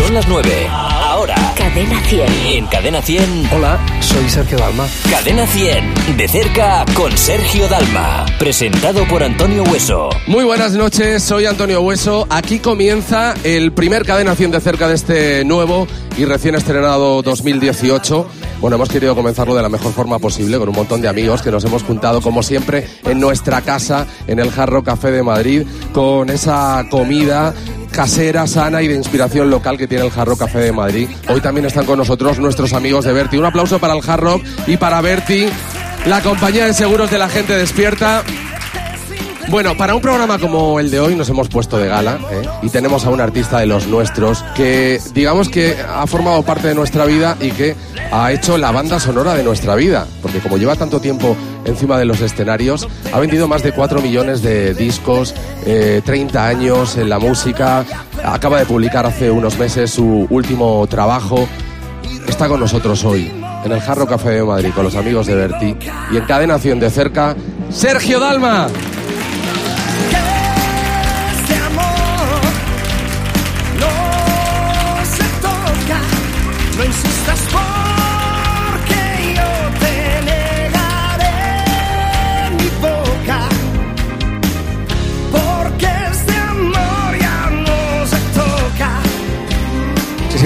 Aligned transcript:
Son 0.00 0.14
las 0.14 0.26
9. 0.28 0.66
Ahora. 0.70 1.34
Cadena 1.56 2.00
100. 2.04 2.26
En 2.46 2.66
Cadena 2.68 3.02
100. 3.02 3.50
Hola, 3.52 3.78
soy 4.00 4.28
Sergio 4.30 4.56
Dalma. 4.56 4.86
Cadena 5.10 5.46
100. 5.46 6.16
De 6.16 6.26
cerca 6.26 6.86
con 6.94 7.16
Sergio 7.16 7.68
Dalma. 7.68 8.24
Presentado 8.38 9.06
por 9.06 9.22
Antonio 9.22 9.62
Hueso. 9.64 10.08
Muy 10.26 10.44
buenas 10.44 10.72
noches, 10.72 11.22
soy 11.22 11.44
Antonio 11.44 11.82
Hueso. 11.82 12.26
Aquí 12.30 12.60
comienza 12.60 13.34
el 13.44 13.72
primer 13.72 14.06
Cadena 14.06 14.34
100 14.34 14.52
de 14.52 14.60
cerca 14.60 14.88
de 14.88 14.94
este 14.94 15.44
nuevo 15.44 15.86
y 16.16 16.24
recién 16.24 16.54
estrenado 16.54 17.20
2018. 17.20 18.26
Bueno, 18.60 18.76
hemos 18.76 18.88
querido 18.88 19.14
comenzarlo 19.14 19.54
de 19.54 19.62
la 19.62 19.68
mejor 19.68 19.92
forma 19.92 20.18
posible 20.18 20.58
con 20.58 20.70
un 20.70 20.74
montón 20.74 21.00
de 21.02 21.08
amigos 21.08 21.42
que 21.42 21.50
nos 21.50 21.64
hemos 21.64 21.82
juntado 21.82 22.20
como 22.20 22.42
siempre 22.42 22.86
en 23.04 23.20
nuestra 23.20 23.60
casa, 23.60 24.06
en 24.26 24.38
el 24.38 24.50
Jarro 24.50 24.82
Café 24.82 25.10
de 25.10 25.22
Madrid, 25.22 25.66
con 25.92 26.30
esa 26.30 26.86
comida 26.90 27.54
casera, 27.90 28.46
sana 28.46 28.82
y 28.82 28.88
de 28.88 28.94
inspiración 28.94 29.50
local 29.50 29.76
que 29.76 29.86
tiene 29.86 30.04
el 30.04 30.10
Jarro 30.10 30.36
Café 30.36 30.60
de 30.60 30.72
Madrid. 30.72 31.08
Hoy 31.28 31.40
también 31.40 31.66
están 31.66 31.86
con 31.86 31.98
nosotros 31.98 32.38
nuestros 32.38 32.72
amigos 32.72 33.04
de 33.04 33.12
Berti. 33.12 33.36
Un 33.36 33.44
aplauso 33.44 33.78
para 33.78 33.94
el 33.94 34.02
Jarro 34.02 34.40
y 34.66 34.76
para 34.76 35.00
Berti, 35.00 35.46
la 36.06 36.22
compañía 36.22 36.66
de 36.66 36.74
seguros 36.74 37.10
de 37.10 37.18
la 37.18 37.28
gente 37.28 37.56
despierta. 37.56 38.22
Bueno, 39.50 39.76
para 39.76 39.96
un 39.96 40.00
programa 40.00 40.38
como 40.38 40.78
el 40.78 40.92
de 40.92 41.00
hoy 41.00 41.16
nos 41.16 41.28
hemos 41.28 41.48
puesto 41.48 41.76
de 41.76 41.88
gala 41.88 42.20
¿eh? 42.30 42.48
y 42.62 42.68
tenemos 42.68 43.04
a 43.04 43.10
un 43.10 43.20
artista 43.20 43.58
de 43.58 43.66
los 43.66 43.88
nuestros 43.88 44.44
que 44.54 45.00
digamos 45.12 45.48
que 45.48 45.74
ha 45.92 46.06
formado 46.06 46.44
parte 46.44 46.68
de 46.68 46.76
nuestra 46.76 47.04
vida 47.04 47.36
y 47.40 47.50
que 47.50 47.74
ha 48.12 48.30
hecho 48.30 48.58
la 48.58 48.70
banda 48.70 49.00
sonora 49.00 49.34
de 49.34 49.42
nuestra 49.42 49.74
vida, 49.74 50.06
porque 50.22 50.38
como 50.38 50.56
lleva 50.56 50.76
tanto 50.76 51.00
tiempo 51.00 51.36
encima 51.64 51.98
de 51.98 52.04
los 52.04 52.20
escenarios, 52.20 52.86
ha 53.12 53.18
vendido 53.18 53.48
más 53.48 53.64
de 53.64 53.72
4 53.72 54.00
millones 54.00 54.40
de 54.40 54.72
discos, 54.72 55.34
eh, 55.66 56.00
30 56.04 56.46
años 56.46 56.96
en 56.96 57.08
la 57.08 57.18
música, 57.18 57.84
acaba 58.22 58.60
de 58.60 58.66
publicar 58.66 59.04
hace 59.04 59.32
unos 59.32 59.58
meses 59.58 59.90
su 59.90 60.28
último 60.30 60.86
trabajo, 60.88 61.48
está 62.28 62.46
con 62.46 62.60
nosotros 62.60 63.04
hoy 63.04 63.32
en 63.64 63.72
el 63.72 63.80
Jarro 63.80 64.06
Café 64.06 64.30
de 64.30 64.44
Madrid 64.44 64.70
con 64.76 64.84
los 64.84 64.94
amigos 64.94 65.26
de 65.26 65.34
Berti 65.34 65.76
y 66.12 66.16
en 66.16 66.24
Cadena 66.24 66.56
100 66.56 66.78
de 66.78 66.90
cerca, 66.90 67.34
Sergio 67.68 68.20
Dalma. 68.20 68.68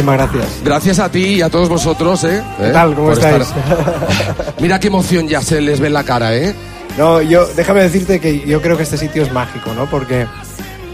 Muchísimas 0.05 0.33
gracias. 0.33 0.62
Gracias 0.64 0.98
a 0.98 1.10
ti 1.10 1.24
y 1.36 1.42
a 1.42 1.48
todos 1.48 1.69
vosotros, 1.69 2.24
¿eh? 2.24 2.42
¿Qué 2.60 2.69
tal? 2.70 2.94
¿Cómo 2.94 3.08
Por 3.08 3.14
estáis? 3.14 3.42
estar- 3.48 4.55
Mira 4.60 4.78
qué 4.78 4.88
emoción 4.88 5.28
ya 5.28 5.41
se 5.41 5.60
les 5.60 5.80
ve 5.80 5.86
en 5.88 5.94
la 5.94 6.05
cara, 6.05 6.36
¿eh? 6.36 6.55
No, 6.98 7.22
yo, 7.22 7.47
déjame 7.56 7.80
decirte 7.83 8.20
que 8.20 8.41
yo 8.47 8.60
creo 8.60 8.77
que 8.77 8.82
este 8.84 8.98
sitio 8.98 9.22
es 9.22 9.32
mágico, 9.32 9.72
¿no? 9.75 9.86
Porque 9.86 10.27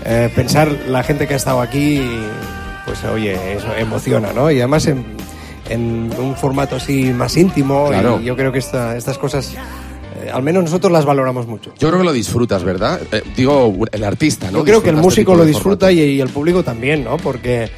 eh, 0.05 0.31
pensar 0.34 0.70
la 0.88 1.03
gente 1.03 1.27
que 1.27 1.34
ha 1.34 1.36
estado 1.36 1.61
aquí, 1.61 2.00
pues 2.86 3.03
oye, 3.05 3.34
eso 3.56 3.66
emociona, 3.77 4.33
¿no? 4.33 4.50
Y 4.50 4.58
además 4.58 4.86
en, 4.86 5.05
en 5.69 6.11
un 6.19 6.36
formato 6.36 6.77
así 6.77 7.12
más 7.12 7.36
íntimo, 7.36 7.88
Claro. 7.88 8.20
y 8.20 8.25
yo 8.27 8.36
creo 8.36 8.53
que 8.53 8.61
esta- 8.61 8.97
estas 8.97 9.19
cosas, 9.19 9.53
eh, 10.22 10.31
al 10.33 10.42
menos 10.42 10.62
nosotros 10.64 10.91
las 10.92 11.05
valoramos 11.05 11.47
mucho. 11.47 11.72
Yo 11.78 11.88
creo 11.88 11.98
que 12.00 12.06
lo 12.06 12.12
disfrutas, 12.12 12.62
¿verdad? 12.64 13.00
Eh, 13.12 13.22
digo, 13.36 13.75
el 13.92 14.05
artista, 14.05 14.50
¿no? 14.50 14.58
Yo 14.58 14.64
creo 14.64 14.83
que 14.83 14.88
el 14.91 14.94
este 14.97 15.05
músico 15.05 15.33
tipo 15.33 15.42
lo 15.42 15.44
disfruta 15.44 15.91
y, 15.92 16.00
y 16.00 16.20
el 16.20 16.28
público 16.31 16.62
también, 16.62 17.05
¿no? 17.05 17.16
Porque 17.19 17.70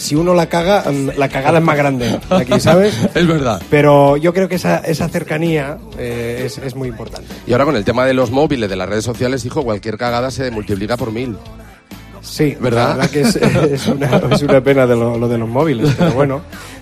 si 0.00 0.14
uno 0.14 0.34
la 0.34 0.46
caga, 0.46 0.84
la 1.16 1.28
cagada 1.28 1.58
es 1.58 1.64
más 1.64 1.76
grande 1.76 2.18
aquí, 2.30 2.58
¿sabes? 2.58 2.94
Es 3.14 3.26
verdad. 3.26 3.62
Pero 3.70 4.16
yo 4.16 4.32
creo 4.32 4.48
que 4.48 4.54
esa, 4.54 4.78
esa 4.78 5.08
cercanía 5.08 5.78
eh, 5.98 6.42
es, 6.46 6.58
es 6.58 6.74
muy 6.74 6.88
importante. 6.88 7.28
Y 7.46 7.52
ahora 7.52 7.66
con 7.66 7.76
el 7.76 7.84
tema 7.84 8.06
de 8.06 8.14
los 8.14 8.30
móviles, 8.30 8.70
de 8.70 8.76
las 8.76 8.88
redes 8.88 9.04
sociales, 9.04 9.44
hijo, 9.44 9.62
cualquier 9.62 9.98
cagada 9.98 10.30
se 10.30 10.50
multiplica 10.50 10.96
por 10.96 11.12
mil. 11.12 11.36
Sí, 12.22 12.56
¿Verdad? 12.60 12.90
La 12.90 12.94
verdad 13.06 13.10
que 13.10 13.20
es, 13.22 13.36
es 13.82 13.86
una, 13.86 14.16
es 14.30 14.42
una 14.42 14.60
pena 14.60 14.86
de 14.86 14.96
lo, 14.96 15.16
lo 15.18 15.28
de 15.28 15.38
los 15.38 15.48
móviles, 15.48 15.94
pero 15.98 16.12
bueno, 16.14 16.40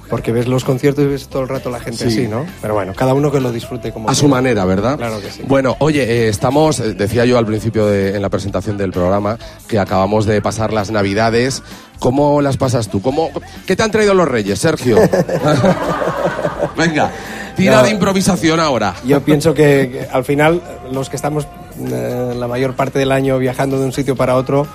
porque 0.08 0.32
ves 0.32 0.48
los 0.48 0.64
conciertos 0.64 1.04
y 1.04 1.08
ves 1.08 1.28
todo 1.28 1.42
el 1.42 1.48
rato 1.48 1.70
la 1.70 1.80
gente 1.80 1.98
Sí. 2.10 2.20
así, 2.22 2.28
¿no? 2.28 2.44
Pero 2.62 2.74
bueno, 2.74 2.92
cada 2.96 3.14
uno 3.14 3.30
que 3.30 3.40
lo 3.40 3.52
disfrute 3.52 3.92
como 3.92 4.08
A 4.10 4.14
su 4.14 4.26
manera, 4.28 4.64
¿verdad? 4.64 4.96
Claro 4.96 5.20
que 5.20 5.30
sí. 5.30 5.42
Bueno, 5.46 5.76
oye, 5.80 6.02
eh, 6.02 6.28
estamos, 6.28 6.80
eh, 6.80 6.94
decía 6.94 7.24
yo 7.24 7.38
al 7.38 7.46
principio 7.46 7.86
de- 7.86 8.16
en 8.16 8.22
la 8.22 8.28
presentación 8.30 8.76
del 8.78 8.90
programa, 8.90 9.38
que 9.68 9.78
acabamos 9.78 10.24
de 10.26 10.40
pasar 10.42 10.72
las 10.72 10.90
Navidades. 10.90 11.62
¿Cómo 11.98 12.40
las 12.42 12.56
pasas 12.56 12.88
tú? 12.88 13.02
¿Cómo, 13.02 13.30
¿Qué 13.66 13.74
te 13.76 13.82
han 13.82 13.90
traído 13.90 14.14
los 14.14 14.28
Reyes, 14.28 14.58
Sergio? 14.60 14.96
Venga, 16.76 17.10
tira 17.56 17.76
No. 17.78 17.82
de 17.84 17.90
improvisación 17.90 18.60
ahora. 18.60 18.94
Yo 19.04 19.20
pienso 19.22 19.52
que, 19.54 19.90
que 19.92 20.08
al 20.10 20.24
final 20.24 20.62
los 20.92 21.08
que 21.10 21.16
estamos 21.16 21.46
eh, 21.90 22.34
la 22.36 22.46
mayor 22.48 22.74
parte 22.74 22.98
del 22.98 23.12
año 23.12 23.38
viajando 23.38 23.78
de 23.78 23.84
un 23.86 23.92
sitio 23.92 24.16
para 24.16 24.36
otro, 24.36 24.66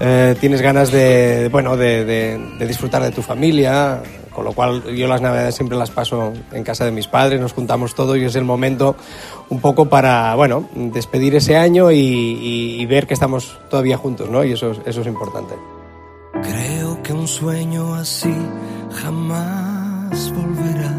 eh, 0.00 0.36
tienes 0.40 0.60
ganas 0.62 0.90
de, 0.92 1.48
bueno, 1.50 1.76
de, 1.76 2.04
de- 2.04 2.38
de 2.58 2.66
disfrutar 2.66 3.02
de 3.02 3.10
tu 3.10 3.22
familia, 3.22 4.00
con 4.32 4.44
lo 4.44 4.52
cual 4.52 4.84
yo 4.94 5.08
las 5.08 5.20
navidades 5.20 5.54
siempre 5.56 5.76
las 5.76 5.90
paso 5.90 6.32
en 6.52 6.62
casa 6.62 6.84
de 6.84 6.92
mis 6.92 7.08
padres, 7.08 7.40
nos 7.40 7.52
juntamos 7.52 7.94
todos 7.96 8.16
y 8.18 8.24
es 8.24 8.36
el 8.36 8.44
momento 8.44 8.94
un 9.48 9.60
poco 9.60 9.88
para, 9.88 10.34
bueno, 10.36 10.68
despedir 10.74 11.34
ese 11.34 11.56
año 11.56 11.90
y, 11.90 11.96
y- 11.98 12.80
y 12.80 12.86
ver 12.86 13.06
que 13.06 13.14
estamos 13.14 13.58
todavía 13.70 13.96
juntos, 13.96 14.30
¿no? 14.30 14.44
Y 14.44 14.52
eso, 14.52 14.70
es- 14.70 14.80
eso 14.86 15.00
es 15.00 15.06
importante. 15.08 15.54
Creo 16.42 17.02
que 17.02 17.12
un 17.12 17.26
sueño 17.26 17.94
así 17.94 18.32
jamás 19.02 20.32
volverá. 20.32 20.94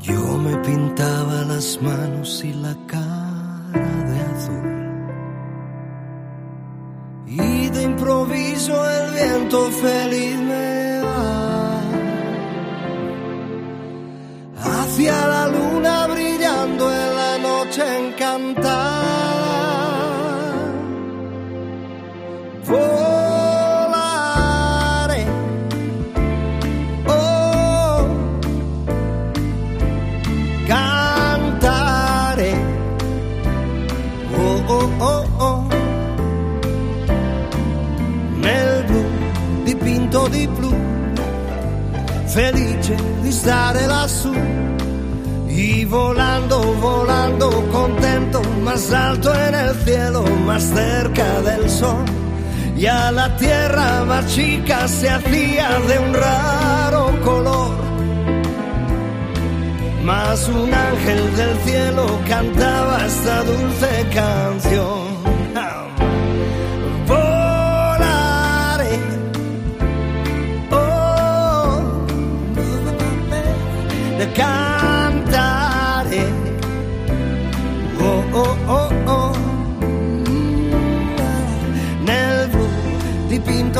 Yo 0.00 0.20
me 0.38 0.56
pintaba 0.58 1.44
las 1.44 1.80
manos 1.80 2.42
y 2.44 2.52
la 2.54 2.76
cara 2.86 4.02
de 4.10 4.20
azul. 4.20 4.73
Improviso 8.04 8.74
el 8.90 9.14
viento 9.14 9.70
feliz 9.70 10.36
me 10.36 11.00
va 11.00 11.80
hacia 14.62 15.26
la 15.26 15.48
luna 15.48 16.06
brillando 16.08 16.92
en 16.92 17.16
la 17.16 17.38
noche 17.38 17.82
encantada. 17.98 19.14
Más 48.74 48.90
alto 48.90 49.32
en 49.32 49.54
el 49.54 49.72
cielo, 49.84 50.24
más 50.44 50.64
cerca 50.64 51.40
del 51.42 51.70
sol. 51.70 52.04
Y 52.76 52.86
a 52.86 53.12
la 53.12 53.36
tierra 53.36 54.04
más 54.04 54.26
chica 54.34 54.88
se 54.88 55.08
hacía 55.08 55.78
de 55.88 55.98
un 56.00 56.12
raro 56.12 57.20
color. 57.22 57.76
Más 60.02 60.48
un 60.48 60.74
ángel 60.74 61.36
del 61.36 61.56
cielo 61.58 62.04
cantaba 62.28 63.06
esta 63.06 63.44
dulce 63.44 64.08
canción. 64.12 65.04
Volaré. 67.06 68.98
Oh, 70.72 71.80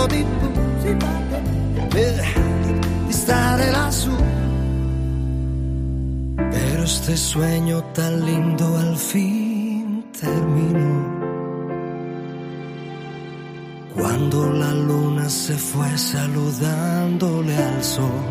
dipinto 0.07 0.61
di 0.85 0.95
di 3.07 3.13
stare 3.13 3.71
lassù. 3.71 4.15
Pero 6.37 6.83
este 6.83 7.17
sueño 7.17 7.83
tan 7.93 8.21
lindo 8.25 8.77
al 8.77 8.97
fin 8.97 10.05
terminó. 10.21 11.13
Cuando 13.95 14.53
la 14.53 14.73
luna 14.73 15.29
se 15.29 15.55
fue 15.55 15.97
saludándole 15.97 17.57
al 17.57 17.83
sol. 17.83 18.25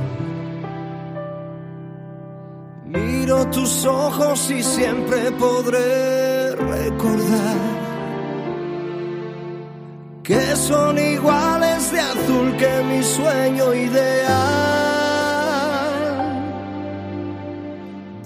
Miro 2.86 3.48
tus 3.48 3.86
ojos 3.86 4.52
y 4.52 4.62
siempre 4.62 5.32
podré 5.32 6.56
recordar 6.56 7.74
que 10.24 10.56
son 10.56 10.98
iguales 10.98 11.63
de 11.94 12.00
azul 12.00 12.58
que 12.58 12.84
mi 12.90 13.04
sueño 13.04 13.74
ideal. 13.74 14.34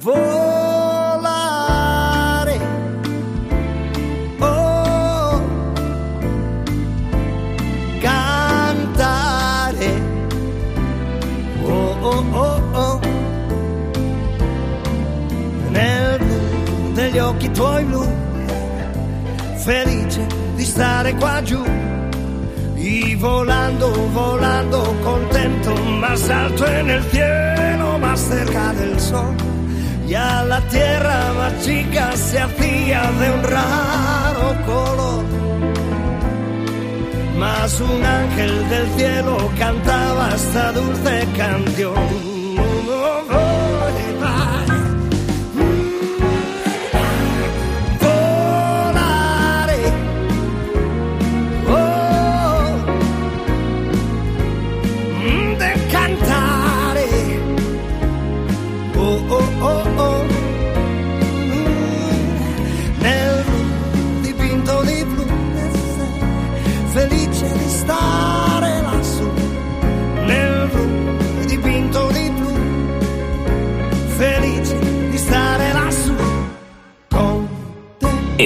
Volaré. 0.01 1.37
Oh. 4.39 5.41
Oh, 11.65 12.23
oh, 12.33 12.59
oh. 12.83 12.99
Nel 15.71 16.21
blu 16.93 17.19
occhi 17.19 17.51
tuoi 17.51 17.83
blu, 17.83 18.03
felice 19.65 20.25
di 20.55 20.63
stare 20.63 21.13
qua 21.15 21.41
giù. 21.43 21.61
Y 22.89 23.15
volando, 23.15 23.91
volando, 24.13 24.81
contento, 25.03 25.75
más 25.99 26.29
alto 26.29 26.65
en 26.65 26.89
el 26.89 27.03
cielo, 27.03 27.99
más 27.99 28.17
cerca 28.17 28.71
del 28.71 28.97
sol. 28.97 29.35
Ya 30.07 30.45
la 30.45 30.61
tierra 30.69 31.33
más 31.33 31.65
chica 31.65 32.15
se 32.15 32.39
hacía 32.39 33.01
de 33.19 33.31
un 33.31 33.43
raro 33.43 34.65
color. 34.65 35.25
Más 37.37 37.81
un 37.81 38.05
ángel 38.05 38.69
del 38.69 38.87
cielo 38.95 39.37
cantaba 39.59 40.29
esta 40.33 40.71
dulce 40.71 41.27
canción. 41.35 42.36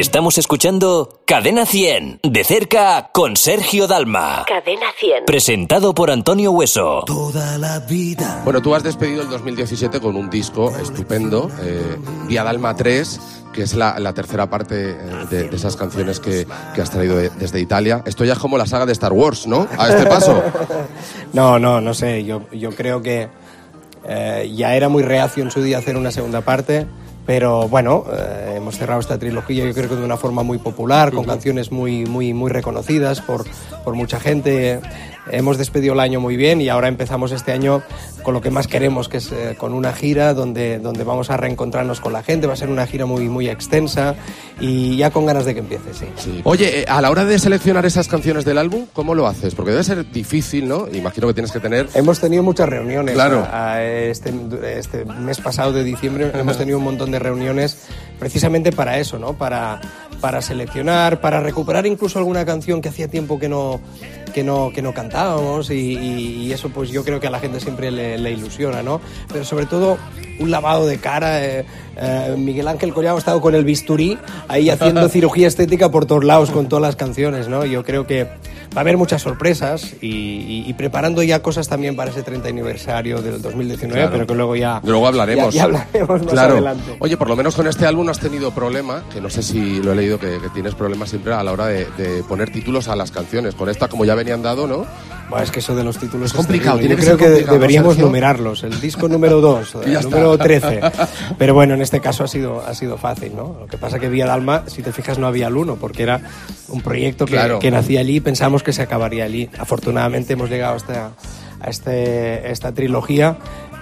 Estamos 0.01 0.39
escuchando 0.39 1.21
Cadena 1.27 1.63
100, 1.68 2.21
de 2.24 2.44
cerca 2.44 3.12
con 3.13 3.38
Sergio 3.38 3.86
Dalma. 3.86 4.45
Cadena 4.48 4.88
100. 4.98 5.25
Presentado 5.25 5.94
por 5.94 6.09
Antonio 6.09 6.51
Hueso. 6.51 7.03
Toda 7.06 7.59
la 7.59 7.77
vida. 7.81 8.42
Bueno, 8.44 8.63
tú 8.63 8.74
has 8.74 8.81
despedido 8.81 9.21
el 9.21 9.30
2017 9.30 10.00
con 10.00 10.15
un 10.15 10.27
disco 10.31 10.75
estupendo, 10.75 11.51
eh, 11.62 11.98
Vía 12.27 12.44
Dalma 12.44 12.75
3, 12.75 13.19
que 13.53 13.62
es 13.62 13.75
la, 13.75 14.00
la 14.00 14.12
tercera 14.13 14.50
parte 14.50 14.89
eh, 14.89 14.95
de, 15.30 15.44
de 15.50 15.56
esas 15.56 15.75
canciones 15.75 16.19
que, 16.19 16.48
que 16.74 16.81
has 16.81 16.89
traído 16.89 17.18
de- 17.18 17.30
desde 17.30 17.59
Italia. 17.59 18.01
Esto 18.07 18.25
ya 18.25 18.33
es 18.33 18.39
como 18.39 18.57
la 18.57 18.65
saga 18.65 18.88
de 18.88 18.94
Star 18.94 19.13
Wars, 19.13 19.45
¿no? 19.45 19.68
A 19.77 19.88
este 19.89 20.07
paso. 20.07 20.42
No, 21.33 21.59
no, 21.59 21.80
no 21.80 21.94
sé. 21.94 22.24
Yo, 22.25 22.42
yo 22.51 22.71
creo 22.71 23.01
que 23.03 23.30
eh, 24.06 24.51
ya 24.56 24.75
era 24.75 24.89
muy 24.89 25.03
reacio 25.03 25.44
en 25.44 25.51
su 25.51 25.62
día 25.62 25.77
hacer 25.77 25.95
una 25.95 26.12
segunda 26.12 26.42
parte, 26.42 26.88
pero 27.25 27.68
bueno, 27.68 28.06
eh, 28.12 28.56
hemos 28.57 28.77
cerrado 28.77 29.00
esta 29.00 29.18
trilogía 29.18 29.65
yo 29.65 29.73
creo 29.73 29.89
que 29.89 29.95
de 29.95 30.03
una 30.03 30.18
forma 30.18 30.44
muy 30.44 30.57
popular, 30.57 31.12
con 31.12 31.25
canciones 31.25 31.71
muy, 31.71 32.06
muy, 32.06 32.33
muy 32.33 32.51
reconocidas 32.51 33.21
por, 33.21 33.45
por 33.83 33.95
mucha 33.95 34.19
gente. 34.19 34.79
Hemos 35.29 35.57
despedido 35.57 35.94
el 35.94 36.00
año 36.00 36.19
muy 36.19 36.35
bien 36.35 36.62
y 36.62 36.69
ahora 36.69 36.88
empezamos 36.88 37.31
este 37.31 37.51
año 37.51 37.83
con 38.23 38.33
lo 38.33 38.41
que 38.41 38.50
más 38.50 38.68
queremos, 38.68 39.07
que 39.07 39.18
es 39.18 39.31
eh, 39.31 39.56
con 39.57 39.73
una 39.73 39.94
gira 39.94 40.33
donde, 40.33 40.79
donde 40.79 41.03
vamos 41.03 41.29
a 41.29 41.38
reencontrarnos 41.38 42.00
con 42.01 42.13
la 42.13 42.23
gente. 42.23 42.47
Va 42.47 42.53
a 42.53 42.56
ser 42.56 42.69
una 42.69 42.88
gira 42.88 43.06
muy, 43.06 43.29
muy 43.29 43.47
extensa 43.50 44.15
y 44.59 44.97
ya 44.97 45.12
con 45.12 45.25
ganas 45.25 45.45
de 45.45 45.53
que 45.53 45.59
empiece, 45.59 45.94
sí. 45.94 46.41
Oye, 46.44 46.81
eh, 46.81 46.85
a 46.88 47.01
la 47.01 47.09
hora 47.12 47.25
de 47.25 47.38
seleccionar 47.39 47.85
esas 47.85 48.07
canciones 48.07 48.45
del 48.45 48.57
álbum, 48.57 48.85
¿cómo 48.94 49.13
lo 49.15 49.27
haces? 49.27 49.53
Porque 49.56 49.71
debe 49.71 49.83
ser 49.83 50.12
difícil, 50.12 50.68
¿no? 50.68 50.88
Imagino 50.91 51.27
que 51.27 51.33
tienes 51.33 51.51
que 51.51 51.59
tener... 51.59 51.88
Hemos 51.94 52.19
tenido 52.19 52.41
muchas 52.44 52.67
reuniones. 52.69 53.13
Claro. 53.13 53.47
A- 53.51 53.74
a 53.74 53.83
este, 53.83 54.33
este 54.77 55.06
mes 55.06 55.39
pasado 55.39 55.71
de 55.71 55.83
diciembre 55.83 56.31
hemos 56.33 56.57
tenido 56.57 56.77
un 56.79 56.83
montón 56.83 57.12
de 57.12 57.19
reuniones 57.19 57.77
precisamente 58.19 58.71
para 58.71 58.97
eso, 59.00 59.17
¿no? 59.19 59.33
Para, 59.33 59.79
para 60.21 60.41
seleccionar, 60.41 61.19
para 61.19 61.39
recuperar 61.41 61.85
incluso 61.85 62.19
alguna 62.19 62.45
canción 62.45 62.81
que 62.81 62.89
hacía 62.89 63.07
tiempo 63.07 63.39
que 63.39 63.50
no, 63.50 63.81
que 64.33 64.44
no, 64.44 64.71
que 64.73 64.81
no 64.81 64.94
cantábamos 64.94 65.69
y, 65.71 66.51
eso 66.51 66.69
pues 66.69 66.89
yo 66.89 67.03
creo 67.03 67.19
que 67.19 67.27
a 67.27 67.29
la 67.29 67.39
gente 67.39 67.59
siempre 67.59 67.91
le, 67.91 68.18
le 68.18 68.31
ilusiona, 68.31 68.83
¿no? 68.83 69.00
Pero 69.31 69.45
sobre 69.45 69.65
todo 69.65 69.97
un 70.39 70.51
lavado 70.51 70.85
de 70.85 70.97
cara. 70.97 71.45
eh, 71.45 71.65
eh, 71.97 72.35
Miguel 72.38 72.68
Ángel 72.68 72.94
Collado 72.94 73.15
ha 73.15 73.19
estado 73.19 73.41
con 73.41 73.56
el 73.56 73.63
bisturí 73.63 74.18
ahí 74.47 74.69
haciendo 74.69 75.07
cirugía 75.09 75.47
estética 75.47 75.89
por 75.89 76.06
todos 76.06 76.24
lados 76.24 76.51
con 76.51 76.67
todas 76.67 76.81
las 76.81 76.95
canciones, 76.95 77.47
¿no? 77.47 77.65
Yo 77.65 77.83
creo 77.83 78.06
que 78.06 78.27
va 78.75 78.77
a 78.77 78.81
haber 78.81 78.97
muchas 78.97 79.21
sorpresas 79.21 79.94
y, 80.01 80.07
y- 80.07 80.63
y 80.68 80.73
preparando 80.73 81.21
ya 81.23 81.41
cosas 81.41 81.68
también 81.68 81.95
para 81.95 82.12
ese 82.12 82.23
30 82.23 82.47
aniversario 82.50 83.21
del 83.21 83.41
2019, 83.41 83.94
Claro. 84.01 84.12
pero 84.13 84.27
que 84.27 84.35
luego 84.35 84.56
ya... 84.56 84.79
Luego 84.83 85.07
hablaremos. 85.07 85.53
Ya, 85.53 85.59
ya 85.59 85.63
hablaremos 85.65 86.23
más 86.23 86.31
claro. 86.33 86.53
adelante. 86.53 86.95
Oye, 87.00 87.18
por 87.18 87.27
lo 87.29 87.35
menos 87.35 87.56
con 87.56 87.68
este 87.68 87.85
álbum 87.85 88.06
no 88.06 88.12
has 88.12 88.19
tenido 88.19 88.51
problema, 88.51 89.03
que 89.12 89.19
no 89.19 89.29
sé 89.29 89.44
si 89.44 89.81
lo 89.83 89.91
he 89.91 89.95
leído, 89.95 90.19
que, 90.19 90.39
que 90.39 90.50
tienes 90.53 90.73
problemas 90.75 91.09
siempre 91.09 91.33
a 91.33 91.44
la 91.44 91.51
hora 91.51 91.68
de, 91.68 91.85
de 91.97 92.23
poner 92.23 92.50
títulos 92.51 92.88
a 92.88 92.95
las 92.95 93.12
canciones. 93.12 93.56
Con 93.56 93.69
esta, 93.69 93.88
como 93.89 94.06
ya 94.06 94.15
venían 94.15 94.41
dado, 94.41 94.68
¿no? 94.68 94.85
Bueno, 95.31 95.43
es 95.45 95.49
que 95.51 95.59
eso 95.59 95.73
de 95.75 95.83
los 95.83 95.97
títulos 95.97 96.27
Es 96.29 96.33
complicado, 96.33 96.77
terrible. 96.77 96.95
tiene 96.95 97.09
Yo 97.11 97.17
que 97.17 97.17
creo 97.17 97.17
que 97.17 97.23
complicado, 97.33 97.47
¿no, 97.47 97.59
deberíamos 97.61 97.93
Sergio? 97.95 98.05
numerarlos. 98.05 98.63
El 98.63 98.79
disco 98.81 99.07
número 99.07 99.41
2, 99.41 99.77
Y 99.87 99.91
ya 99.91 99.99
el 99.99 100.05
número 100.05 100.33
está. 100.33 100.43
13. 100.43 100.81
Pero 101.39 101.53
bueno, 101.55 101.73
en 101.73 101.81
este 101.81 101.99
caso 102.01 102.23
ha 102.23 102.27
sido, 102.27 102.61
ha 102.61 102.75
sido 102.75 102.97
fácil, 102.97 103.35
¿no? 103.35 103.55
Lo 103.61 103.65
que 103.67 103.77
pasa 103.79 103.97
que 103.97 104.09
Vía 104.09 104.27
Dalma, 104.27 104.63
si 104.67 104.83
te 104.83 104.91
fijas, 104.91 105.17
no 105.17 105.25
había 105.25 105.47
el 105.47 105.57
uno, 105.57 105.77
porque 105.77 106.03
era 106.03 106.21
un 106.67 106.81
proyecto 106.81 107.25
que, 107.25 107.31
Claro. 107.31 107.57
que 107.59 107.71
nacía 107.71 108.01
allí 108.01 108.17
y 108.17 108.19
pensamos 108.19 108.61
que 108.61 108.73
se 108.73 108.83
acabaría 108.83 109.23
allí. 109.23 109.49
Afortunadamente 109.57 110.33
hemos 110.33 110.49
llegado 110.49 110.75
hasta, 110.75 111.11
a 111.61 111.69
este, 111.69 112.51
esta 112.51 112.71
trilogía 112.73 113.37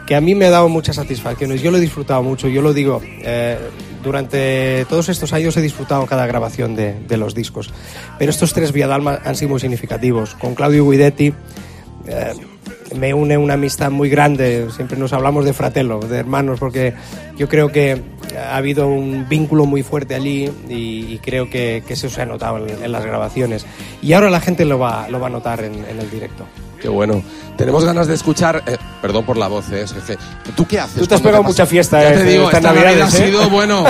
que 0.08 0.16
a 0.16 0.22
mí 0.22 0.34
me 0.36 0.46
ha 0.46 0.50
dado 0.50 0.70
muchas 0.70 0.96
satisfacciones. 0.96 1.62
Yo 1.62 1.70
lo 1.72 1.78
he 1.78 1.82
disfrutado 1.82 2.24
mucho, 2.24 2.48
yo 2.48 2.62
lo 2.62 2.74
digo. 2.74 3.02
eh, 3.04 3.58
durante 4.04 4.86
todos 4.86 5.10
estos 5.10 5.34
años 5.34 5.56
he 5.58 5.62
disfrutado 5.62 6.06
cada 6.06 6.26
grabación 6.26 6.76
de, 6.76 7.18
los 7.18 7.36
discos. 7.36 7.72
Pero 8.18 8.32
estos 8.32 8.54
tres 8.54 8.72
Vía 8.72 8.88
Dalma 8.88 9.20
han 9.26 9.36
sido 9.36 9.50
muy 9.50 9.60
significativos. 9.60 10.36
Con 10.36 10.56
Claudio 10.56 10.90
Guidetti 10.90 11.34
eh, 12.08 12.34
me 12.96 13.14
une 13.14 13.38
una 13.38 13.56
amistad 13.56 13.92
muy 13.92 14.10
grande. 14.10 14.68
Siempre 14.76 14.98
nos 14.98 15.14
hablamos 15.14 15.46
de 15.46 15.54
fratello, 15.54 16.00
de 16.00 16.18
hermanos, 16.18 16.60
porque 16.60 16.94
yo 17.38 17.48
creo 17.48 17.72
que 17.72 18.02
ha 18.38 18.58
habido 18.58 18.88
un 18.88 19.28
vínculo 19.28 19.66
muy 19.66 19.84
fuerte 19.84 20.16
allí 20.16 20.50
y, 20.70 21.14
y 21.14 21.20
creo 21.20 21.50
que, 21.50 21.84
eso 21.88 22.10
se 22.10 22.22
ha 22.22 22.26
notado 22.26 22.66
en, 22.66 22.92
las 22.92 23.06
grabaciones. 23.06 23.66
Y 24.02 24.14
ahora 24.14 24.30
la 24.30 24.40
gente 24.40 24.66
lo 24.66 24.80
va, 24.80 25.10
lo 25.10 25.20
va 25.20 25.28
a 25.28 25.32
notar 25.32 25.64
en 25.64 26.00
el 26.00 26.10
directo. 26.10 26.46
Qué 26.82 26.88
bueno. 26.90 27.22
Tenemos 27.58 27.84
ganas 27.84 28.08
de 28.08 28.16
escuchar. 28.16 28.64
eh, 28.66 28.78
perdón 29.02 29.26
por 29.26 29.36
la 29.36 29.48
voz, 29.50 29.66
eh. 29.72 29.86
¿Tú 30.56 30.66
qué 30.66 30.80
haces? 30.80 30.96
Tú 31.00 31.06
te 31.08 31.16
has 31.16 31.22
pegado 31.22 31.44
mucha 31.44 31.66
fiesta, 31.66 32.02
Ya 32.02 32.14
eh, 32.14 32.18
te 32.18 32.24
digo, 32.24 32.46
esta 32.50 32.62
Navidad 32.62 33.02
ha 33.02 33.08
¿eh? 33.08 33.12
sido, 33.26 33.50
bueno, 33.50 33.84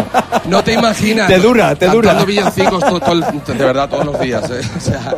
no 0.46 0.64
te 0.64 0.74
imaginas. 0.74 1.28
Te 1.30 1.38
dura, 1.38 1.76
te 1.76 1.86
dura. 1.88 2.10
Cantando 2.10 2.26
villancicos 2.26 2.80
todo- 2.84 3.00
todo 3.00 3.12
el- 3.14 3.58
de 3.58 3.66
verdad 3.66 3.88
todos 3.90 4.06
los 4.06 4.20
días. 4.20 4.44
eh. 4.50 4.62
O 4.76 4.80
sea, 4.80 5.16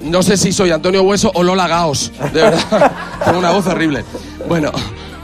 no 0.00 0.22
sé 0.22 0.38
si 0.38 0.52
soy 0.52 0.70
Antonio 0.70 1.02
Hueso 1.02 1.30
o 1.34 1.42
Lola 1.42 1.68
Gaos. 1.68 2.10
De 2.32 2.40
verdad. 2.42 2.92
Tengo 3.24 3.38
una 3.40 3.50
voz 3.50 3.66
horrible. 3.66 4.02
Bueno. 4.48 4.72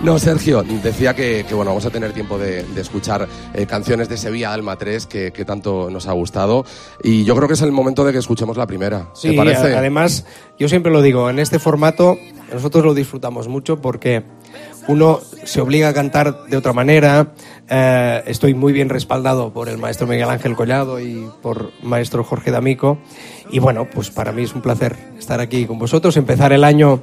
No, 0.02 0.18
Sergio, 0.18 0.64
decía 0.82 1.14
que, 1.14 1.44
que, 1.48 1.54
bueno, 1.54 1.70
vamos 1.70 1.86
a 1.86 1.90
tener 1.90 2.12
tiempo 2.12 2.36
de, 2.36 2.64
de 2.64 2.80
escuchar 2.80 3.28
eh, 3.54 3.66
canciones 3.66 4.08
de 4.08 4.16
Sevilla 4.16 4.52
Alma 4.52 4.74
3 4.76 5.06
que, 5.06 5.32
que 5.32 5.44
tanto 5.44 5.90
nos 5.90 6.08
ha 6.08 6.12
gustado 6.12 6.64
y 7.04 7.22
yo 7.22 7.36
creo 7.36 7.46
que 7.46 7.54
es 7.54 7.62
el 7.62 7.70
momento 7.70 8.04
de 8.04 8.10
que 8.12 8.18
escuchemos 8.18 8.56
la 8.56 8.66
primera. 8.66 9.02
¿Te 9.14 9.30
Sí, 9.30 9.32
parece? 9.36 9.72
a- 9.74 9.78
además, 9.78 10.26
yo 10.58 10.68
siempre 10.68 10.90
lo 10.90 11.02
digo, 11.02 11.30
en 11.30 11.38
este 11.38 11.60
formato 11.60 12.16
nosotros 12.52 12.84
lo 12.84 12.94
disfrutamos 12.94 13.46
mucho 13.46 13.80
porque 13.80 14.24
uno 14.88 15.20
se 15.44 15.60
obliga 15.60 15.88
a 15.90 15.94
cantar 15.94 16.46
de 16.46 16.56
otra 16.56 16.72
manera. 16.72 17.32
eh, 17.70 18.22
estoy 18.26 18.54
muy 18.54 18.72
bien 18.72 18.88
respaldado 18.88 19.52
por 19.52 19.68
el 19.68 19.78
maestro 19.78 20.08
Miguel 20.08 20.28
Ángel 20.28 20.56
Collado 20.56 20.98
y 20.98 21.28
por 21.42 21.70
maestro 21.80 22.24
Jorge 22.24 22.50
D'Amico. 22.50 22.98
Y 23.52 23.60
bueno, 23.60 23.86
pues 23.88 24.10
para 24.10 24.32
mí 24.32 24.42
es 24.42 24.52
un 24.54 24.62
placer 24.62 24.96
estar 25.16 25.38
aquí 25.40 25.64
con 25.64 25.78
vosotros, 25.78 26.16
empezar 26.16 26.52
el 26.52 26.64
año. 26.64 27.02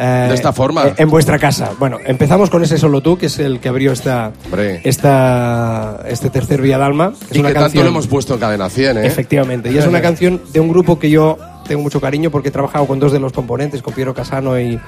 Eh, 0.00 0.26
De 0.28 0.34
esta 0.34 0.52
forma. 0.52 0.94
En, 0.96 1.10
vuestra 1.10 1.38
casa. 1.38 1.72
Bueno, 1.78 1.98
empezamos 2.04 2.48
con 2.48 2.62
ese 2.64 2.78
Solo 2.78 3.02
Tú, 3.02 3.18
que 3.18 3.26
es 3.26 3.38
el 3.38 3.60
que 3.60 3.68
abrió 3.68 3.92
esta, 3.92 4.32
Hombre. 4.46 4.80
esta, 4.84 6.00
este 6.08 6.30
tercer 6.30 6.62
Vía 6.62 6.78
Dalma. 6.78 7.12
es 7.30 7.36
y 7.36 7.40
una 7.40 7.48
que 7.50 7.54
tanto 7.54 7.66
canción- 7.66 7.84
lo 7.84 7.90
hemos 7.90 8.06
puesto 8.06 8.34
en 8.34 8.40
cadena 8.40 8.70
100, 8.70 8.98
¿eh? 8.98 9.06
Efectivamente. 9.06 9.70
Y 9.70 9.76
es 9.78 9.86
una 9.86 10.00
canción 10.08 10.40
de 10.52 10.60
un 10.60 10.68
grupo 10.68 10.98
que 10.98 11.10
yo 11.10 11.36
tengo 11.68 11.82
mucho 11.82 12.00
cariño 12.00 12.30
porque 12.30 12.48
he 12.48 12.52
trabajado 12.52 12.86
con 12.86 12.98
dos 12.98 13.12
de 13.12 13.20
los 13.20 13.32
componentes, 13.32 13.82
con 13.82 13.92
Piero 13.94 14.14
Casano 14.14 14.58
y, 14.58 14.80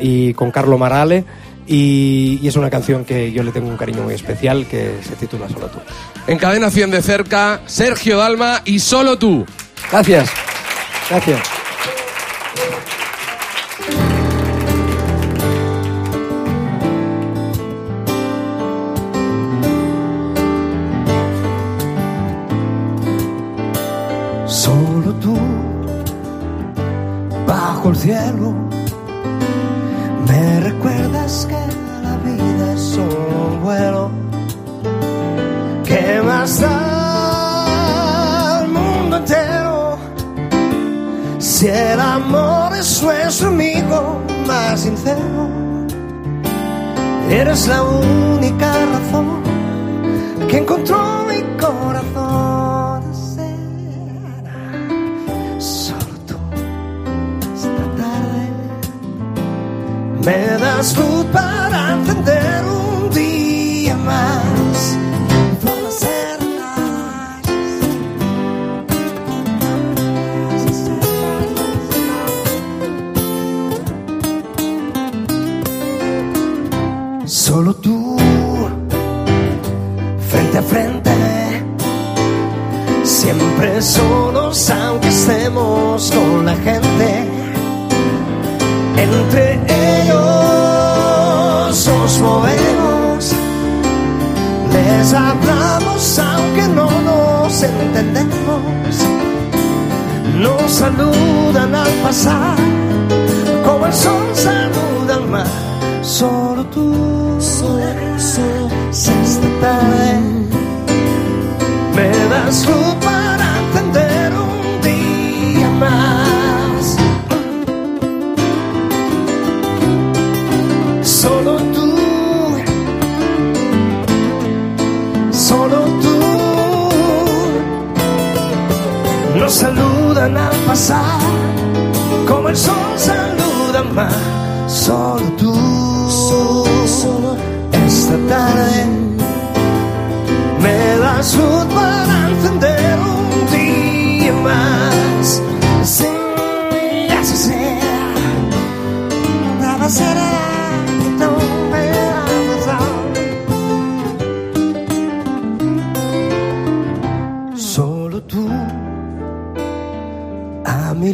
y 0.00 0.34
con 0.34 0.50
Carlo 0.50 0.76
Marale. 0.78 1.24
Y, 1.66 2.40
y 2.42 2.48
es 2.48 2.56
una 2.56 2.68
canción 2.68 3.04
que 3.04 3.30
yo 3.30 3.44
le 3.44 3.52
tengo 3.52 3.68
un 3.68 3.76
cariño 3.76 4.02
muy 4.02 4.14
especial 4.14 4.66
que 4.66 4.96
se 5.06 5.14
titula 5.14 5.48
Solo 5.48 5.66
tú. 5.68 5.78
En 6.26 6.36
cadena 6.38 6.68
100 6.70 6.90
de 6.90 7.00
cerca, 7.02 7.60
Sergio 7.66 8.16
Dalma 8.18 8.62
y 8.64 8.80
solo 8.80 9.16
tú. 9.18 9.46
Gracias. 9.92 10.28
Gracias. 11.08 11.38
Me 30.28 30.60
recuerdas 30.60 31.48
que 31.48 31.58
la 32.02 32.16
vida 32.18 32.74
es 32.74 32.96
un 32.96 33.62
vuelo. 33.62 34.10
¿Qué 35.84 36.22
más 36.24 36.60
da 36.60 38.60
el 38.62 38.68
mundo 38.68 39.16
entero? 39.16 39.98
Si 41.38 41.66
el 41.66 41.98
amor 41.98 42.72
es 42.76 43.02
nuestro 43.02 43.48
amigo 43.48 44.20
más 44.46 44.80
sincero, 44.80 45.48
eres 47.28 47.66
la 47.66 47.82
única 47.82 48.69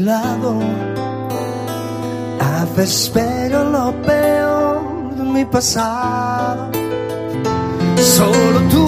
a 0.08 0.12
lado 0.12 0.60
haces 2.40 3.10
pero 3.12 3.64
lo 3.70 3.92
peor 4.02 5.14
de 5.16 5.22
mi 5.24 5.44
pasado. 5.44 6.70
Solo 7.96 8.60
tú 8.70 8.86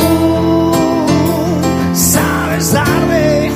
sabes 1.94 2.72
darme 2.72 3.50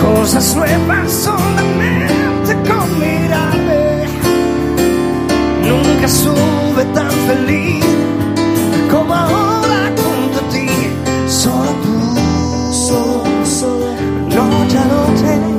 cosas 0.00 0.56
nuevas 0.56 1.12
solamente 1.12 2.52
con 2.68 3.00
mirarme. 3.00 4.04
Nunca 5.68 6.06
estuve 6.06 6.84
tan 6.94 7.10
feliz 7.10 7.84
como 8.90 9.14
ahora 9.14 9.90
junto 9.96 10.38
a 10.38 10.48
ti. 10.52 10.68
Solo 11.28 11.70
tú, 11.84 12.72
solo, 12.72 13.46
solo, 13.46 13.86
noche 14.28 14.78
a 14.78 14.84
noche, 14.84 15.53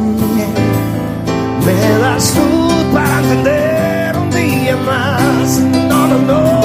me 1.66 2.00
das 2.00 2.36
luz 2.36 2.84
para 2.94 3.20
encender 3.20 4.18
un 4.18 4.30
día 4.30 4.76
más. 4.78 5.60
No, 5.90 6.08
no, 6.08 6.18
no, 6.20 6.62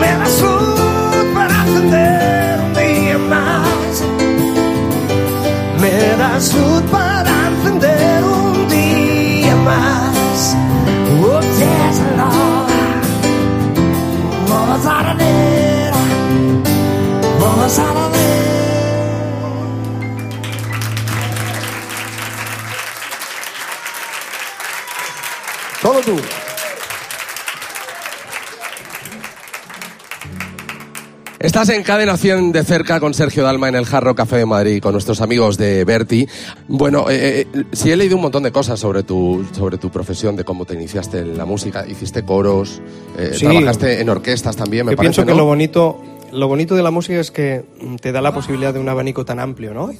me 0.00 0.10
das 0.20 0.40
luz 0.40 1.26
para 1.34 1.56
encender 1.66 2.60
un 2.60 2.74
día 2.74 3.18
más. 3.18 4.04
Me 5.80 6.16
das 6.16 6.54
luz 6.54 6.82
para 6.90 7.32
encender 7.48 8.24
un 8.24 8.68
día 8.68 9.56
más. 9.56 10.56
Oh, 11.22 11.40
yes, 11.58 11.98
Lord. 12.16 12.72
Vamos 14.48 14.86
a 14.86 15.14
ver, 15.14 15.92
vamos 17.40 17.78
Estás 31.52 31.68
en 31.68 31.82
Cadena 31.82 32.16
100 32.16 32.52
de 32.52 32.64
cerca 32.64 32.98
con 32.98 33.12
Sergio 33.12 33.42
Dalma 33.42 33.68
en 33.68 33.74
el 33.74 33.84
Jarro 33.84 34.14
Café 34.14 34.38
de 34.38 34.46
Madrid, 34.46 34.80
con 34.80 34.92
nuestros 34.92 35.20
amigos 35.20 35.58
de 35.58 35.84
Berti. 35.84 36.26
Bueno, 36.66 37.10
eh, 37.10 37.40
eh, 37.40 37.64
sí 37.72 37.90
he 37.90 37.96
leído 37.98 38.16
un 38.16 38.22
montón 38.22 38.42
de 38.44 38.50
cosas 38.50 38.80
sobre 38.80 39.02
tu, 39.02 39.44
sobre 39.52 39.76
tu 39.76 39.90
profesión, 39.90 40.34
de 40.34 40.44
cómo 40.44 40.64
te 40.64 40.72
iniciaste 40.72 41.18
en 41.18 41.36
la 41.36 41.44
música. 41.44 41.86
Hiciste 41.86 42.24
coros, 42.24 42.80
eh, 43.18 43.32
Sí. 43.34 43.44
trabajaste 43.44 44.00
en 44.00 44.08
orquestas 44.08 44.56
también, 44.56 44.86
me 44.86 44.92
Yo 44.92 44.96
parece, 44.96 45.12
pienso 45.16 45.26
que 45.30 45.36
lo 45.36 45.44
bonito, 45.44 46.00
lo 46.32 46.48
bonito 46.48 46.74
de 46.74 46.82
la 46.82 46.90
música 46.90 47.20
es 47.20 47.30
que 47.30 47.66
te 48.00 48.12
da 48.12 48.22
la 48.22 48.32
posibilidad 48.32 48.72
de 48.72 48.80
un 48.80 48.88
abanico 48.88 49.26
tan 49.26 49.38
amplio, 49.38 49.74
¿no? 49.74 49.90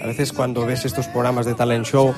A 0.00 0.06
veces 0.06 0.32
cuando 0.32 0.64
ves 0.64 0.84
estos 0.84 1.08
programas 1.08 1.44
de 1.44 1.54
talent 1.54 1.86
show 1.86 2.14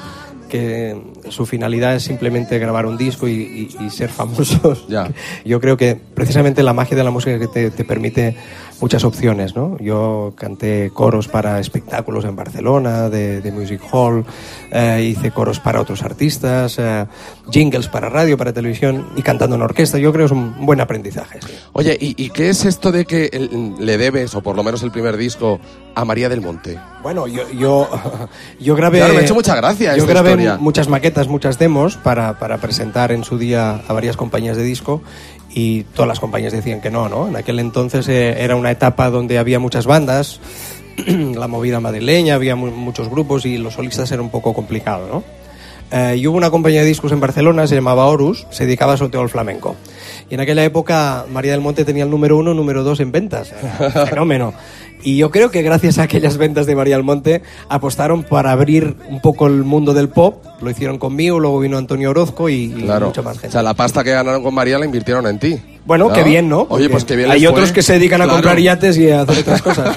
que 0.51 1.01
su 1.31 1.47
finalidad 1.47 1.95
es 1.97 2.03
simplemente 2.05 2.59
grabar 2.59 2.87
un 2.87 2.97
disco 2.97 3.29
y, 3.29 3.33
y- 3.79 3.85
y 3.85 3.91
ser 3.91 4.11
famosos. 4.11 4.87
Ya. 4.89 5.09
Yo 5.45 5.61
creo 5.61 5.77
que 5.77 5.95
precisamente 5.97 6.63
la 6.63 6.73
magia 6.73 6.97
de 6.97 7.05
la 7.05 7.11
música 7.11 7.39
que 7.39 7.47
te, 7.49 7.71
te 7.71 7.85
permite 7.85 8.37
muchas 8.81 9.05
opciones, 9.05 9.57
¿no? 9.57 9.79
Yo 9.79 10.35
canté 10.37 10.91
coros 10.93 11.29
para 11.29 11.59
espectáculos 11.61 12.27
en 12.27 12.37
Barcelona, 12.37 13.09
de, 13.09 13.41
de 13.41 13.51
Music 13.51 13.81
Hall, 13.91 14.25
eh, 14.71 15.03
hice 15.17 15.31
coros 15.31 15.61
para 15.61 15.81
otros 15.81 16.03
artistas, 16.03 16.77
eh, 16.79 17.07
jingles 17.51 17.89
para 17.89 18.11
radio, 18.11 18.37
para 18.37 18.53
televisión 18.53 19.07
y 19.17 19.23
cantando 19.23 19.57
en 19.57 19.63
orquesta. 19.63 19.99
Yo 19.99 20.13
creo 20.13 20.25
que 20.27 20.35
es 20.35 20.39
un 20.39 20.67
buen 20.67 20.81
aprendizaje. 20.83 21.39
sí. 21.41 21.53
Oye, 21.73 21.97
¿y, 21.99 22.23
y 22.23 22.29
qué 22.31 22.51
es 22.51 22.67
esto 22.67 22.93
de 22.93 23.07
que 23.07 23.31
el- 23.33 23.75
le 23.79 23.97
debes, 23.97 24.35
o 24.35 24.43
por 24.43 24.57
lo 24.57 24.63
menos 24.63 24.83
el 24.83 24.91
primer 24.91 25.17
disco, 25.17 25.59
a 25.95 26.05
María 26.05 26.29
del 26.29 26.43
Monte? 26.43 26.79
Bueno, 27.03 27.27
yo, 27.29 27.49
yo, 27.53 27.89
yo 28.61 28.75
grabé. 28.77 28.99
Claro, 28.99 29.15
me 29.15 29.21
ha 29.21 29.23
hecho 29.23 29.35
mucha 29.35 29.55
gracia 29.57 29.93
Yo 29.97 30.03
esta 30.03 30.13
grabé 30.13 30.31
historia. 30.33 30.57
muchas 30.59 30.89
maquetas, 30.89 31.16
muchas 31.29 31.59
demos 31.59 31.97
para, 31.97 32.39
para 32.39 32.59
presentar 32.59 33.11
en 33.13 33.25
su 33.25 33.39
día 33.39 33.81
a 33.89 33.93
varias 33.93 34.17
compañías 34.17 34.57
de 34.57 34.63
disco 34.63 35.03
y 35.51 35.85
todas 35.95 36.07
las 36.09 36.21
compañías 36.21 36.53
decían 36.53 36.81
que 36.83 36.91
no, 36.91 37.09
¿no? 37.09 37.29
En 37.29 37.37
aquel 37.37 37.59
entonces 37.59 38.07
eh, 38.09 38.37
era 38.45 38.57
una 38.57 38.71
etapa 38.71 39.09
donde 39.11 39.39
había 39.39 39.59
muchas 39.59 39.87
bandas, 39.87 40.39
la 41.07 41.49
movida 41.49 41.81
madrileña, 41.81 42.35
había 42.35 42.57
mu- 42.57 42.71
muchos 42.71 43.09
grupos 43.09 43.47
y 43.47 43.57
los 43.57 43.75
solistas 43.75 44.11
era 44.13 44.21
un 44.23 44.31
poco 44.31 44.53
complicado, 44.55 45.09
¿no? 45.11 45.25
Eh, 45.93 46.17
y 46.19 46.27
hubo 46.27 46.37
una 46.37 46.51
compañía 46.51 46.81
de 46.81 46.87
discos 46.89 47.13
en 47.13 47.21
Barcelona, 47.21 47.67
se 47.69 47.77
llamaba 47.77 48.07
Horus, 48.07 48.45
se 48.51 48.65
dedicaba 48.67 48.93
al 48.93 48.99
sorteo 48.99 49.21
al 49.21 49.29
flamenco. 49.29 49.77
Y 50.29 50.35
en 50.35 50.41
aquella 50.41 50.65
época 50.65 51.25
María 51.31 51.53
del 51.53 51.61
Monte 51.61 51.85
tenía 51.85 52.03
el 52.03 52.11
número 52.11 52.37
uno, 52.37 52.55
número 52.55 52.83
dos 52.83 52.99
en 52.99 53.13
ventas. 53.13 53.53
Era 53.79 54.07
Fenómeno. 54.07 54.53
Y 55.03 55.17
yo 55.19 55.31
creo 55.31 55.51
que 55.51 55.63
gracias 55.63 55.99
a 55.99 56.03
aquellas 56.05 56.37
ventas 56.37 56.67
de 56.67 56.75
María 56.75 56.97
del 56.97 57.05
Monte 57.05 57.43
apostaron 57.69 58.25
para 58.25 58.51
abrir 58.51 58.97
un 59.09 59.21
poco 59.21 59.47
el 59.47 59.63
mundo 59.63 59.95
del 59.95 60.09
pop. 60.09 60.45
Lo 60.61 60.71
hicieron 60.71 60.99
conmigo, 60.99 61.39
luego 61.39 61.61
vino 61.61 61.79
Antonio 61.79 62.11
Orozco 62.11 62.49
y, 62.49 62.65
y 62.65 62.83
Claro. 62.83 63.07
mucha 63.07 63.23
más 63.23 63.37
O 63.37 63.41
gente. 63.41 63.53
sea, 63.53 63.63
la 63.63 63.75
pasta 63.75 64.03
que 64.03 64.11
ganaron 64.11 64.43
con 64.43 64.53
María 64.55 64.79
la 64.79 64.85
invirtieron 64.87 65.27
en 65.27 65.39
ti. 65.39 65.61
Bueno, 65.85 66.09
¿No? 66.09 66.15
qué 66.15 66.25
bien, 66.25 66.49
¿no? 66.49 66.67
Oye, 66.71 66.89
pues 66.89 67.05
qué 67.05 67.15
bien 67.15 67.31
Hay 67.31 67.47
otros 67.47 67.71
que 67.71 67.83
se 67.83 67.93
dedican 67.93 68.21
a 68.21 68.27
comprar 68.27 68.59
yates 68.59 68.97
y 68.99 69.11
a 69.11 69.21
hacer 69.21 69.39
otras 69.39 69.63
cosas. 69.63 69.97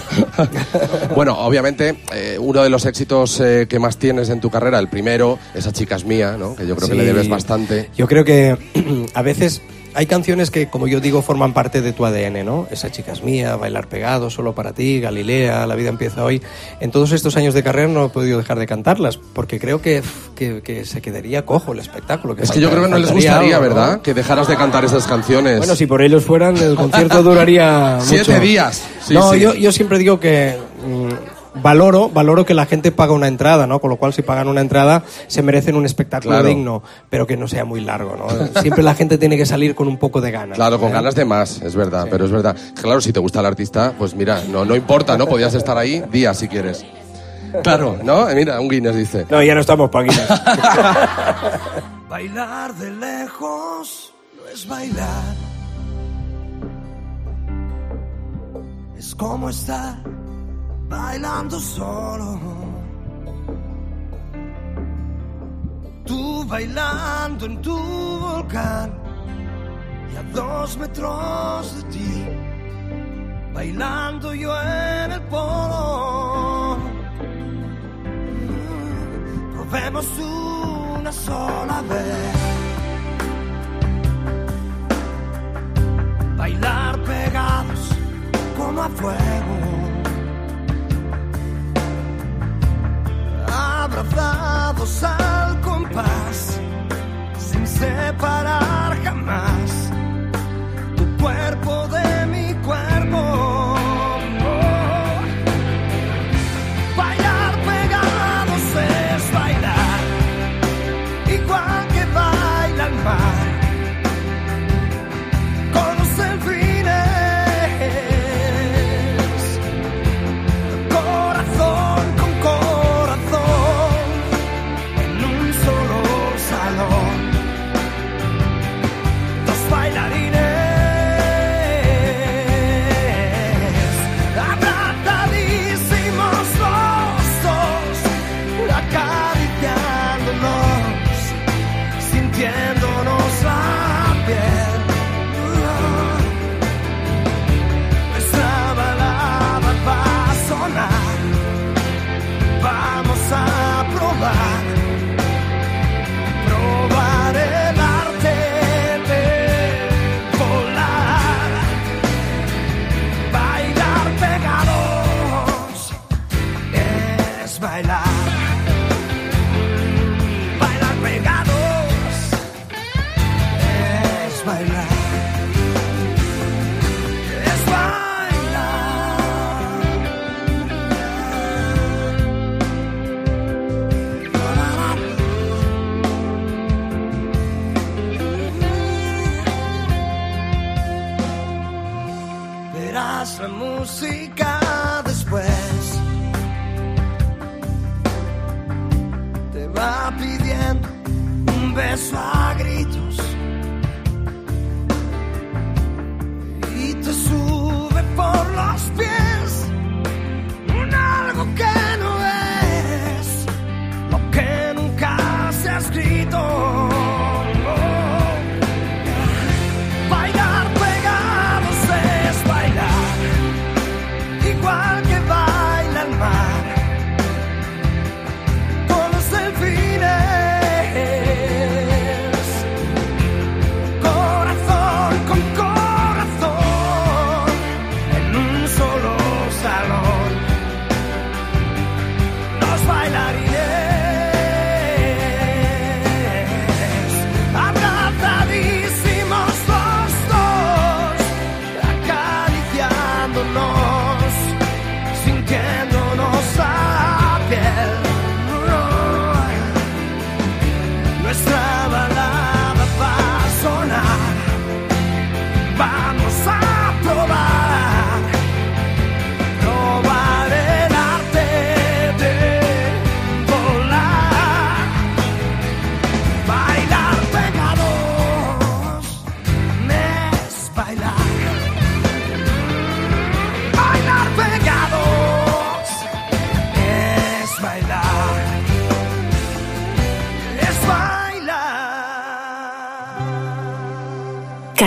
bueno, 1.16 1.36
obviamente, 1.40 1.96
eh, 2.14 2.38
uno 2.40 2.62
de 2.62 2.70
los 2.70 2.86
éxitos 2.86 3.40
eh, 3.40 3.66
que 3.68 3.80
más 3.80 3.98
tienes 3.98 4.30
en 4.30 4.40
tu 4.40 4.50
carrera, 4.52 4.78
el 4.80 4.88
primero, 4.90 5.40
esa 5.56 5.72
chica 5.72 5.96
es 5.96 6.06
mía, 6.06 6.36
¿no? 6.38 6.56
Que 6.56 6.68
yo 6.68 6.76
creo 6.76 6.90
que 6.90 6.96
le 6.96 7.06
debes 7.06 7.28
bastante. 7.30 7.90
Yo 7.98 8.08
creo 8.08 8.24
que 8.24 8.56
a 9.16 9.22
veces 9.24 9.62
hay 9.94 10.06
canciones 10.06 10.52
que, 10.52 10.68
como 10.70 10.88
yo 10.88 11.00
digo, 11.00 11.22
forman 11.22 11.54
parte 11.54 11.82
de 11.82 11.94
tu 11.94 12.06
ADN, 12.06 12.46
¿no? 12.46 12.68
Esa 12.72 12.92
chica 12.92 13.12
es 13.12 13.24
mía, 13.24 13.56
Bailar 13.56 13.88
pegado, 13.88 14.30
Solo 14.30 14.54
para 14.54 14.74
ti, 14.74 15.00
Galilea, 15.00 15.66
La 15.66 15.76
vida 15.76 15.90
empieza 15.90 16.24
hoy. 16.24 16.42
En 16.80 16.92
todos 16.92 17.12
estos 17.12 17.36
años 17.38 17.54
de 17.54 17.64
carrera 17.64 17.88
no 17.88 18.06
he 18.06 18.10
podido 18.10 18.38
dejar 18.38 18.60
de 18.60 18.68
cantarlas, 18.68 19.18
porque 19.18 19.60
creo 19.60 19.82
que, 19.82 20.02
que, 20.36 20.62
que 20.62 20.86
se 20.86 21.02
quedaría 21.02 21.46
cojo 21.46 21.74
el 21.74 21.80
espectáculo. 21.80 22.36
Es 22.40 22.52
que 22.52 22.62
yo 22.62 22.70
creo 22.70 22.84
que 22.84 22.90
no 22.90 22.98
les 22.98 23.12
gustaría, 23.12 23.58
algo, 23.58 23.70
¿no? 23.70 23.76
¿verdad? 23.76 24.02
Que 24.02 24.14
dejaras 24.14 24.48
de 24.48 24.56
cantar 24.56 24.86
esas 24.86 25.08
canciones. 25.08 25.58
Bueno, 25.58 25.76
si 25.76 25.86
por 25.86 26.02
ellos 26.02 26.24
fueran, 26.24 26.58
el 26.58 26.76
concierto 26.76 27.24
duraría 27.24 28.00
Siete 28.02 28.40
días. 28.40 28.84
Sí, 29.06 29.14
no, 29.14 29.34
sí. 29.34 29.40
Yo, 29.40 29.54
yo 29.54 29.72
siempre 29.72 29.98
digo 29.98 30.20
que 30.20 30.58
mm, 30.86 31.29
valoro, 31.56 32.10
valoro 32.10 32.46
que 32.46 32.54
la 32.54 32.66
gente 32.66 32.92
paga 32.92 33.14
una 33.14 33.28
entrada, 33.28 33.68
¿no? 33.68 33.80
Con 33.80 33.90
lo 33.90 33.98
cual, 33.98 34.14
si 34.14 34.22
pagan 34.22 34.48
una 34.48 34.62
entrada, 34.62 35.04
se 35.28 35.42
merecen 35.42 35.76
un 35.76 35.86
espectáculo 35.86 36.36
Claro. 36.36 36.48
digno, 36.48 36.84
pero 37.10 37.26
que 37.28 37.38
no 37.38 37.48
sea 37.48 37.66
muy 37.66 37.82
largo, 37.82 38.16
¿no? 38.16 38.62
Siempre 38.62 38.84
la 38.84 38.96
gente 38.96 39.18
tiene 39.18 39.38
que 39.38 39.46
salir 39.46 39.76
con 39.76 39.88
un 39.88 39.98
poco 39.98 40.22
de 40.22 40.32
ganas. 40.32 40.56
Claro, 40.56 40.80
con 40.80 40.90
¿eh? 40.90 40.94
ganas 40.94 41.16
de 41.16 41.26
más, 41.26 41.62
es 41.62 41.76
verdad, 41.76 42.08
pero 42.10 42.26
es 42.26 42.32
verdad. 42.32 42.56
Claro, 42.82 43.02
si 43.02 43.12
te 43.14 43.20
gusta 43.20 43.40
el 43.40 43.46
artista, 43.46 43.94
pues 43.98 44.16
mira, 44.16 44.42
no, 44.50 44.66
no 44.66 44.76
importa, 44.76 45.18
¿no? 45.18 45.26
Podías 45.28 45.54
estar 45.54 45.78
ahí 45.78 46.04
días 46.12 46.38
si 46.38 46.48
quieres. 46.48 46.86
Claro, 47.64 47.98
¿no? 48.04 48.28
Mira, 48.36 48.60
un 48.60 48.70
Guinness 48.70 48.96
dice. 48.96 49.26
No, 49.30 49.42
ya 49.42 49.56
no 49.56 49.62
estamos 49.62 49.90
pa' 49.90 50.02
aquí. 50.02 50.16
Bailar 52.10 52.74
de 52.76 52.92
lejos 52.92 54.14
no 54.38 54.48
es 54.54 54.68
bailar. 54.68 55.36
Es 58.98 59.16
como 59.16 59.50
estar 59.50 59.96
bailando 60.90 61.60
solo. 61.60 62.40
Tú 66.06 66.46
bailando 66.46 67.46
en 67.46 67.62
tu 67.62 67.78
volcán 68.20 68.92
y 70.12 70.16
a 70.16 70.24
dos 70.34 70.78
metros 70.78 71.76
de 71.76 71.84
ti. 71.94 72.26
Bailando 73.54 74.34
yo 74.34 74.52
en 74.62 75.12
el 75.12 75.22
polo. 75.24 76.78
Probemos 79.54 80.08
una 80.20 81.12
sola 81.12 81.82
vez. 81.90 82.36
Bailar 86.38 87.04
pegados 87.04 87.90
como 88.58 88.82
a 88.82 88.90
fuego. 88.90 89.69
Abrazados 93.92 95.04
al 95.04 95.62
compás, 95.62 96.60
sin 97.40 97.66
separar 97.66 98.96
jamás. 99.04 99.92
Tu 100.96 101.18
cuerpo 101.18 101.79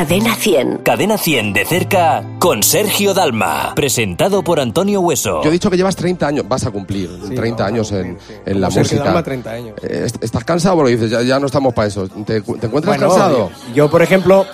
Cadena 0.03 0.35
100. 0.35 0.79
Cadena 0.79 1.17
100 1.17 1.53
de 1.53 1.65
cerca 1.65 2.25
con 2.41 2.65
Sergio 2.65 3.15
Dalma. 3.15 3.73
Presentado 3.77 4.43
por 4.43 4.59
Antonio 4.59 5.01
Hueso. 5.01 5.45
Yo 5.45 5.49
he 5.49 5.53
dicho 5.53 5.71
que 5.71 5.77
llevas 5.77 5.95
30 5.95 6.27
años, 6.27 6.49
vas 6.49 6.67
a 6.67 6.73
cumplir 6.73 7.09
30 7.33 7.65
años 7.65 7.93
en, 7.93 8.19
en 8.45 8.61
la 8.61 8.69
Sergio 8.69 8.97
música. 8.97 9.05
Dalma, 9.05 9.23
30 9.23 9.51
años. 9.53 9.77
Eh, 9.81 10.09
¿Estás 10.21 10.43
cansado? 10.43 10.75
Porque 10.75 10.97
dices, 10.97 11.09
ya, 11.09 11.23
ya 11.23 11.39
no 11.39 11.47
estamos 11.47 11.73
para 11.73 11.87
eso. 11.87 12.09
¿Te, 12.09 12.41
te 12.41 12.67
encuentras 12.67 12.85
Bueno, 12.85 13.09
cansado? 13.11 13.51
Yo, 13.69 13.75
yo, 13.75 13.91
por 13.93 14.03
ejemplo, 14.03 14.45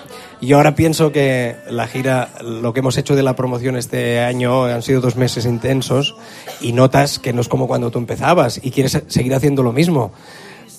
yo 0.42 0.58
ahora 0.58 0.74
pienso 0.74 1.12
que 1.12 1.56
la 1.70 1.86
gira, 1.86 2.28
lo 2.42 2.74
que 2.74 2.80
hemos 2.80 2.98
hecho 2.98 3.16
de 3.16 3.22
la 3.22 3.34
promoción 3.34 3.78
este 3.78 4.20
año 4.20 4.64
han 4.66 4.82
sido 4.82 5.00
dos 5.00 5.16
meses 5.16 5.46
intensos 5.46 6.14
y 6.60 6.72
notas 6.72 7.18
que 7.18 7.32
no 7.32 7.40
es 7.40 7.48
como 7.48 7.66
cuando 7.66 7.90
tú 7.90 7.98
empezabas 7.98 8.60
y 8.62 8.70
quieres 8.70 9.02
seguir 9.06 9.34
haciendo 9.34 9.62
lo 9.62 9.72
mismo. 9.72 10.12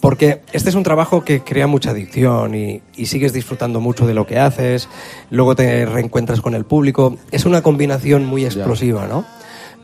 Porque 0.02 0.42
este 0.54 0.70
es 0.70 0.76
un 0.76 0.84
trabajo 0.84 1.26
que 1.26 1.42
crea 1.42 1.68
mucha 1.68 1.92
adicción 1.92 2.56
y, 2.56 2.82
y, 2.96 3.08
sigues 3.08 3.34
disfrutando 3.34 3.82
mucho 3.82 4.08
de 4.08 4.14
lo 4.14 4.26
que 4.26 4.40
haces, 4.40 4.88
luego 5.30 5.56
te 5.56 5.86
reencuentras 5.86 6.40
con 6.40 6.56
el 6.56 6.64
público. 6.64 7.18
Es 7.32 7.46
una 7.46 7.62
combinación 7.62 8.26
muy 8.26 8.46
explosiva, 8.46 9.08
¿no? 9.08 9.26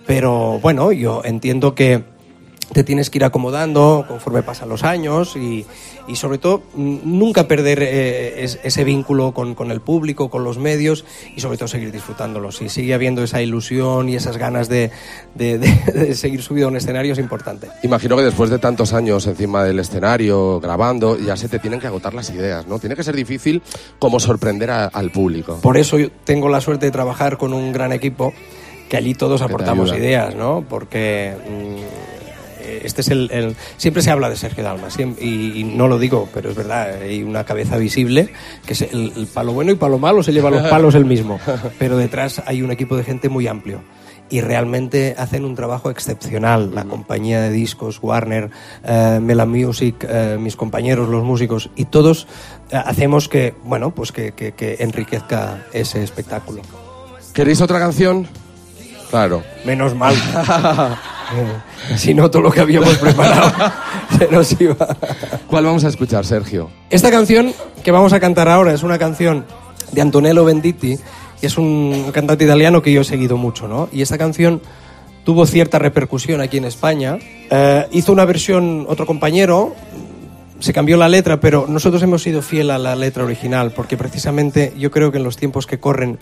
Pero 0.08 0.60
bueno, 0.60 0.92
yo 0.92 1.22
entiendo 1.26 1.76
que 1.76 2.04
te 2.74 2.84
tienes 2.84 3.10
que 3.10 3.20
ir 3.20 3.24
acomodando 3.24 4.06
conforme 4.08 4.44
pasan 4.44 4.70
los 4.70 4.84
años 4.84 5.36
y, 5.36 5.66
y 6.08 6.16
sobre 6.16 6.38
todo 6.38 6.64
nunca 6.76 7.48
perder 7.48 7.82
eh, 7.82 8.44
es, 8.44 8.60
ese 8.64 8.84
vínculo 8.84 9.34
con, 9.34 9.56
con, 9.56 9.72
el 9.72 9.82
público, 9.82 10.30
con 10.30 10.44
los 10.44 10.58
medios 10.58 11.06
y 11.36 11.42
sobre 11.42 11.58
todo 11.58 11.68
seguir 11.68 11.92
disfrutándolo. 11.92 12.52
Si 12.52 12.70
sigue 12.70 12.94
habiendo 12.94 13.24
esa 13.24 13.42
ilusión 13.42 14.10
y 14.10 14.16
esas 14.16 14.38
ganas 14.38 14.70
de, 14.70 14.92
de, 15.36 15.58
de, 15.60 15.68
de, 15.94 16.16
seguir 16.16 16.42
subido 16.42 16.68
a 16.68 16.70
un 16.70 16.78
escenario 16.78 17.14
es 17.14 17.20
importante. 17.20 17.68
Imagino 17.84 18.16
que 18.18 18.24
después 18.24 18.50
de 18.50 18.60
tantos 18.60 18.94
años 18.94 19.28
encima 19.28 19.64
del 19.64 19.80
escenario, 19.80 20.60
grabando, 20.60 21.18
ya 21.18 21.38
se 21.38 21.50
te 21.50 21.60
tienen 21.60 21.80
que 21.80 21.88
agotar 21.88 22.14
las 22.14 22.30
ideas, 22.30 22.68
¿no? 22.68 22.80
Tiene 22.80 22.96
que 22.96 23.04
ser 23.04 23.16
difícil 23.16 23.62
como 24.00 24.20
sorprender 24.20 24.72
a, 24.72 24.86
al 24.86 25.12
público. 25.12 25.60
Por 25.62 25.78
eso 25.78 26.00
yo 26.00 26.10
tengo 26.24 26.50
la 26.50 26.62
suerte 26.62 26.88
de 26.88 26.92
trabajar 26.92 27.38
con 27.38 27.54
un 27.54 27.72
gran 27.72 27.92
equipo 27.92 28.34
que 28.90 28.98
allí 28.98 29.16
todos 29.16 29.42
aportamos 29.42 29.92
ideas, 29.94 30.36
¿no? 30.36 30.66
Porque... 30.68 31.34
Mmm, 31.48 32.15
este 32.84 33.02
es 33.02 33.10
el, 33.10 33.30
el, 33.32 33.56
siempre 33.78 34.02
se 34.02 34.12
habla 34.12 34.30
de 34.30 34.36
Sergio 34.36 34.64
Dalma 34.64 34.90
siempre, 34.90 35.24
y, 35.26 35.60
y, 35.60 35.64
no 35.64 35.88
lo 35.88 36.00
digo 36.00 36.30
pero 36.34 36.50
es 36.50 36.56
verdad 36.56 37.02
hay 37.02 37.24
una 37.24 37.44
cabeza 37.44 37.78
visible 37.78 38.30
que 38.66 38.74
es 38.74 38.82
el, 38.82 39.14
el, 39.16 39.28
palo 39.28 39.54
bueno 39.54 39.72
y 39.72 39.76
palo 39.76 39.98
malo 39.98 40.24
se 40.24 40.34
lleva 40.34 40.50
los 40.50 40.68
palos 40.68 40.96
el 40.96 41.06
mismo. 41.06 41.40
Pero 41.80 41.98
detrás 41.98 42.42
hay 42.46 42.62
un 42.62 42.72
equipo 42.72 42.98
de 42.98 43.04
gente 43.04 43.30
muy 43.30 43.48
amplio 43.48 43.82
y 44.30 44.42
realmente 44.42 45.16
hacen 45.18 45.46
un 45.46 45.56
trabajo 45.56 45.92
excepcional. 45.92 46.74
La 46.74 46.86
compañía 46.86 47.42
de 47.42 47.52
discos 47.52 48.00
Warner 48.02 48.50
eh, 48.84 49.20
Mela 49.22 49.46
Music 49.46 50.06
eh, 50.08 50.38
mis 50.40 50.56
compañeros 50.56 51.10
los 51.10 51.24
músicos 51.24 51.70
y 51.76 51.86
todos 51.86 52.28
eh, 52.72 52.78
hacemos 52.84 53.30
que 53.30 53.54
bueno 53.64 53.92
pues 53.92 54.12
que, 54.12 54.32
que, 54.32 54.54
que 54.54 54.78
enriquezca 54.80 55.66
ese 55.74 56.04
espectáculo. 56.04 56.62
¿Queréis 57.34 57.62
otra 57.62 57.80
canción? 57.80 58.28
Claro. 59.10 59.44
Menos 59.66 59.96
mal. 59.96 60.16
si 61.96 62.14
no, 62.14 62.30
todo 62.30 62.42
lo 62.42 62.52
que 62.52 62.62
habíamos 62.62 62.98
preparado 62.98 63.52
se 64.18 64.28
nos 64.28 64.60
iba. 64.60 64.76
¿Cuál 65.48 65.66
vamos 65.66 65.84
a 65.84 65.90
escuchar, 65.90 66.26
Sergio? 66.26 66.70
Esta 66.90 67.12
canción 67.12 67.54
que 67.84 67.92
vamos 67.92 68.14
a 68.14 68.20
cantar 68.20 68.48
ahora 68.50 68.74
es 68.74 68.84
una 68.84 68.98
canción 68.98 69.46
de 69.92 70.02
Antonello 70.02 70.46
Venditti, 70.46 70.98
que 71.40 71.48
es 71.48 71.58
un 71.58 72.12
cantante 72.14 72.46
italiano 72.46 72.82
que 72.82 72.92
yo 72.92 73.02
he 73.02 73.06
seguido 73.06 73.38
mucho, 73.38 73.68
¿no? 73.68 73.90
Y 73.92 74.02
esta 74.02 74.18
canción 74.18 74.62
tuvo 75.24 75.46
cierta 75.46 75.80
repercusión 75.80 76.42
aquí 76.42 76.58
en 76.58 76.66
España. 76.66 77.18
Eh, 77.50 77.88
hizo 77.92 78.14
una 78.14 78.26
versión 78.26 78.86
otro 78.88 79.06
compañero, 79.06 79.76
se 80.60 80.72
cambió 80.72 80.98
la 80.98 81.10
letra, 81.10 81.40
pero 81.40 81.66
nosotros 81.68 82.02
hemos 82.04 82.24
sido 82.24 82.42
fiel 82.42 82.72
a 82.72 82.78
la 82.78 82.96
letra 82.96 83.24
original, 83.24 83.72
porque 83.72 83.98
precisamente 83.98 84.74
yo 84.78 84.92
creo 84.92 85.12
que 85.12 85.18
en 85.18 85.24
los 85.24 85.38
tiempos 85.38 85.68
que 85.68 85.80
corren 85.80 86.20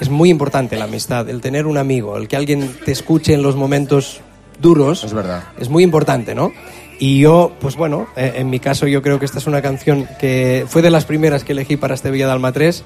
es 0.00 0.08
muy 0.08 0.30
importante 0.30 0.76
la 0.76 0.84
amistad, 0.84 1.28
el 1.28 1.40
tener 1.40 1.66
un 1.66 1.78
amigo, 1.78 2.16
el 2.16 2.28
que 2.28 2.36
alguien 2.36 2.76
te 2.84 2.92
escuche 2.92 3.34
en 3.34 3.42
los 3.42 3.56
momentos 3.56 4.20
duros. 4.60 5.04
Es 5.04 5.12
verdad. 5.12 5.44
Es 5.58 5.68
muy 5.68 5.84
importante, 5.84 6.34
¿no? 6.34 6.52
Y 6.98 7.18
yo, 7.18 7.52
pues 7.60 7.74
bueno, 7.74 8.06
eh, 8.14 8.34
en 8.36 8.48
mi 8.48 8.60
caso 8.60 8.86
yo 8.86 9.02
creo 9.02 9.18
que 9.18 9.24
esta 9.24 9.38
es 9.38 9.48
una 9.48 9.60
canción 9.60 10.06
que 10.20 10.66
fue 10.68 10.82
de 10.82 10.90
las 10.90 11.04
primeras 11.04 11.42
que 11.42 11.50
elegí 11.52 11.76
para 11.76 11.94
este 11.94 12.10
Villa 12.12 12.28
Dalma 12.28 12.52
3 12.52 12.84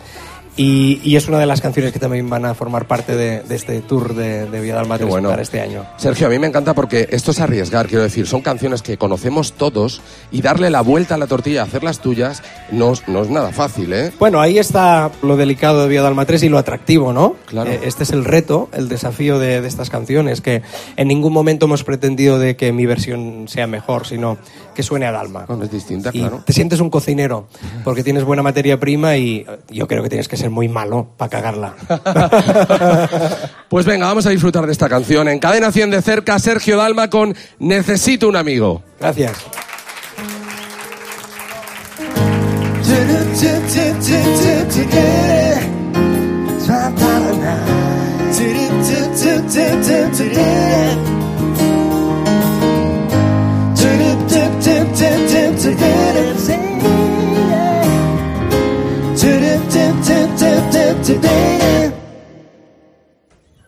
y, 0.57 1.01
y, 1.05 1.17
es 1.17 1.29
una 1.29 1.39
de 1.39 1.47
las 1.47 1.61
canciones 1.61 1.93
que 1.93 1.99
también 1.99 2.31
van 2.31 2.45
a 2.47 2.55
formar 2.55 2.87
parte 2.87 3.15
de, 3.15 3.43
de 3.43 3.55
este 3.55 3.81
tour 3.83 4.15
de, 4.15 4.47
de 4.47 4.61
Villa 4.61 4.77
Dalma 4.77 4.97
3 4.97 5.09
bueno. 5.09 5.33
este 5.35 5.61
año. 5.61 5.85
Sergio, 5.99 6.27
a 6.27 6.31
mí 6.31 6.39
me 6.39 6.47
encanta 6.47 6.75
porque 6.75 7.09
esto 7.11 7.31
es 7.31 7.41
arriesgar, 7.41 7.89
quiero 7.89 8.03
decir, 8.03 8.27
son 8.27 8.41
canciones 8.41 8.81
que 8.81 8.97
conocemos 8.97 9.53
todos 9.53 10.01
y 10.31 10.41
darle 10.41 10.71
la 10.71 10.81
vuelta 10.81 11.17
a 11.17 11.19
la 11.19 11.27
tortilla, 11.27 11.63
hacerlas 11.63 12.01
tuyas, 12.01 12.43
no, 12.71 12.95
no 13.07 13.23
es 13.23 13.31
nada 13.31 13.53
fácil, 13.53 13.93
¿eh? 13.93 14.13
Bueno, 14.19 14.41
ahí 14.41 14.59
está 14.59 15.11
lo 15.23 15.37
delicado 15.37 15.83
de 15.83 15.89
Villa 15.89 16.03
Dalma 16.03 16.25
3 16.25 16.45
y 16.45 16.49
lo 16.49 16.59
atractivo, 16.59 17.13
¿no? 17.13 17.37
Claro. 17.47 17.71
Eh, 17.71 17.81
este 17.85 18.05
es 18.05 18.11
el 18.11 18.25
reto, 18.25 18.71
el 18.73 18.89
desafío 18.89 19.39
de, 19.39 19.61
de 19.61 19.69
estas 19.69 19.91
canciones, 19.91 20.41
que 20.41 20.63
en 20.97 21.09
ningún 21.09 21.33
momento 21.33 21.67
hemos 21.67 21.85
pretendido 21.85 22.39
de 22.39 22.57
que 22.57 22.73
mi 22.73 22.87
versión 22.87 23.47
sea 23.49 23.67
mejor, 23.67 24.07
sino 24.07 24.39
que 24.75 24.83
suene 24.83 25.07
al 25.07 25.17
alma. 25.17 25.45
Bueno, 25.49 25.65
es 25.65 25.71
distinta, 25.71 26.11
y 26.13 26.21
claro. 26.21 26.43
te 26.45 26.53
sientes 26.53 26.81
un 26.81 26.91
cocinero, 26.91 27.49
porque 27.83 28.05
tienes 28.05 28.25
buena 28.25 28.43
materia 28.43 28.79
prima 28.79 29.17
y 29.17 29.47
yo 29.71 29.89
creo 29.89 30.03
que 30.03 30.11
tienes 30.11 30.29
que 30.29 30.37
ser 30.37 30.46
muy 30.49 30.69
malo 30.69 31.09
para 31.17 31.31
cagarla. 31.31 31.75
pues 33.69 33.87
venga, 33.87 34.07
vamos 34.07 34.27
a 34.27 34.31
disfrutar 34.31 34.67
de 34.67 34.73
esta 34.73 34.89
canción. 34.89 35.29
En 35.29 35.39
Cadena 35.39 35.73
100 35.73 35.91
de 35.91 36.03
cerca, 36.03 36.39
Sergio 36.39 36.77
Dalma 36.77 37.11
con 37.11 37.35
Necesito 37.59 38.29
un 38.29 38.37
amigo. 38.37 38.83
Gracias. 39.01 39.33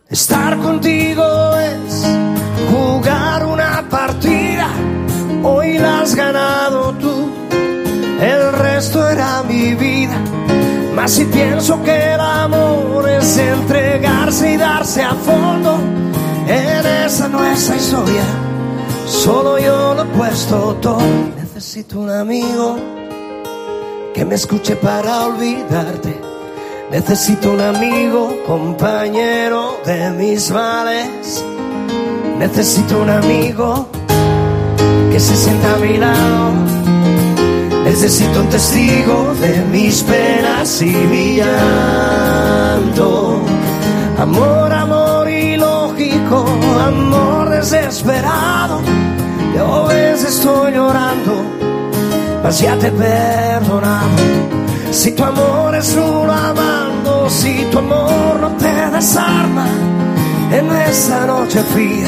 Estar 0.09 0.57
contigo 0.57 1.23
es 1.55 2.03
jugar 2.69 3.45
una 3.45 3.87
partida. 3.89 4.67
Hoy 5.43 5.77
la 5.77 6.01
has 6.01 6.15
ganado 6.15 6.91
tú, 6.95 7.31
el 8.19 8.51
resto 8.51 9.07
era 9.07 9.41
mi 9.43 9.73
vida. 9.73 10.17
Mas 10.93 11.11
si 11.11 11.23
pienso 11.25 11.81
que 11.81 12.13
el 12.13 12.19
amor 12.19 13.07
es 13.07 13.37
entregarse 13.37 14.51
y 14.55 14.57
darse 14.57 15.01
a 15.01 15.13
fondo 15.13 15.79
en 16.45 16.85
esa 17.05 17.29
nuestra 17.29 17.77
historia, 17.77 18.23
solo 19.07 19.57
yo 19.59 19.93
lo 19.93 20.01
he 20.01 20.07
puesto 20.07 20.75
todo. 20.81 20.99
Necesito 21.37 22.01
un 22.01 22.09
amigo 22.09 22.75
que 24.13 24.25
me 24.25 24.35
escuche 24.35 24.75
para 24.75 25.27
olvidarte. 25.27 26.38
Necesito 26.91 27.51
un 27.51 27.61
amigo, 27.61 28.35
compañero 28.47 29.79
de 29.85 30.09
mis 30.09 30.49
males. 30.49 31.45
Necesito 32.39 33.03
un 33.03 33.11
amigo 33.11 33.87
que 35.11 35.19
se 35.19 35.35
sienta 35.35 35.75
a 35.75 35.77
mi 35.77 35.97
lado. 35.97 36.51
Necesito 37.83 38.41
un 38.41 38.49
testigo 38.49 39.35
de 39.39 39.63
mis 39.71 40.01
penas 40.01 40.81
y 40.81 40.85
mi 40.85 41.35
llanto. 41.35 43.39
Amor, 44.17 44.73
amor 44.73 45.29
ilógico, 45.29 46.43
amor 46.87 47.49
desesperado. 47.49 48.81
Yo 49.55 49.85
a 49.85 49.87
veces 49.89 50.37
estoy 50.37 50.73
llorando, 50.73 51.43
mas 52.43 52.59
ya 52.59 52.75
te 52.79 52.87
he 52.87 52.91
perdonado. 52.91 54.68
Si 54.91 55.11
tu 55.11 55.23
amor 55.23 55.75
es 55.75 55.95
uno 55.95 56.31
amando, 56.31 57.29
si 57.29 57.65
tu 57.71 57.77
amor 57.77 58.39
no 58.41 58.49
te 58.57 58.89
desarma 58.91 59.67
en 60.51 60.71
esa 60.89 61.25
noche 61.27 61.61
fría, 61.63 62.07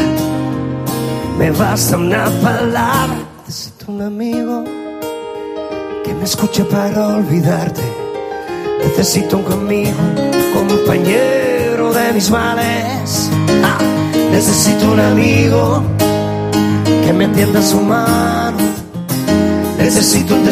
me 1.37 1.51
basta 1.51 1.97
una 1.97 2.25
palabra. 2.41 3.17
Necesito 3.45 3.91
un 3.91 4.01
amigo 4.01 4.63
que 6.03 6.13
me 6.13 6.23
escuche 6.23 6.63
para 6.65 7.07
olvidarte. 7.17 7.81
Necesito 8.83 9.37
un 9.37 9.43
conmigo, 9.43 9.97
compañero 10.53 11.93
de 11.93 12.13
mis 12.13 12.29
males. 12.31 13.29
Ah, 13.63 13.77
necesito 14.31 14.91
un 14.91 14.99
amigo 14.99 15.83
que 17.05 17.13
me 17.13 17.25
entienda 17.25 17.61
su 17.61 17.79
mano 17.79 18.31
Necesito 19.81 20.35
un 20.35 20.45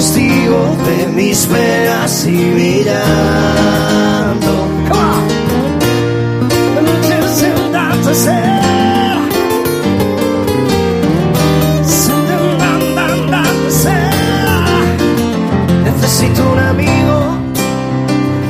de 0.49 1.07
mis 1.07 1.45
penas 1.45 2.25
y 2.25 2.31
mi 2.31 2.83
llanto. 2.83 4.69
Necesito 15.83 16.51
un 16.51 16.59
amigo 16.59 17.37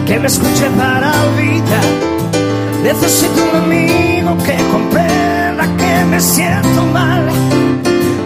que 0.08 0.20
me 0.20 0.28
escuche 0.28 0.70
para 0.78 1.12
olvidar. 1.24 1.84
Necesito 2.84 3.44
un 3.52 3.56
amigo 3.64 4.38
que 4.46 4.56
comprenda 4.72 5.66
que 5.78 6.06
me 6.06 6.20
siento 6.20 6.86
mal. 6.94 7.28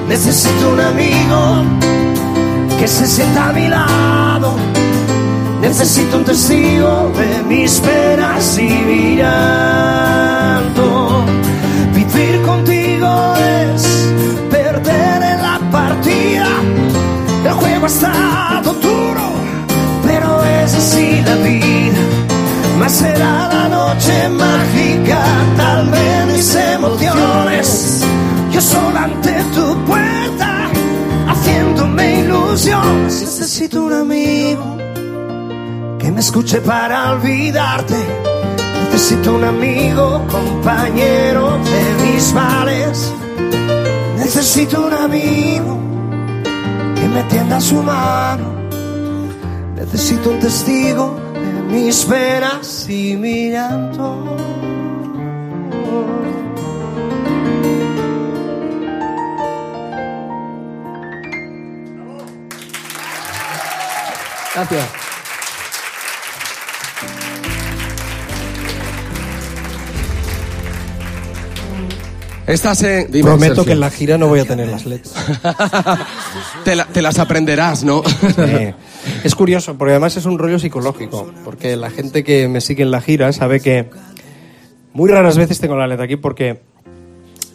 Necesito 0.08 0.70
un 0.70 0.80
amigo 0.80 1.93
que 2.84 2.90
se 2.90 3.08
sienta 3.08 3.48
a 3.48 3.54
mi 3.54 3.70
lado. 3.70 4.58
Necesito 5.62 6.18
un 6.18 6.26
testigo 6.26 7.14
de 7.18 7.42
mis 7.44 7.80
penas 7.80 8.58
y 8.58 8.68
mi 8.68 9.16
llanto. 9.16 11.24
Vivir 11.96 12.42
contigo 12.42 13.36
es 13.38 14.12
perder 14.52 15.24
en 15.32 15.42
la 15.42 15.60
partida. 15.72 16.50
El 17.46 17.54
juego 17.54 17.86
ha 17.86 17.88
estado 17.88 18.74
duro, 18.74 19.32
pero 20.06 20.44
es 20.44 20.76
así 20.76 21.22
la 21.26 21.36
vida. 21.38 22.02
Más 22.80 22.92
será 22.92 23.48
la 23.48 23.70
noche 23.70 24.28
mágica, 24.28 25.24
tal 25.56 25.90
vez 25.90 26.26
mis 26.34 26.56
emociones. 26.56 28.04
Yo 28.52 28.60
solo 28.60 29.13
Necesito 32.54 33.82
un 33.82 33.94
amigo 33.94 34.78
que 35.98 36.12
me 36.12 36.20
escuche 36.20 36.62
para 36.62 37.14
olvidarte. 37.14 37.96
Necesito 38.84 39.34
un 39.34 39.44
amigo, 39.44 40.24
compañero 40.30 41.58
de 41.58 42.06
mis 42.06 42.32
males. 42.32 43.12
Necesito 44.18 44.86
un 44.86 44.94
amigo 44.94 45.80
que 46.94 47.08
me 47.08 47.24
tienda 47.24 47.60
su 47.60 47.82
mano. 47.82 48.54
Necesito 49.76 50.30
un 50.30 50.40
testigo 50.40 51.16
de 51.34 51.74
mis 51.74 52.06
penas 52.06 52.88
y 52.88 53.18
mi 53.18 53.50
llanto. 53.50 54.63
Gracias. 64.56 64.90
Estás 72.46 72.84
en... 72.84 73.10
dime, 73.10 73.24
Prometo 73.30 73.56
Sergio. 73.56 73.66
que 73.66 73.72
en 73.72 73.80
la 73.80 73.90
gira 73.90 74.18
no 74.18 74.28
voy 74.28 74.42
a 74.42 74.46
tener 74.46 74.68
las 74.68 74.86
letras. 74.86 75.14
te, 76.66 76.76
la- 76.76 76.86
te 76.86 77.02
las 77.02 77.18
aprenderás, 77.18 77.84
¿no? 77.86 78.04
Es 79.24 79.34
curioso, 79.34 79.78
porque 79.78 79.92
además 79.94 80.18
es 80.18 80.26
un 80.26 80.38
rollo 80.38 80.60
psicológico, 80.60 81.32
porque 81.46 81.78
la 81.78 81.90
gente 81.90 82.24
que 82.26 82.50
me 82.50 82.60
sigue 82.60 82.84
en 82.84 82.92
la 82.92 83.00
gira 83.00 83.32
sabe 83.32 83.62
que 83.62 83.90
muy 84.92 85.10
raras 85.10 85.38
veces 85.38 85.60
tengo 85.60 85.78
la 85.78 85.88
letra 85.88 86.04
aquí 86.04 86.18
porque, 86.18 86.60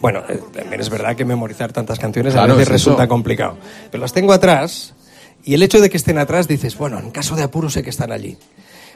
bueno, 0.01 0.23
eh, 0.29 0.41
también 0.55 0.81
es 0.81 0.89
verdad 0.89 1.15
que 1.15 1.27
memorizar 1.27 1.71
tantas 1.71 1.99
canciones 1.99 2.33
Claro, 2.33 2.55
a 2.55 2.57
veces 2.57 2.69
eso. 2.75 2.91
resulta 2.91 3.07
complicado, 3.09 3.59
pero 3.91 4.01
las 4.01 4.13
tengo 4.15 4.33
atrás 4.33 4.95
y 5.45 5.55
el 5.55 5.63
hecho 5.63 5.81
de 5.81 5.89
que 5.91 5.97
estén 5.97 6.19
atrás 6.19 6.49
dices, 6.49 6.77
bueno, 6.77 6.99
en 6.99 7.11
caso 7.11 7.37
de 7.37 7.43
apuro 7.43 7.71
sé 7.71 7.83
que 7.83 7.91
están 7.91 8.13
allí. 8.13 8.37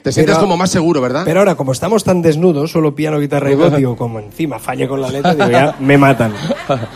Te 0.03 0.11
sientes 0.11 0.37
como 0.37 0.57
más 0.57 0.69
seguro, 0.69 0.99
¿verdad? 0.99 1.21
Pero 1.23 1.39
ahora, 1.39 1.55
como 1.55 1.71
estamos 1.71 2.03
tan 2.03 2.21
desnudos, 2.21 2.71
solo 2.71 2.93
piano, 2.93 3.21
guitarra 3.21 3.49
y 3.49 3.55
voz, 3.55 3.73
digo, 3.73 3.95
como 3.95 4.19
encima 4.19 4.59
falle 4.59 4.85
con 4.85 4.99
la 4.99 5.07
letra, 5.09 5.33
digo, 5.33 5.49
ya 5.49 5.77
me 5.79 5.97
matan. 5.97 6.33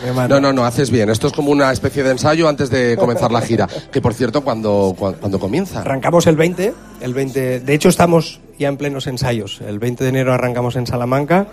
Me 0.04 0.12
matan. 0.12 0.28
No, 0.28 0.40
no, 0.40 0.52
no, 0.52 0.66
haces 0.66 0.90
bien. 0.90 1.08
Esto 1.08 1.28
es 1.28 1.32
como 1.32 1.50
una 1.50 1.72
especie 1.72 2.02
de 2.02 2.10
ensayo 2.10 2.50
antes 2.50 2.68
de 2.68 2.98
comenzar 2.98 3.32
la 3.32 3.40
gira. 3.40 3.66
Que 3.90 4.02
por 4.02 4.12
cierto, 4.12 4.42
cuando, 4.44 4.94
cuan- 4.98 5.14
cuando, 5.14 5.38
comienza. 5.40 5.80
Arrancamos 5.80 6.26
el 6.26 6.36
20, 6.36 6.74
el 7.00 7.14
20, 7.14 7.60
de 7.60 7.74
hecho 7.74 7.88
estamos 7.88 8.40
ya 8.58 8.68
en 8.68 8.76
plenos 8.76 9.06
ensayos. 9.06 9.62
El 9.66 9.78
20 9.78 10.04
de 10.04 10.10
enero 10.10 10.34
arrancamos 10.34 10.76
en 10.76 10.86
Salamanca 10.86 11.46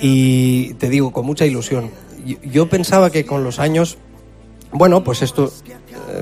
y 0.00 0.72
te 0.74 0.88
digo 0.88 1.12
con 1.12 1.26
mucha 1.26 1.44
ilusión. 1.44 1.90
Yo, 2.24 2.36
yo 2.42 2.68
pensaba 2.70 3.10
que 3.10 3.26
con 3.26 3.44
los 3.44 3.58
años, 3.58 3.98
bueno, 4.72 5.04
pues 5.04 5.20
esto 5.20 5.52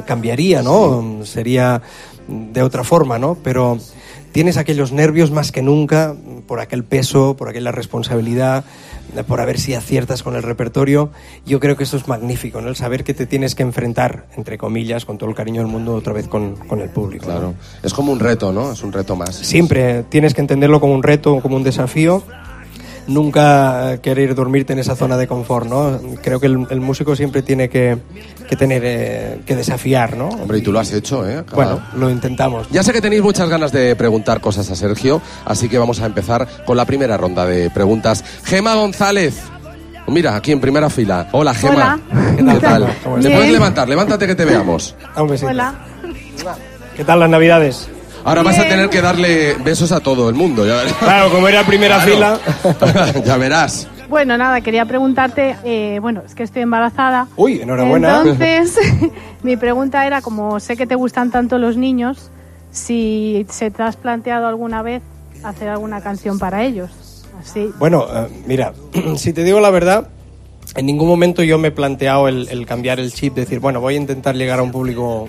cambiaría, 0.04 0.62
¿no? 0.62 1.24
Sería 1.24 1.82
de 2.28 2.62
otra 2.62 2.84
forma, 2.84 3.18
¿no? 3.18 3.36
Pero 3.42 3.78
tienes 4.32 4.56
aquellos 4.56 4.92
nervios 4.92 5.30
más 5.30 5.52
que 5.52 5.62
nunca 5.62 6.14
por 6.46 6.60
aquel 6.60 6.84
peso, 6.84 7.36
por 7.36 7.48
aquella 7.48 7.72
responsabilidad, 7.72 8.64
eh, 9.16 9.22
por 9.22 9.40
a 9.40 9.44
ver 9.44 9.58
si 9.58 9.74
aciertas 9.74 10.22
con 10.22 10.36
el 10.36 10.42
repertorio. 10.42 11.10
Yo 11.46 11.60
creo 11.60 11.76
que 11.76 11.84
eso 11.84 11.96
es 11.96 12.08
magnífico, 12.08 12.60
¿no? 12.60 12.68
El 12.68 12.76
saber 12.76 13.04
que 13.04 13.14
te 13.14 13.26
tienes 13.26 13.54
que 13.54 13.62
enfrentar, 13.62 14.26
entre 14.36 14.58
comillas, 14.58 15.04
con 15.04 15.18
todo 15.18 15.30
el 15.30 15.36
cariño 15.36 15.62
del 15.62 15.70
mundo, 15.70 15.94
otra 15.94 16.12
vez 16.12 16.28
con, 16.28 16.56
con 16.56 16.80
el 16.80 16.90
público. 16.90 17.26
¿no? 17.26 17.32
Claro. 17.32 17.54
Es 17.82 17.94
como 17.94 18.12
un 18.12 18.20
reto, 18.20 18.52
¿no? 18.52 18.72
Es 18.72 18.82
un 18.82 18.92
reto 18.92 19.16
más. 19.16 19.34
Siempre 19.34 20.02
tienes 20.04 20.34
que 20.34 20.40
entenderlo 20.40 20.80
como 20.80 20.94
un 20.94 21.02
reto, 21.02 21.40
como 21.40 21.56
un 21.56 21.62
desafío. 21.62 22.22
Nunca 23.08 23.92
eh, 23.94 24.00
querer 24.00 24.34
dormirte 24.34 24.72
en 24.72 24.80
esa 24.80 24.96
zona 24.96 25.16
de 25.16 25.28
confort, 25.28 25.66
¿no? 25.68 26.00
Creo 26.22 26.40
que 26.40 26.46
el, 26.46 26.66
el 26.70 26.80
músico 26.80 27.14
siempre 27.14 27.42
tiene 27.42 27.68
que, 27.68 27.96
que 28.48 28.56
tener 28.56 28.82
eh, 28.84 29.40
que 29.46 29.54
desafiar, 29.54 30.16
¿no? 30.16 30.28
Hombre, 30.28 30.58
y 30.58 30.62
tú 30.62 30.72
lo 30.72 30.80
has 30.80 30.92
hecho, 30.92 31.26
¿eh? 31.28 31.44
Cada- 31.48 31.54
Bueno, 31.54 31.80
lo 31.96 32.10
intentamos. 32.10 32.66
Ya 32.70 32.82
sé 32.82 32.92
que 32.92 33.00
tenéis 33.00 33.22
muchas 33.22 33.48
ganas 33.48 33.70
de 33.70 33.94
preguntar 33.94 34.40
cosas 34.40 34.68
a 34.70 34.74
Sergio, 34.74 35.22
así 35.44 35.68
que 35.68 35.78
vamos 35.78 36.00
a 36.00 36.06
empezar 36.06 36.48
con 36.64 36.76
la 36.76 36.84
primera 36.84 37.16
ronda 37.16 37.46
de 37.46 37.70
preguntas. 37.70 38.24
Gema 38.44 38.74
González. 38.74 39.40
Mira, 40.08 40.34
aquí 40.36 40.52
en 40.52 40.60
primera 40.60 40.88
fila. 40.90 41.28
Hola, 41.32 41.54
Gema. 41.54 42.00
Hola. 42.12 42.34
¿Qué 42.36 42.42
tal? 42.42 42.60
tal? 42.60 42.96
¿Cómo 43.04 43.16
¿Te 43.18 43.30
puedes 43.30 43.52
levantar? 43.52 43.88
Levántate 43.88 44.26
que 44.26 44.34
te 44.34 44.44
veamos. 44.44 44.94
Ah, 45.14 45.22
un 45.22 45.30
besito. 45.30 45.50
Hola. 45.50 45.74
¿Qué 46.96 47.04
tal 47.04 47.20
las 47.20 47.30
navidades? 47.30 47.88
Ahora 48.26 48.42
vas 48.42 48.58
a 48.58 48.64
tener 48.64 48.90
que 48.90 49.00
darle 49.00 49.54
besos 49.54 49.92
a 49.92 50.00
todo 50.00 50.28
el 50.28 50.34
mundo, 50.34 50.66
ya. 50.66 50.82
Claro, 50.98 51.30
como 51.30 51.46
era 51.46 51.64
primera 51.64 52.02
Claro. 52.02 52.40
fila. 52.40 53.12
ya 53.24 53.36
verás. 53.36 53.86
Bueno, 54.08 54.36
nada, 54.36 54.60
quería 54.62 54.84
preguntarte, 54.84 55.56
eh, 55.64 56.00
bueno, 56.00 56.22
es 56.26 56.34
que 56.34 56.42
estoy 56.42 56.62
embarazada. 56.62 57.28
Uy, 57.36 57.60
enhorabuena. 57.60 58.22
Entonces, 58.22 58.76
mi 59.44 59.56
pregunta 59.56 60.04
era, 60.08 60.22
como 60.22 60.58
sé 60.58 60.76
que 60.76 60.88
te 60.88 60.96
gustan 60.96 61.30
tanto 61.30 61.58
los 61.58 61.76
niños, 61.76 62.32
si 62.72 63.46
se 63.48 63.70
te 63.70 63.84
has 63.84 63.96
planteado 63.96 64.48
alguna 64.48 64.82
vez 64.82 65.02
hacer 65.44 65.68
alguna 65.68 66.00
canción 66.00 66.40
para 66.40 66.64
ellos. 66.64 66.90
Así. 67.40 67.70
Bueno, 67.78 68.06
eh, 68.12 68.26
mira, 68.44 68.72
si 69.16 69.32
te 69.32 69.44
digo 69.44 69.60
la 69.60 69.70
verdad, 69.70 70.08
en 70.74 70.86
ningún 70.86 71.06
momento 71.06 71.44
yo 71.44 71.58
me 71.58 71.68
he 71.68 71.72
planteado 71.72 72.26
el, 72.26 72.48
el 72.48 72.66
cambiar 72.66 72.98
el 72.98 73.12
chip, 73.12 73.34
decir, 73.34 73.60
bueno, 73.60 73.80
voy 73.80 73.94
a 73.94 73.98
intentar 73.98 74.34
llegar 74.34 74.58
a 74.58 74.62
un 74.64 74.72
público 74.72 75.28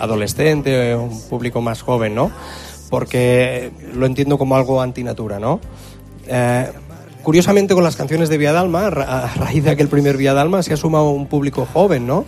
adolescente, 0.00 0.94
un 0.94 1.20
público 1.28 1.60
más 1.60 1.82
joven, 1.82 2.14
¿no? 2.14 2.30
Porque 2.90 3.70
lo 3.94 4.06
entiendo 4.06 4.38
como 4.38 4.56
algo 4.56 4.80
antinatura, 4.80 5.38
¿no? 5.38 5.60
Eh, 6.26 6.70
curiosamente 7.22 7.74
con 7.74 7.84
las 7.84 7.96
canciones 7.96 8.28
de 8.28 8.38
Vía 8.38 8.52
Dalma, 8.52 8.86
a 8.86 9.34
raíz 9.34 9.64
de 9.64 9.70
aquel 9.70 9.88
primer 9.88 10.16
Vía 10.16 10.34
Dalma, 10.34 10.62
se 10.62 10.74
ha 10.74 10.76
sumado 10.76 11.10
un 11.10 11.26
público 11.26 11.66
joven, 11.72 12.06
¿no? 12.06 12.24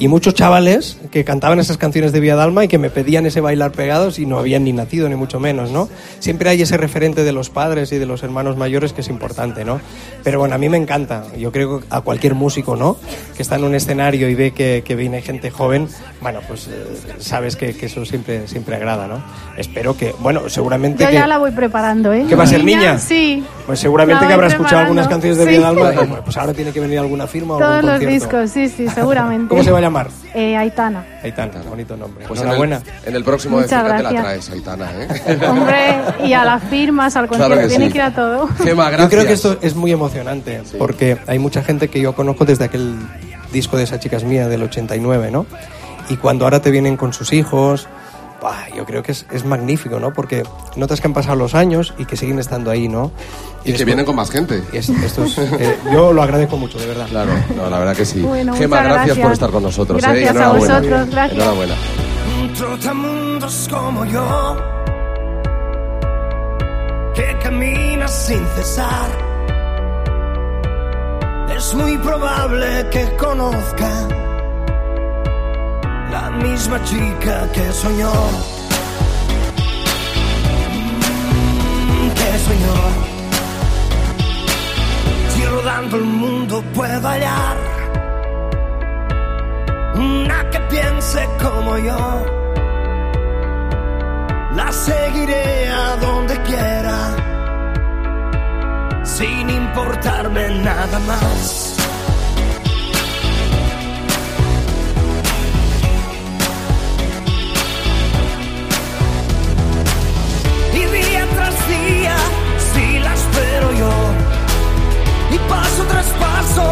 Y 0.00 0.08
muchos 0.08 0.32
chavales 0.32 0.96
que 1.10 1.24
cantaban 1.24 1.60
esas 1.60 1.76
canciones 1.76 2.12
de 2.12 2.20
Vía 2.20 2.34
Dalma 2.34 2.64
y 2.64 2.68
que 2.68 2.78
me 2.78 2.88
pedían 2.88 3.26
ese 3.26 3.42
bailar 3.42 3.70
pegados 3.72 4.18
y 4.18 4.24
no 4.24 4.38
habían 4.38 4.64
ni 4.64 4.72
nacido, 4.72 5.06
ni 5.10 5.14
mucho 5.14 5.38
menos, 5.38 5.70
¿no? 5.72 5.90
Siempre 6.20 6.48
hay 6.48 6.62
ese 6.62 6.78
referente 6.78 7.22
de 7.22 7.32
los 7.32 7.50
padres 7.50 7.92
y 7.92 7.98
de 7.98 8.06
los 8.06 8.22
hermanos 8.22 8.56
mayores 8.56 8.94
que 8.94 9.02
es 9.02 9.08
importante, 9.08 9.62
¿no? 9.62 9.78
Pero 10.24 10.38
bueno, 10.38 10.54
a 10.54 10.58
mí 10.58 10.70
me 10.70 10.78
encanta. 10.78 11.24
Yo 11.36 11.52
creo 11.52 11.80
que 11.80 11.86
a 11.90 12.00
cualquier 12.00 12.34
músico, 12.34 12.76
¿no? 12.76 12.96
Que 13.36 13.42
está 13.42 13.56
en 13.56 13.64
un 13.64 13.74
escenario 13.74 14.30
y 14.30 14.34
ve 14.34 14.52
que, 14.52 14.82
que 14.86 14.94
viene 14.96 15.20
gente 15.20 15.50
joven, 15.50 15.86
bueno, 16.22 16.40
pues 16.48 16.68
eh, 16.68 16.72
sabes 17.18 17.56
que, 17.56 17.76
que 17.76 17.84
eso 17.84 18.06
siempre, 18.06 18.48
siempre 18.48 18.76
agrada, 18.76 19.06
¿no? 19.06 19.22
Espero 19.58 19.98
que, 19.98 20.14
bueno, 20.20 20.48
seguramente 20.48 21.04
Yo 21.04 21.10
que... 21.10 21.14
ya 21.16 21.26
la 21.26 21.36
voy 21.36 21.50
preparando, 21.50 22.10
¿eh? 22.14 22.24
¿Qué 22.26 22.34
va 22.36 22.44
a 22.44 22.46
ser 22.46 22.64
niña? 22.64 22.98
Sí. 22.98 23.44
Pues 23.66 23.78
seguramente 23.78 24.26
que 24.26 24.32
habrá 24.32 24.46
escuchado 24.46 24.78
algunas 24.78 25.08
canciones 25.08 25.36
de 25.36 25.44
Sí. 25.44 25.50
Vía 25.50 25.60
Dalma. 25.60 25.90
Pues 26.24 26.36
ahora 26.38 26.54
tiene 26.54 26.72
que 26.72 26.80
venir 26.80 26.98
alguna 26.98 27.26
firma 27.26 27.56
o 27.56 27.58
Todos 27.58 27.70
algún 27.74 27.90
los 27.90 28.00
concierto. 28.00 28.24
discos, 28.26 28.50
sí, 28.50 28.68
sí, 28.68 28.88
seguramente. 28.88 29.48
¿Cómo 29.48 29.62
se 29.62 29.70
va 29.70 29.78
a 29.78 29.89
llamar? 29.90 30.08
Eh, 30.34 30.56
Aitana. 30.56 31.04
Aitana, 31.22 31.62
bonito 31.68 31.96
nombre. 31.96 32.24
Pues 32.26 32.40
en 32.40 32.46
el, 32.46 32.52
Enhorabuena. 32.54 32.82
en 33.04 33.16
el 33.16 33.24
próximo 33.24 33.56
de 33.58 33.64
Muchas 33.64 33.82
cerca 33.82 33.96
te 33.96 34.02
la 34.02 34.22
traes, 34.22 34.50
Aitana, 34.50 34.90
¿eh? 34.92 35.38
Hombre, 35.48 35.96
y 36.24 36.32
a 36.32 36.44
las 36.44 36.62
firmas, 36.64 37.16
al 37.16 37.26
concierto, 37.26 37.54
Claro 37.54 37.68
que 37.68 37.68
tiene 37.68 37.86
sí. 37.86 37.92
que 37.92 37.98
ir 37.98 38.02
a 38.02 38.14
todo. 38.14 38.48
Gema, 38.62 38.90
gracias. 38.90 39.10
Yo 39.10 39.16
creo 39.16 39.26
que 39.26 39.32
esto 39.32 39.58
es 39.60 39.74
muy 39.74 39.92
emocionante, 39.92 40.62
porque 40.78 41.18
hay 41.26 41.38
mucha 41.38 41.62
gente 41.62 41.88
que 41.88 42.00
yo 42.00 42.14
conozco 42.14 42.44
desde 42.44 42.64
aquel 42.64 42.96
disco 43.52 43.76
de 43.76 43.84
esa 43.84 43.98
chica 43.98 44.16
es 44.16 44.24
mía 44.24 44.48
del 44.48 44.62
89, 44.62 45.30
¿no? 45.30 45.46
Y 46.08 46.16
cuando 46.16 46.44
ahora 46.44 46.60
te 46.60 46.70
vienen 46.70 46.96
con 46.96 47.12
sus 47.12 47.32
hijos, 47.32 47.88
bah, 48.42 48.66
yo 48.74 48.84
creo 48.86 49.02
que 49.02 49.12
es, 49.12 49.26
es 49.30 49.44
magnífico, 49.44 50.00
¿no? 50.00 50.12
Porque 50.12 50.42
notas 50.76 51.00
que 51.00 51.06
han 51.06 51.14
pasado 51.14 51.36
los 51.36 51.54
años 51.54 51.94
y 51.98 52.04
que 52.06 52.16
siguen 52.16 52.38
estando 52.38 52.70
ahí, 52.70 52.88
¿no? 52.88 53.10
Y 53.64 53.72
que 53.74 53.84
vienen 53.84 54.04
con 54.06 54.16
más 54.16 54.30
gente. 54.30 54.62
y 54.72 54.76
es- 54.78 54.88
esto 54.88 55.24
es, 55.24 55.36
eh, 55.38 55.76
yo 55.92 56.12
lo 56.12 56.22
agradezco 56.22 56.56
mucho, 56.56 56.78
de 56.78 56.86
verdad. 56.86 57.06
Claro, 57.08 57.30
no, 57.56 57.68
la 57.68 57.78
verdad 57.78 57.94
que 57.96 58.04
sí. 58.04 58.20
Bueno, 58.20 58.54
Gema, 58.54 58.82
gracias, 58.82 59.18
por 59.18 59.32
estar 59.32 59.50
con 59.50 59.62
nosotros. 59.62 59.98
¿eh? 60.02 60.06
Gracias 60.06 60.24
Y 60.24 60.26
a 60.26 60.30
enhorabuena. 60.30 60.74
vosotros, 60.78 61.10
gracias. 61.10 61.38
Enhorabuena. 61.40 61.74
trotamundos 62.56 63.68
como 63.70 64.04
yo, 64.06 64.56
que 67.14 67.36
camina 67.42 68.08
sin 68.08 68.44
cesar. 68.56 69.30
Es 71.56 71.74
muy 71.74 71.98
probable 71.98 72.86
que 72.90 73.04
conozca 73.16 74.08
la 76.10 76.30
misma 76.30 76.82
chica 76.84 77.48
que 77.52 77.72
soñó. 77.72 78.12
Señor. 82.50 82.92
Si 85.32 85.44
rodando 85.44 85.96
el 85.98 86.04
mundo 86.04 86.64
puedo 86.74 87.08
hallar 87.08 87.56
una 89.94 90.48
que 90.50 90.60
piense 90.72 91.28
como 91.40 91.76
yo, 91.78 92.24
la 94.56 94.72
seguiré 94.72 95.68
a 95.68 95.96
donde 95.96 96.34
quiera, 96.42 96.98
sin 99.04 99.50
importarme 99.50 100.62
nada 100.62 100.98
más. 101.00 101.69
Día 111.74 112.16
si 112.72 112.98
la 112.98 113.12
espero 113.14 113.72
yo, 113.82 113.92
y 115.34 115.38
paso 115.48 115.82
tras 115.90 116.06
paso, 116.24 116.66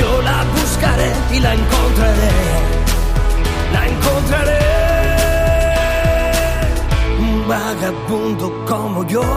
yo 0.00 0.22
la 0.22 0.38
buscaré 0.56 1.12
y 1.34 1.40
la 1.40 1.52
encontraré, 1.54 2.34
la 3.74 3.82
encontraré. 3.92 4.58
Un 7.26 7.48
vagabundo 7.48 8.46
como 8.66 9.06
yo, 9.06 9.28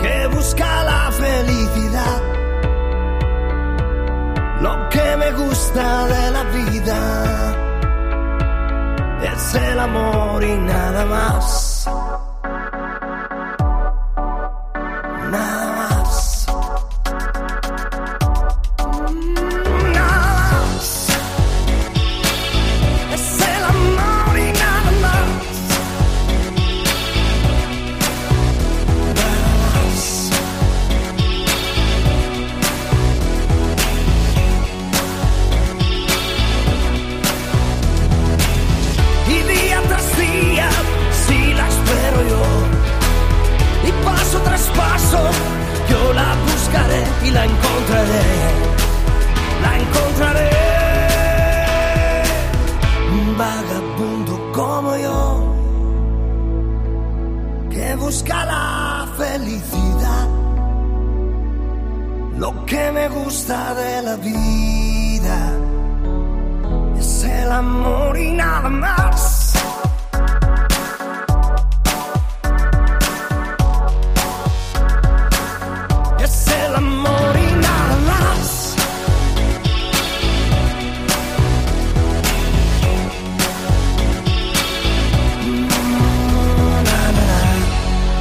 que 0.00 0.26
busca 0.34 0.84
la 0.84 1.10
felicidad, 1.12 2.22
lo 4.60 4.88
que 4.88 5.16
me 5.16 5.30
gusta 5.32 6.06
de 6.06 6.30
la 6.30 6.42
vida 6.44 6.98
es 9.32 9.54
el 9.54 9.78
amor 9.78 10.44
y 10.44 10.56
nada 10.58 11.04
más. 11.06 11.73
Busca 57.96 58.44
la 58.44 59.08
felicidad. 59.16 60.28
Lo 62.38 62.66
que 62.66 62.92
me 62.92 63.08
gusta 63.08 63.74
de 63.74 64.02
la 64.02 64.16
vida 64.16 65.52
es 66.98 67.24
el 67.24 67.50
amor 67.50 68.18
y 68.18 68.32
nada 68.32 68.68
más. 68.68 69.33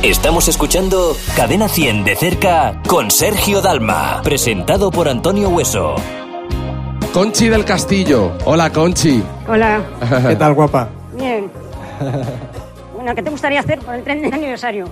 Estamos 0.04 0.48
escuchando 0.50 1.16
Cadena 1.36 1.70
100 1.70 2.04
de 2.04 2.16
cerca 2.16 2.82
con 2.88 3.10
Sergio 3.10 3.62
Dalma, 3.62 4.22
presentado 4.24 4.92
por 4.92 5.08
Antonio 5.08 5.50
Hueso. 5.50 5.96
Conchi 7.14 7.48
del 7.48 7.64
Castillo. 7.64 8.32
Hola, 8.46 8.72
Conchi. 8.72 9.24
Hola, 9.48 9.82
¿Qué 10.28 10.36
tal, 10.36 10.54
guapa? 10.54 10.90
bien. 11.18 11.50
Bueno, 12.96 13.16
¿qué 13.16 13.22
te 13.24 13.30
gustaría 13.32 13.60
hacer 13.60 13.80
por 13.80 13.96
el 13.96 14.02
30 14.04 14.34
aniversario? 14.34 14.86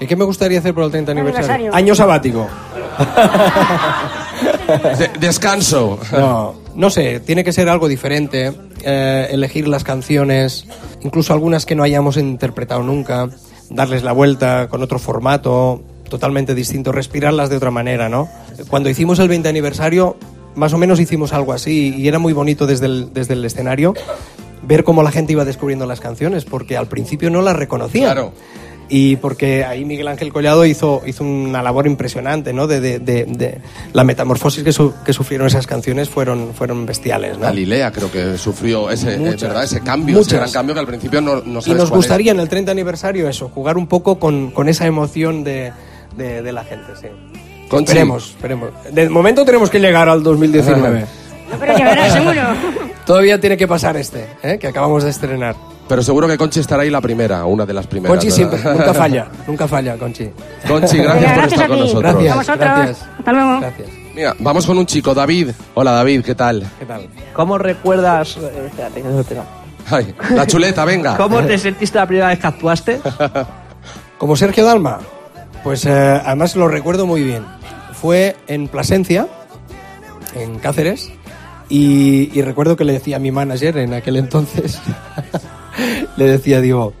¿Y 0.00 0.06
qué 0.08 0.16
me 0.16 0.24
gustaría 0.24 0.58
hacer 0.58 0.74
por 0.74 0.82
el 0.82 0.90
30 0.90 1.12
aniversario? 1.12 1.46
Aniversario. 1.52 1.74
Año 1.76 1.94
sabático. 1.94 2.48
De- 4.98 5.10
descanso. 5.20 6.00
No, 6.10 6.54
no 6.74 6.90
sé, 6.90 7.20
tiene 7.20 7.44
que 7.44 7.52
ser 7.52 7.68
algo 7.68 7.86
diferente. 7.86 8.52
eh, 8.82 9.28
elegir 9.30 9.68
las 9.68 9.84
canciones, 9.84 10.66
incluso 11.02 11.32
algunas 11.32 11.64
que 11.64 11.76
no 11.76 11.84
hayamos 11.84 12.16
interpretado 12.16 12.82
nunca, 12.82 13.28
darles 13.74 14.02
la 14.02 14.12
vuelta 14.12 14.68
con 14.68 14.82
otro 14.82 14.98
formato 14.98 15.82
totalmente 16.08 16.54
distinto, 16.54 16.92
respirarlas 16.92 17.50
de 17.50 17.56
otra 17.56 17.70
manera, 17.70 18.08
¿no? 18.08 18.28
Cuando 18.68 18.88
hicimos 18.88 19.18
el 19.18 19.28
20 19.28 19.48
aniversario, 19.48 20.16
más 20.54 20.72
o 20.72 20.78
menos 20.78 21.00
hicimos 21.00 21.32
algo 21.32 21.52
así 21.52 21.94
y 21.96 22.08
era 22.08 22.18
muy 22.18 22.32
bonito 22.32 22.66
desde 22.66 22.86
el, 22.86 23.12
desde 23.12 23.34
el 23.34 23.44
escenario 23.44 23.94
ver 24.62 24.84
cómo 24.84 25.02
la 25.02 25.10
gente 25.10 25.32
iba 25.32 25.44
descubriendo 25.44 25.86
las 25.86 26.00
canciones, 26.00 26.44
porque 26.44 26.76
al 26.76 26.86
principio 26.86 27.30
no 27.30 27.42
las 27.42 27.56
reconocía. 27.56 28.12
Claro. 28.12 28.32
Y 28.96 29.16
porque 29.16 29.64
ahí 29.64 29.84
Miguel 29.84 30.06
Ángel 30.06 30.32
Collado 30.32 30.64
hizo, 30.64 31.02
hizo 31.04 31.24
una 31.24 31.62
labor 31.64 31.88
impresionante, 31.88 32.52
¿no? 32.52 32.68
De, 32.68 32.80
de- 32.80 33.00
de- 33.00 33.24
de- 33.24 33.58
la 33.92 34.04
metamorfosis 34.04 34.62
que, 34.62 34.72
su- 34.72 34.94
que 35.04 35.12
sufrieron 35.12 35.48
esas 35.48 35.66
canciones 35.66 36.08
fueron, 36.08 36.54
fueron 36.54 36.86
bestiales, 36.86 37.34
¿no? 37.38 37.46
Galilea 37.46 37.90
creo 37.90 38.12
que 38.12 38.38
sufrió 38.38 38.90
ese, 38.92 39.14
eh, 39.14 39.18
Muchas. 39.18 39.48
¿verdad? 39.48 39.64
ese 39.64 39.80
cambio, 39.80 40.14
Muchas. 40.14 40.28
ese 40.28 40.36
gran 40.36 40.52
cambio 40.52 40.74
que 40.74 40.80
al 40.80 40.86
principio 40.86 41.20
no, 41.20 41.42
no 41.44 41.58
Y 41.58 41.62
sabes 41.62 41.66
nos 41.66 41.76
cuál 41.76 41.82
es. 41.84 41.90
gustaría 42.06 42.30
en 42.30 42.38
el 42.38 42.48
30 42.48 42.70
aniversario 42.70 43.28
eso, 43.28 43.48
jugar 43.48 43.76
un 43.76 43.88
poco 43.88 44.20
con, 44.20 44.52
con 44.52 44.68
esa 44.68 44.86
emoción 44.86 45.42
de, 45.42 45.72
de- 46.16 46.42
de 46.42 46.52
la 46.52 46.62
gente, 46.62 46.92
sí. 47.00 47.08
Conchi. 47.68 47.90
Esperemos, 47.90 48.30
esperemos. 48.30 48.70
De 48.92 49.08
momento 49.08 49.44
tenemos 49.44 49.70
que 49.70 49.80
llegar 49.80 50.08
al 50.08 50.22
2019. 50.22 51.00
No, 51.50 51.58
pero 51.58 51.76
llegará 51.76 52.10
seguro. 52.10 52.42
Todavía 53.06 53.40
tiene 53.40 53.56
que 53.56 53.66
pasar 53.66 53.96
este, 53.96 54.24
¿eh? 54.44 54.56
que 54.60 54.68
acabamos 54.68 55.02
de 55.02 55.10
estrenar. 55.10 55.56
Pero 55.88 56.02
seguro 56.02 56.26
que 56.26 56.38
Conchi 56.38 56.60
estará 56.60 56.82
ahí 56.82 56.90
la 56.90 57.00
primera, 57.00 57.44
una 57.44 57.66
de 57.66 57.74
las 57.74 57.86
primeras. 57.86 58.10
Conchi 58.16 58.26
¿verdad? 58.28 58.56
siempre, 58.58 58.72
nunca 58.72 58.94
falla, 59.02 59.26
nunca 59.46 59.68
falla, 59.68 59.96
Conchi. 59.98 60.30
Conchi, 60.66 60.98
gracias 60.98 61.32
por 61.34 61.44
estar 61.44 61.64
a 61.64 61.68
con 61.68 61.78
nosotros. 61.80 62.02
Gracias, 62.02 62.32
A 62.32 62.36
vosotros. 62.36 62.58
gracias. 62.58 63.08
Hasta 63.18 63.32
luego. 63.32 63.60
Gracias. 63.60 63.88
Mira, 64.14 64.36
vamos 64.38 64.66
con 64.66 64.78
un 64.78 64.86
chico, 64.86 65.12
David. 65.12 65.50
Hola, 65.74 65.90
David, 65.92 66.22
¿qué 66.24 66.34
tal? 66.34 66.64
¿Qué 66.78 66.86
tal? 66.86 67.08
¿Cómo 67.34 67.58
recuerdas... 67.58 68.36
eh, 68.36 68.66
espérate, 68.68 69.02
Ay, 69.90 70.14
la 70.30 70.46
chuleta, 70.46 70.84
venga. 70.84 71.16
¿Cómo 71.18 71.42
te 71.42 71.58
sentiste 71.58 71.98
la 71.98 72.06
primera 72.06 72.28
vez 72.28 72.38
que 72.38 72.46
actuaste? 72.46 73.00
Como 74.18 74.36
Sergio 74.36 74.64
Dalma, 74.64 75.00
pues 75.62 75.84
eh, 75.84 75.90
además 76.24 76.56
lo 76.56 76.68
recuerdo 76.68 77.06
muy 77.06 77.22
bien. 77.22 77.44
Fue 77.92 78.36
en 78.46 78.68
Plasencia, 78.68 79.26
en 80.34 80.58
Cáceres, 80.60 81.10
y, 81.68 82.30
y 82.38 82.42
recuerdo 82.42 82.76
que 82.76 82.84
le 82.84 82.92
decía 82.94 83.16
a 83.16 83.18
mi 83.18 83.30
manager 83.32 83.76
en 83.78 83.92
aquel 83.94 84.16
entonces, 84.16 84.80
le 86.16 86.24
decía, 86.26 86.60
digo, 86.60 86.92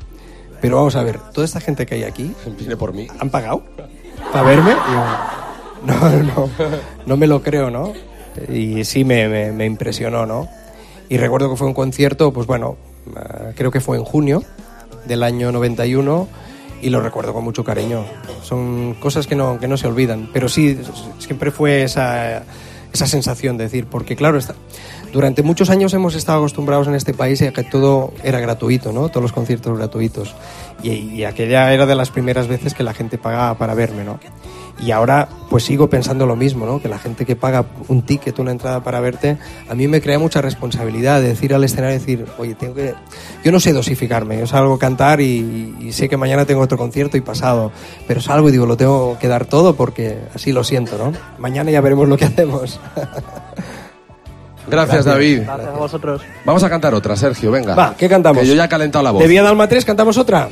pero 0.60 0.76
vamos 0.76 0.96
a 0.96 1.02
ver, 1.02 1.18
toda 1.32 1.44
esta 1.44 1.60
gente 1.60 1.84
que 1.86 1.96
hay 1.96 2.04
aquí, 2.04 2.34
Viene 2.58 2.76
por 2.76 2.92
mí. 2.92 3.06
¿han 3.18 3.30
pagado 3.30 3.62
para 4.32 4.44
verme? 4.44 4.74
No, 5.84 6.22
no, 6.22 6.50
no 7.06 7.16
me 7.16 7.26
lo 7.26 7.42
creo, 7.42 7.70
¿no? 7.70 7.92
Y 8.48 8.84
sí 8.84 9.04
me, 9.04 9.64
impresionó, 9.64 10.26
¿no? 10.26 10.48
Y 11.08 11.18
recuerdo 11.18 11.50
que 11.50 11.56
fue 11.56 11.66
un 11.66 11.74
concierto, 11.74 12.32
pues 12.32 12.46
bueno, 12.46 12.76
eh, 13.08 13.52
creo 13.54 13.70
que 13.70 13.80
fue 13.80 13.96
en 13.96 14.04
junio 14.04 14.42
del 15.04 15.22
año 15.22 15.52
91 15.52 16.28
y 16.80 16.90
lo 16.90 17.00
recuerdo 17.00 17.32
con 17.32 17.44
mucho 17.44 17.62
cariño. 17.62 18.04
Son 18.42 18.94
cosas 18.94 19.26
que 19.26 19.36
no, 19.36 19.58
que 19.58 19.68
no 19.68 19.76
se 19.76 19.86
olvidan, 19.86 20.30
pero 20.32 20.48
sí, 20.48 20.78
siempre 21.18 21.50
fue 21.50 21.82
esa, 21.82 22.42
esa 22.92 23.06
sensación 23.06 23.56
de 23.56 23.64
decir, 23.64 23.86
porque 23.86 24.16
claro, 24.16 24.38
está, 24.38 24.54
durante 25.14 25.44
muchos 25.44 25.70
años 25.70 25.94
hemos 25.94 26.16
estado 26.16 26.38
acostumbrados 26.38 26.88
en 26.88 26.96
este 26.96 27.14
país 27.14 27.40
a 27.42 27.52
que 27.52 27.62
todo 27.62 28.12
era 28.24 28.40
gratuito, 28.40 28.92
¿no? 28.92 29.08
Todos 29.10 29.22
los 29.22 29.32
conciertos 29.32 29.78
gratuitos. 29.78 30.34
Y, 30.82 30.90
y 30.90 31.24
aquella 31.24 31.72
era 31.72 31.86
de 31.86 31.94
las 31.94 32.10
primeras 32.10 32.48
veces 32.48 32.74
que 32.74 32.82
la 32.82 32.94
gente 32.94 33.16
pagaba 33.16 33.56
para 33.56 33.74
verme, 33.74 34.02
¿no? 34.02 34.18
Y 34.82 34.90
ahora 34.90 35.28
pues 35.50 35.62
sigo 35.62 35.88
pensando 35.88 36.26
lo 36.26 36.34
mismo, 36.34 36.66
¿no? 36.66 36.82
Que 36.82 36.88
la 36.88 36.98
gente 36.98 37.24
que 37.24 37.36
paga 37.36 37.64
un 37.86 38.02
ticket, 38.02 38.36
una 38.40 38.50
entrada 38.50 38.82
para 38.82 38.98
verte, 38.98 39.38
a 39.68 39.74
mí 39.76 39.86
me 39.86 40.00
crea 40.00 40.18
mucha 40.18 40.42
responsabilidad 40.42 41.20
de 41.20 41.28
decir 41.28 41.54
al 41.54 41.62
escenario, 41.62 41.96
decir, 41.96 42.26
oye, 42.38 42.56
tengo 42.56 42.74
que... 42.74 42.94
Yo 43.44 43.52
no 43.52 43.60
sé 43.60 43.72
dosificarme, 43.72 44.36
yo 44.36 44.48
salgo 44.48 44.74
a 44.74 44.78
cantar 44.80 45.20
y, 45.20 45.76
y 45.78 45.92
sé 45.92 46.08
que 46.08 46.16
mañana 46.16 46.44
tengo 46.44 46.60
otro 46.60 46.76
concierto 46.76 47.16
y 47.16 47.20
pasado, 47.20 47.70
pero 48.08 48.20
salgo 48.20 48.48
y 48.48 48.52
digo, 48.52 48.66
lo 48.66 48.76
tengo 48.76 49.16
que 49.20 49.28
dar 49.28 49.44
todo 49.44 49.76
porque 49.76 50.18
así 50.34 50.50
lo 50.50 50.64
siento, 50.64 50.98
¿no? 50.98 51.12
Mañana 51.38 51.70
ya 51.70 51.80
veremos 51.80 52.08
lo 52.08 52.16
que 52.16 52.24
hacemos. 52.24 52.80
Gracias, 54.66 55.04
David. 55.04 55.42
Gracias 55.44 55.68
a 55.68 55.72
vosotros. 55.72 56.22
Vamos 56.44 56.62
a 56.62 56.70
cantar 56.70 56.94
otra, 56.94 57.16
Sergio, 57.16 57.50
venga. 57.50 57.74
Va, 57.74 57.94
¿qué 57.96 58.08
cantamos? 58.08 58.42
Que 58.42 58.48
yo 58.48 58.54
ya 58.54 58.64
he 58.64 58.68
calentado 58.68 59.02
la 59.02 59.10
voz. 59.10 59.22
¿De 59.22 59.28
Vía 59.28 59.42
Dalma 59.42 59.68
3 59.68 59.84
cantamos 59.84 60.16
otra? 60.18 60.48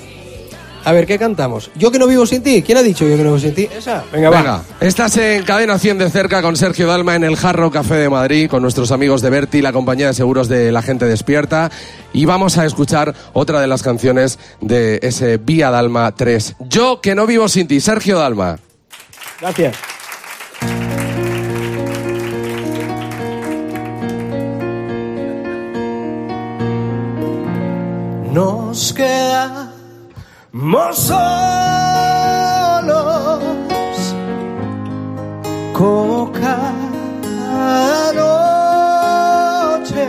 A 0.84 0.92
ver, 0.92 1.06
¿qué 1.06 1.16
cantamos? 1.16 1.70
Yo 1.76 1.92
que 1.92 1.98
no 1.98 2.08
vivo 2.08 2.26
sin 2.26 2.42
ti. 2.42 2.62
¿Quién 2.62 2.76
ha 2.78 2.82
dicho 2.82 3.06
yo 3.06 3.16
que 3.16 3.22
no 3.22 3.30
vivo 3.30 3.38
sin 3.38 3.54
ti? 3.54 3.68
Esa. 3.76 4.02
Venga, 4.12 4.30
va. 4.30 4.36
Venga, 4.38 4.62
estás 4.80 5.16
en 5.16 5.44
Cadena 5.44 5.78
100 5.78 5.98
de 5.98 6.10
cerca 6.10 6.42
con 6.42 6.56
Sergio 6.56 6.88
Dalma 6.88 7.14
en 7.14 7.22
el 7.22 7.36
Jarro 7.36 7.70
Café 7.70 7.94
de 7.94 8.08
Madrid, 8.08 8.50
con 8.50 8.62
nuestros 8.62 8.90
amigos 8.90 9.22
de 9.22 9.30
Berti, 9.30 9.62
la 9.62 9.72
compañía 9.72 10.08
de 10.08 10.14
seguros 10.14 10.48
de 10.48 10.72
la 10.72 10.82
gente 10.82 11.04
despierta. 11.04 11.70
Y 12.12 12.24
vamos 12.24 12.58
a 12.58 12.66
escuchar 12.66 13.14
otra 13.32 13.60
de 13.60 13.68
las 13.68 13.82
canciones 13.82 14.40
de 14.60 14.98
ese 15.02 15.36
Vía 15.36 15.70
Dalma 15.70 16.12
3. 16.16 16.56
Yo 16.68 17.00
que 17.00 17.14
no 17.14 17.26
vivo 17.26 17.48
sin 17.48 17.68
ti, 17.68 17.80
Sergio 17.80 18.18
Dalma. 18.18 18.58
Gracias. 19.40 19.76
Nos 28.32 28.92
quedamos 28.94 30.96
solos 30.96 31.20
como 35.74 36.32
cada 36.32 36.72
noche 39.84 40.08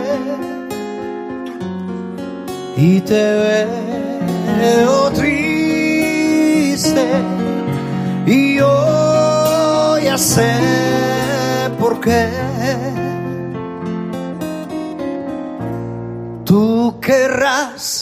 y 2.78 2.98
te 3.02 3.66
veo 4.58 5.10
triste 5.10 7.04
y 8.24 8.56
yo 8.56 9.98
ya 9.98 10.16
sé 10.16 10.56
por 11.78 12.00
qué. 12.00 12.30
Tú 16.46 16.98
querrás 17.02 17.93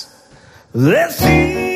decirme 0.74 1.71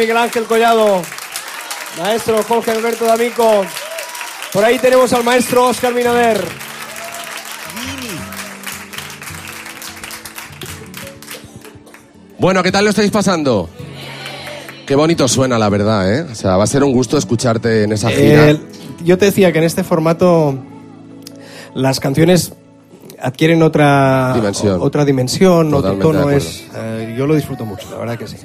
Miguel 0.00 0.16
Ángel 0.16 0.44
Collado, 0.44 1.02
maestro 1.98 2.42
Jorge 2.42 2.70
Alberto 2.70 3.04
D'Amico, 3.04 3.66
por 4.50 4.64
ahí 4.64 4.78
tenemos 4.78 5.12
al 5.12 5.22
maestro 5.22 5.66
Oscar 5.66 5.92
Minader. 5.92 6.42
Bueno, 12.38 12.62
¿qué 12.62 12.72
tal 12.72 12.84
lo 12.84 12.90
estáis 12.90 13.10
pasando? 13.10 13.68
Qué 14.86 14.94
bonito 14.94 15.28
suena, 15.28 15.58
la 15.58 15.68
verdad, 15.68 16.10
¿eh? 16.12 16.26
O 16.32 16.34
sea, 16.34 16.56
va 16.56 16.64
a 16.64 16.66
ser 16.66 16.82
un 16.82 16.92
gusto 16.92 17.18
escucharte 17.18 17.82
en 17.84 17.92
esa 17.92 18.08
gira. 18.08 18.52
Eh, 18.52 18.60
yo 19.04 19.18
te 19.18 19.26
decía 19.26 19.52
que 19.52 19.58
en 19.58 19.64
este 19.64 19.84
formato 19.84 20.54
las 21.74 22.00
canciones 22.00 22.54
adquieren 23.20 23.62
otra 23.62 24.32
Dimensión. 24.34 24.80
otra 24.80 25.04
dimensión, 25.04 25.74
otro 25.74 25.92
tono. 25.96 26.30
Es, 26.30 26.64
eh, 26.74 27.14
yo 27.18 27.26
lo 27.26 27.34
disfruto 27.34 27.66
mucho, 27.66 27.86
la 27.90 27.98
verdad 27.98 28.18
que 28.18 28.26
sí. 28.26 28.36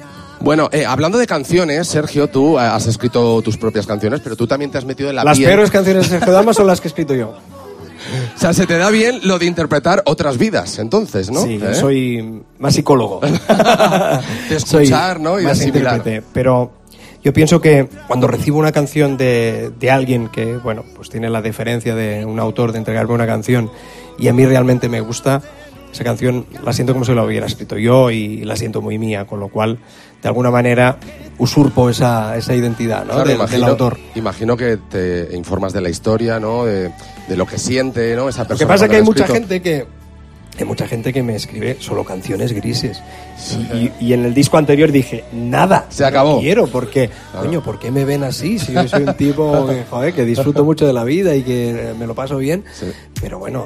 Bueno, 0.46 0.68
eh, 0.70 0.86
hablando 0.86 1.18
de 1.18 1.26
canciones, 1.26 1.88
Sergio, 1.88 2.28
tú 2.28 2.56
eh, 2.56 2.62
has 2.62 2.86
escrito 2.86 3.42
tus 3.42 3.56
propias 3.56 3.84
canciones, 3.84 4.20
pero 4.20 4.36
tú 4.36 4.46
también 4.46 4.70
te 4.70 4.78
has 4.78 4.84
metido 4.84 5.10
en 5.10 5.16
la 5.16 5.24
Las 5.24 5.38
piel. 5.38 5.48
peores 5.50 5.72
canciones 5.72 6.04
de 6.04 6.08
Sergio 6.20 6.32
Dalma 6.32 6.54
son 6.54 6.68
las 6.68 6.80
que 6.80 6.86
he 6.86 6.90
escrito 6.90 7.16
yo. 7.16 7.34
O 8.36 8.38
sea, 8.38 8.52
se 8.52 8.64
te 8.64 8.78
da 8.78 8.88
bien 8.90 9.18
lo 9.24 9.40
de 9.40 9.46
interpretar 9.46 10.04
otras 10.06 10.38
vidas, 10.38 10.78
entonces, 10.78 11.32
¿no? 11.32 11.42
Sí, 11.42 11.58
¿Eh? 11.60 11.74
soy 11.74 12.42
más 12.60 12.74
psicólogo. 12.76 13.20
De 14.48 14.54
escuchar, 14.54 15.18
¿no? 15.18 15.40
Y 15.40 15.42
de 15.42 15.48
más 15.48 15.58
asimilar. 15.58 15.96
intérprete. 15.96 16.26
Pero 16.32 16.70
yo 17.24 17.32
pienso 17.32 17.60
que 17.60 17.88
cuando 18.06 18.28
recibo 18.28 18.58
una 18.58 18.70
canción 18.70 19.16
de, 19.16 19.72
de 19.80 19.90
alguien 19.90 20.28
que, 20.28 20.56
bueno, 20.58 20.84
pues 20.94 21.10
tiene 21.10 21.28
la 21.28 21.42
deferencia 21.42 21.96
de 21.96 22.24
un 22.24 22.38
autor 22.38 22.70
de 22.70 22.78
entregarme 22.78 23.14
una 23.14 23.26
canción 23.26 23.68
y 24.16 24.28
a 24.28 24.32
mí 24.32 24.46
realmente 24.46 24.88
me 24.88 25.00
gusta, 25.00 25.42
esa 25.92 26.04
canción 26.04 26.46
la 26.64 26.72
siento 26.72 26.92
como 26.92 27.04
si 27.04 27.14
la 27.14 27.24
hubiera 27.24 27.46
escrito 27.46 27.78
yo 27.78 28.10
y 28.10 28.44
la 28.44 28.56
siento 28.56 28.82
muy 28.82 28.98
mía, 28.98 29.26
con 29.26 29.40
lo 29.40 29.48
cual, 29.48 29.78
de 30.22 30.28
alguna 30.28 30.50
manera, 30.50 30.98
usurpo 31.38 31.88
esa, 31.90 32.36
esa 32.36 32.54
identidad 32.54 33.04
¿no? 33.04 33.12
Claro, 33.12 33.28
del, 33.28 33.36
imagino, 33.36 33.60
del 33.60 33.70
autor. 33.70 33.98
imagino 34.14 34.56
que 34.56 34.76
te 34.76 35.34
informas 35.34 35.72
de 35.72 35.80
la 35.80 35.88
historia, 35.88 36.38
¿no? 36.40 36.64
De, 36.64 36.90
de 37.28 37.36
lo 37.36 37.46
que 37.46 37.58
siente, 37.58 38.14
¿no? 38.16 38.28
Esa 38.28 38.46
persona. 38.46 38.54
Lo 38.54 38.58
que 38.58 38.66
pasa 38.66 38.84
es 38.84 38.90
que 38.90 38.96
hay 38.96 39.02
ha 39.02 39.04
mucha 39.04 39.24
escrito. 39.24 39.40
gente 39.40 39.62
que 39.62 39.86
hay 40.58 40.64
mucha 40.64 40.86
gente 40.88 41.12
que 41.12 41.22
me 41.22 41.36
escribe 41.36 41.76
solo 41.80 42.04
canciones 42.04 42.52
grises. 42.52 43.02
Y, 43.74 43.90
y 44.00 44.12
en 44.14 44.24
el 44.24 44.32
disco 44.32 44.56
anterior 44.56 44.90
dije, 44.90 45.24
nada. 45.32 45.86
Se 45.90 46.04
acabó. 46.04 46.36
no 46.36 46.40
quiero, 46.40 46.66
porque, 46.66 47.10
coño, 47.38 47.62
¿por 47.62 47.78
qué 47.78 47.90
me 47.90 48.04
ven 48.06 48.24
así? 48.24 48.58
Si 48.58 48.72
yo 48.72 48.88
soy 48.88 49.02
un 49.02 49.14
tipo 49.14 49.66
que, 49.68 49.84
joder, 49.84 50.14
que 50.14 50.24
disfruto 50.24 50.64
mucho 50.64 50.86
de 50.86 50.94
la 50.94 51.04
vida 51.04 51.34
y 51.34 51.42
que 51.42 51.94
me 51.98 52.06
lo 52.06 52.14
paso 52.14 52.38
bien. 52.38 52.64
Sí. 52.72 52.86
Pero 53.20 53.38
bueno, 53.38 53.64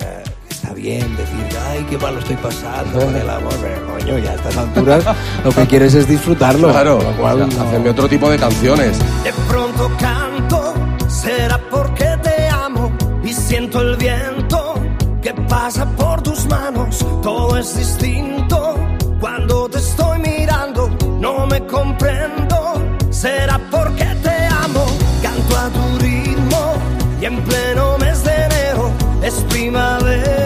eh, 0.00 0.22
está 0.70 0.74
bien 0.74 1.16
decir, 1.16 1.58
ay, 1.68 1.84
qué 1.88 1.98
malo 1.98 2.18
estoy 2.20 2.36
pasando 2.36 3.00
con 3.00 3.16
el 3.16 3.28
amor. 3.28 3.52
Pero, 3.60 3.86
coño, 3.86 4.18
ya 4.18 4.30
a 4.30 4.34
estas 4.34 4.56
alturas 4.56 5.04
lo 5.44 5.50
que 5.52 5.66
quieres 5.66 5.94
es 5.94 6.06
disfrutarlo. 6.08 6.68
Claro, 6.70 7.00
lo 7.02 7.12
cual, 7.16 7.42
o 7.42 7.50
sea, 7.50 7.62
no- 7.62 7.68
hacerme 7.68 7.90
otro 7.90 8.08
tipo 8.08 8.30
de 8.30 8.38
canciones. 8.38 8.98
De 9.24 9.32
pronto 9.48 9.90
canto, 9.98 10.74
será 11.08 11.58
porque 11.70 12.06
te 12.22 12.48
amo 12.48 12.92
y 13.24 13.32
siento 13.32 13.80
el 13.80 13.96
viento 13.96 14.74
que 15.22 15.32
pasa 15.48 15.86
por 15.96 16.22
tus 16.22 16.46
manos. 16.46 17.04
Todo 17.22 17.56
es 17.56 17.76
distinto 17.76 18.76
cuando 19.18 19.68
te 19.68 19.78
estoy 19.78 20.18
mirando, 20.20 20.88
no 21.20 21.46
me 21.46 21.64
comprendo. 21.66 22.74
Será 23.10 23.58
porque 23.70 24.04
te 24.22 24.46
amo, 24.46 24.86
canto 25.22 25.56
a 25.58 25.68
tu 25.68 25.98
ritmo 25.98 26.74
y 27.20 27.24
en 27.26 27.36
pleno 27.42 27.98
mes 27.98 28.22
de 28.24 28.34
enero 28.34 28.90
es 29.22 29.34
primavera. 29.50 30.39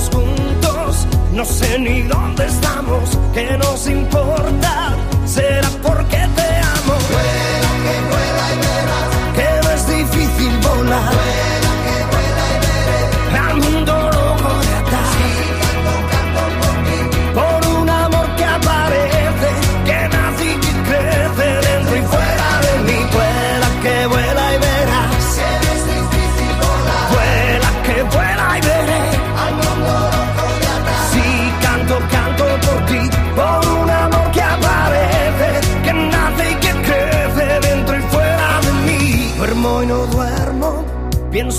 Juntos, 0.00 1.06
no 1.32 1.44
sé 1.44 1.78
ni 1.78 2.02
dónde 2.02 2.46
estamos, 2.46 3.18
que 3.34 3.58
nos 3.58 3.86
importa. 3.86 4.96
Será 5.26 5.68
porque 5.82 6.21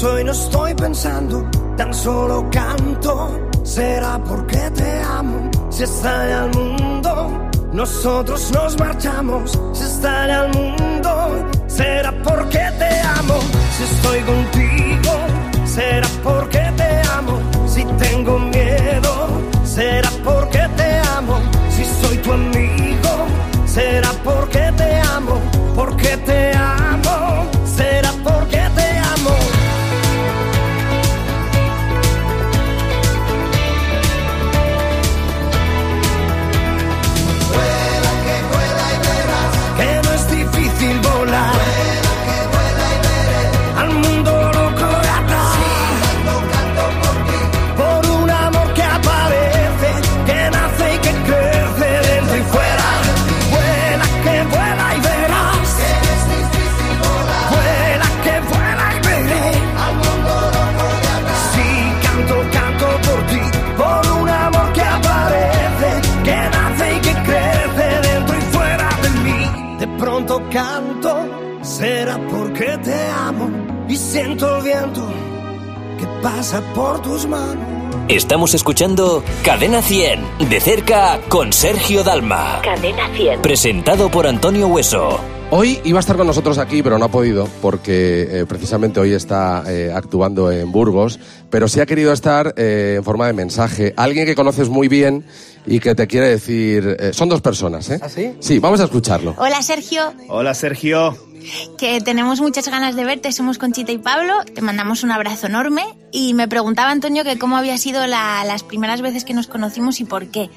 Pienso 0.04 0.20
y 0.20 0.24
no 0.26 0.32
estoy 0.34 0.74
pensando, 0.74 1.50
tan 1.78 1.94
solo 1.94 2.50
canto. 2.52 3.40
Será 3.64 4.22
porque 4.22 4.70
te 4.76 5.02
amo, 5.02 5.50
si 5.70 5.84
estalla 5.84 6.44
el 6.44 6.58
mundo. 6.58 7.50
Nosotros 7.72 8.52
nos 8.52 8.78
marchamos, 8.78 9.58
si 9.72 9.84
estalla 9.84 10.46
el 10.46 10.52
mundo. 10.58 11.50
Será 11.68 12.12
porque 12.22 12.60
te 12.80 13.00
amo, 13.18 13.40
si 13.78 13.84
estoy 13.84 14.20
contigo. 14.24 15.14
Será 15.64 16.08
porque 16.22 16.74
te 16.76 17.02
amo, 17.18 17.40
si 17.66 17.86
tengo 17.86 18.40
miedo. 18.40 19.28
Será 19.64 20.10
porque 20.22 20.68
te 20.76 21.00
amo, 21.18 21.40
si 21.70 21.86
soy 21.86 22.18
tu 22.18 22.34
amigo. 22.34 23.26
Será 23.66 24.12
porque 24.22 24.70
te 24.76 25.00
amo, 25.16 25.40
porque 25.74 26.18
te 26.18 26.54
amo. 26.58 26.83
Pasa 76.24 76.62
por 76.74 77.02
tus 77.02 77.28
manos. 77.28 77.84
Estamos 78.08 78.54
escuchando 78.54 79.24
Cadena 79.44 79.82
100, 79.82 80.50
de 80.50 80.60
cerca 80.62 81.20
con 81.28 81.52
Sergio 81.52 82.04
Dalma. 82.04 82.62
Cadena 82.64 83.10
100. 83.14 83.42
Presentado 83.42 84.10
por 84.10 84.26
Antonio 84.26 84.68
Hueso. 84.68 85.20
Hoy 85.52 85.80
iba 85.84 86.00
a 86.00 86.02
estar 86.02 86.16
con 86.16 86.26
nosotros 86.26 86.58
aquí, 86.58 86.82
pero 86.82 86.98
no 86.98 87.06
ha 87.06 87.12
podido, 87.12 87.48
porque 87.62 88.28
eh, 88.40 88.46
precisamente 88.48 89.00
hoy 89.02 89.12
está 89.14 89.64
eh, 89.68 89.92
actuando 89.94 90.50
en 90.50 90.72
Burgos, 90.72 91.20
pero 91.50 91.68
sí 91.68 91.82
ha 91.82 91.86
querido 91.86 92.14
estar 92.14 92.54
eh, 92.58 92.96
en 92.98 93.04
forma 93.04 93.28
de 93.28 93.34
mensaje. 93.34 93.94
Alguien 93.98 94.26
que 94.26 94.34
conoces 94.34 94.70
muy 94.70 94.88
bien 94.88 95.26
y 95.66 95.80
que 95.82 95.94
te 95.94 96.08
quiere 96.08 96.30
decir... 96.30 96.98
eh, 97.00 97.12
son 97.14 97.28
dos 97.30 97.42
personas, 97.42 97.90
¿eh? 97.90 98.00
¿Ah, 98.02 98.10
sí? 98.10 98.34
Sí, 98.40 98.60
vamos 98.60 98.80
a 98.80 98.86
escucharlo. 98.86 99.36
Hola 99.38 99.62
Sergio, 99.62 100.14
Hola 100.30 100.54
Sergio. 100.54 101.18
que 101.78 102.00
tenemos 102.02 102.40
muchas 102.42 102.68
ganas 102.70 102.96
de 102.96 103.04
verte, 103.04 103.32
somos 103.34 103.58
Conchita 103.58 103.92
y 103.92 103.98
Pablo, 103.98 104.34
te 104.56 104.62
mandamos 104.62 105.04
un 105.04 105.12
abrazo 105.12 105.48
enorme 105.48 105.84
y 106.14 106.34
me 106.34 106.48
preguntaba 106.48 106.92
Antonio 106.92 107.26
que 107.26 107.38
cómo 107.38 107.58
había 107.58 107.78
sido 107.78 108.08
la- 108.08 108.46
las 108.46 108.64
primeras 108.64 109.02
veces 109.02 109.26
que 109.26 109.34
nos 109.34 109.48
conocimos 109.48 110.00
y 110.00 110.06
por 110.06 110.28
qué. 110.28 110.50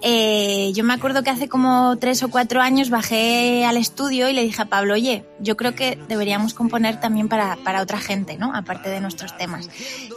Eh, 0.00 0.70
yo 0.76 0.84
me 0.84 0.94
acuerdo 0.94 1.24
que 1.24 1.30
hace 1.30 1.48
como 1.48 1.96
tres 1.98 2.22
o 2.22 2.28
cuatro 2.30 2.60
años 2.60 2.88
bajé 2.88 3.64
al 3.64 3.76
estudio 3.76 4.28
y 4.28 4.32
le 4.32 4.44
dije 4.44 4.62
a 4.62 4.66
Pablo, 4.66 4.94
oye, 4.94 5.24
yo 5.40 5.56
creo 5.56 5.74
que 5.74 5.98
deberíamos 6.08 6.54
componer 6.54 7.00
también 7.00 7.26
para, 7.28 7.56
para 7.64 7.82
otra 7.82 7.98
gente, 7.98 8.36
¿no? 8.36 8.54
Aparte 8.54 8.90
de 8.90 9.00
nuestros 9.00 9.36
temas. 9.36 9.68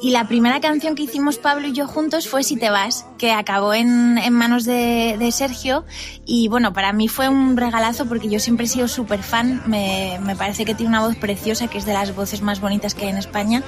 Y 0.03 0.11
la 0.11 0.27
primera 0.27 0.61
canción 0.61 0.93
que 0.93 1.01
hicimos 1.01 1.39
Pablo 1.39 1.67
y 1.67 1.73
yo 1.73 1.87
juntos 1.87 2.27
fue 2.27 2.43
Si 2.43 2.57
te 2.57 2.69
vas, 2.69 3.07
que 3.17 3.31
acabó 3.31 3.73
en, 3.73 4.19
en 4.19 4.33
manos 4.33 4.65
de, 4.65 5.15
de 5.17 5.31
Sergio. 5.31 5.83
Y 6.27 6.47
bueno, 6.47 6.73
para 6.73 6.93
mí 6.93 7.07
fue 7.07 7.27
un 7.27 7.57
regalazo 7.57 8.05
porque 8.05 8.29
yo 8.29 8.39
siempre 8.39 8.67
he 8.67 8.69
sido 8.69 8.87
súper 8.87 9.23
fan. 9.23 9.63
Me, 9.65 10.19
me 10.21 10.35
parece 10.35 10.63
que 10.63 10.75
tiene 10.75 10.89
una 10.89 11.01
voz 11.07 11.15
preciosa, 11.15 11.67
que 11.67 11.79
es 11.79 11.85
de 11.85 11.93
las 11.93 12.15
voces 12.15 12.43
más 12.43 12.61
bonitas 12.61 12.93
que 12.93 13.05
hay 13.05 13.09
en 13.09 13.17
España. 13.17 13.63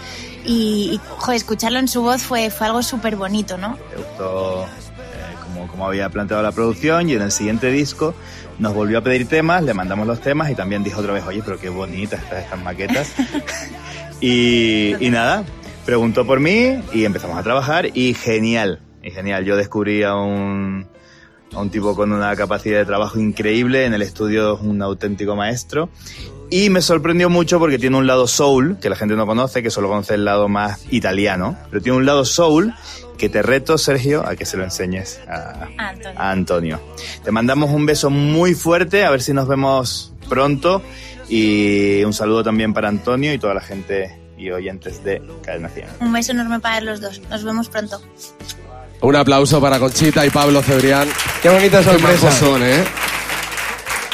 Y, 0.45 0.91
y 0.93 0.99
joder, 1.19 1.37
escucharlo 1.37 1.79
en 1.79 1.87
su 1.87 2.01
voz 2.01 2.21
fue, 2.23 2.49
fue 2.49 2.67
algo 2.67 2.83
súper 2.83 3.15
bonito, 3.15 3.57
¿no? 3.57 3.77
Te 3.89 3.97
gustó 3.97 4.63
eh, 4.63 4.67
como, 5.43 5.67
como 5.67 5.87
había 5.87 6.09
planteado 6.09 6.43
la 6.43 6.51
producción 6.51 7.09
y 7.09 7.13
en 7.13 7.21
el 7.21 7.31
siguiente 7.31 7.71
disco 7.71 8.13
nos 8.59 8.73
volvió 8.73 8.99
a 8.99 9.01
pedir 9.01 9.27
temas, 9.27 9.63
le 9.63 9.73
mandamos 9.73 10.07
los 10.07 10.21
temas 10.21 10.49
y 10.51 10.55
también 10.55 10.83
dijo 10.83 11.01
otra 11.01 11.13
vez, 11.13 11.23
oye, 11.25 11.41
pero 11.43 11.59
qué 11.59 11.69
bonitas 11.69 12.21
estas, 12.21 12.43
estas 12.43 12.61
maquetas. 12.61 13.11
y, 14.21 14.95
y 14.99 15.09
nada, 15.09 15.43
preguntó 15.85 16.25
por 16.25 16.39
mí 16.39 16.79
y 16.93 17.05
empezamos 17.05 17.37
a 17.37 17.43
trabajar 17.43 17.89
y 17.93 18.13
genial, 18.13 18.79
y 19.01 19.11
genial. 19.11 19.45
Yo 19.45 19.55
descubrí 19.57 20.03
a 20.03 20.15
un, 20.15 20.87
a 21.53 21.59
un 21.59 21.69
tipo 21.69 21.95
con 21.95 22.11
una 22.11 22.35
capacidad 22.35 22.79
de 22.79 22.85
trabajo 22.85 23.19
increíble, 23.19 23.85
en 23.85 23.93
el 23.93 24.01
estudio 24.01 24.55
es 24.55 24.61
un 24.61 24.81
auténtico 24.81 25.35
maestro. 25.35 25.89
Y 26.53 26.69
me 26.69 26.83
sorprendió 26.83 27.31
mucho 27.31 27.57
porque 27.57 27.79
tiene 27.79 27.97
un 27.97 28.05
lado 28.05 28.27
soul, 28.27 28.77
que 28.79 28.87
la 28.87 28.95
gente 28.95 29.15
no 29.15 29.25
conoce, 29.25 29.63
que 29.63 29.71
solo 29.71 29.87
conoce 29.87 30.13
el 30.13 30.23
lado 30.23 30.47
más 30.47 30.85
italiano, 30.91 31.57
pero 31.71 31.81
tiene 31.81 31.97
un 31.97 32.05
lado 32.05 32.25
soul 32.25 32.75
que 33.17 33.27
te 33.27 33.41
reto, 33.41 33.75
Sergio, 33.79 34.23
a 34.23 34.35
que 34.35 34.45
se 34.45 34.55
lo 34.57 34.63
enseñes 34.63 35.19
a, 35.27 35.67
Antonio. 35.79 36.19
a 36.19 36.29
Antonio. 36.29 36.81
Te 37.23 37.31
mandamos 37.31 37.71
un 37.71 37.87
beso 37.87 38.11
muy 38.11 38.53
fuerte, 38.53 39.03
a 39.03 39.09
ver 39.09 39.23
si 39.23 39.33
nos 39.33 39.47
vemos 39.47 40.13
pronto. 40.29 40.83
Y 41.27 42.03
un 42.03 42.13
saludo 42.13 42.43
también 42.43 42.71
para 42.71 42.87
Antonio 42.87 43.33
y 43.33 43.39
toda 43.39 43.55
la 43.55 43.61
gente 43.61 44.15
y 44.37 44.51
oyentes 44.51 45.03
de 45.03 45.23
Cadena 45.43 45.69
100. 45.69 45.87
Un 46.01 46.13
beso 46.13 46.33
enorme 46.33 46.59
para 46.59 46.81
los 46.81 47.01
dos. 47.01 47.19
Nos 47.31 47.43
vemos 47.43 47.67
pronto. 47.69 47.99
Un 49.01 49.15
aplauso 49.15 49.59
para 49.59 49.79
Conchita 49.79 50.23
y 50.23 50.29
Pablo 50.29 50.61
Cebrián. 50.61 51.09
Qué 51.41 51.49
bonita 51.49 51.79
Qué 51.79 51.85
sorpresa. 51.85 52.25
majos 52.25 52.39
son, 52.39 52.61
¿eh? 52.61 52.83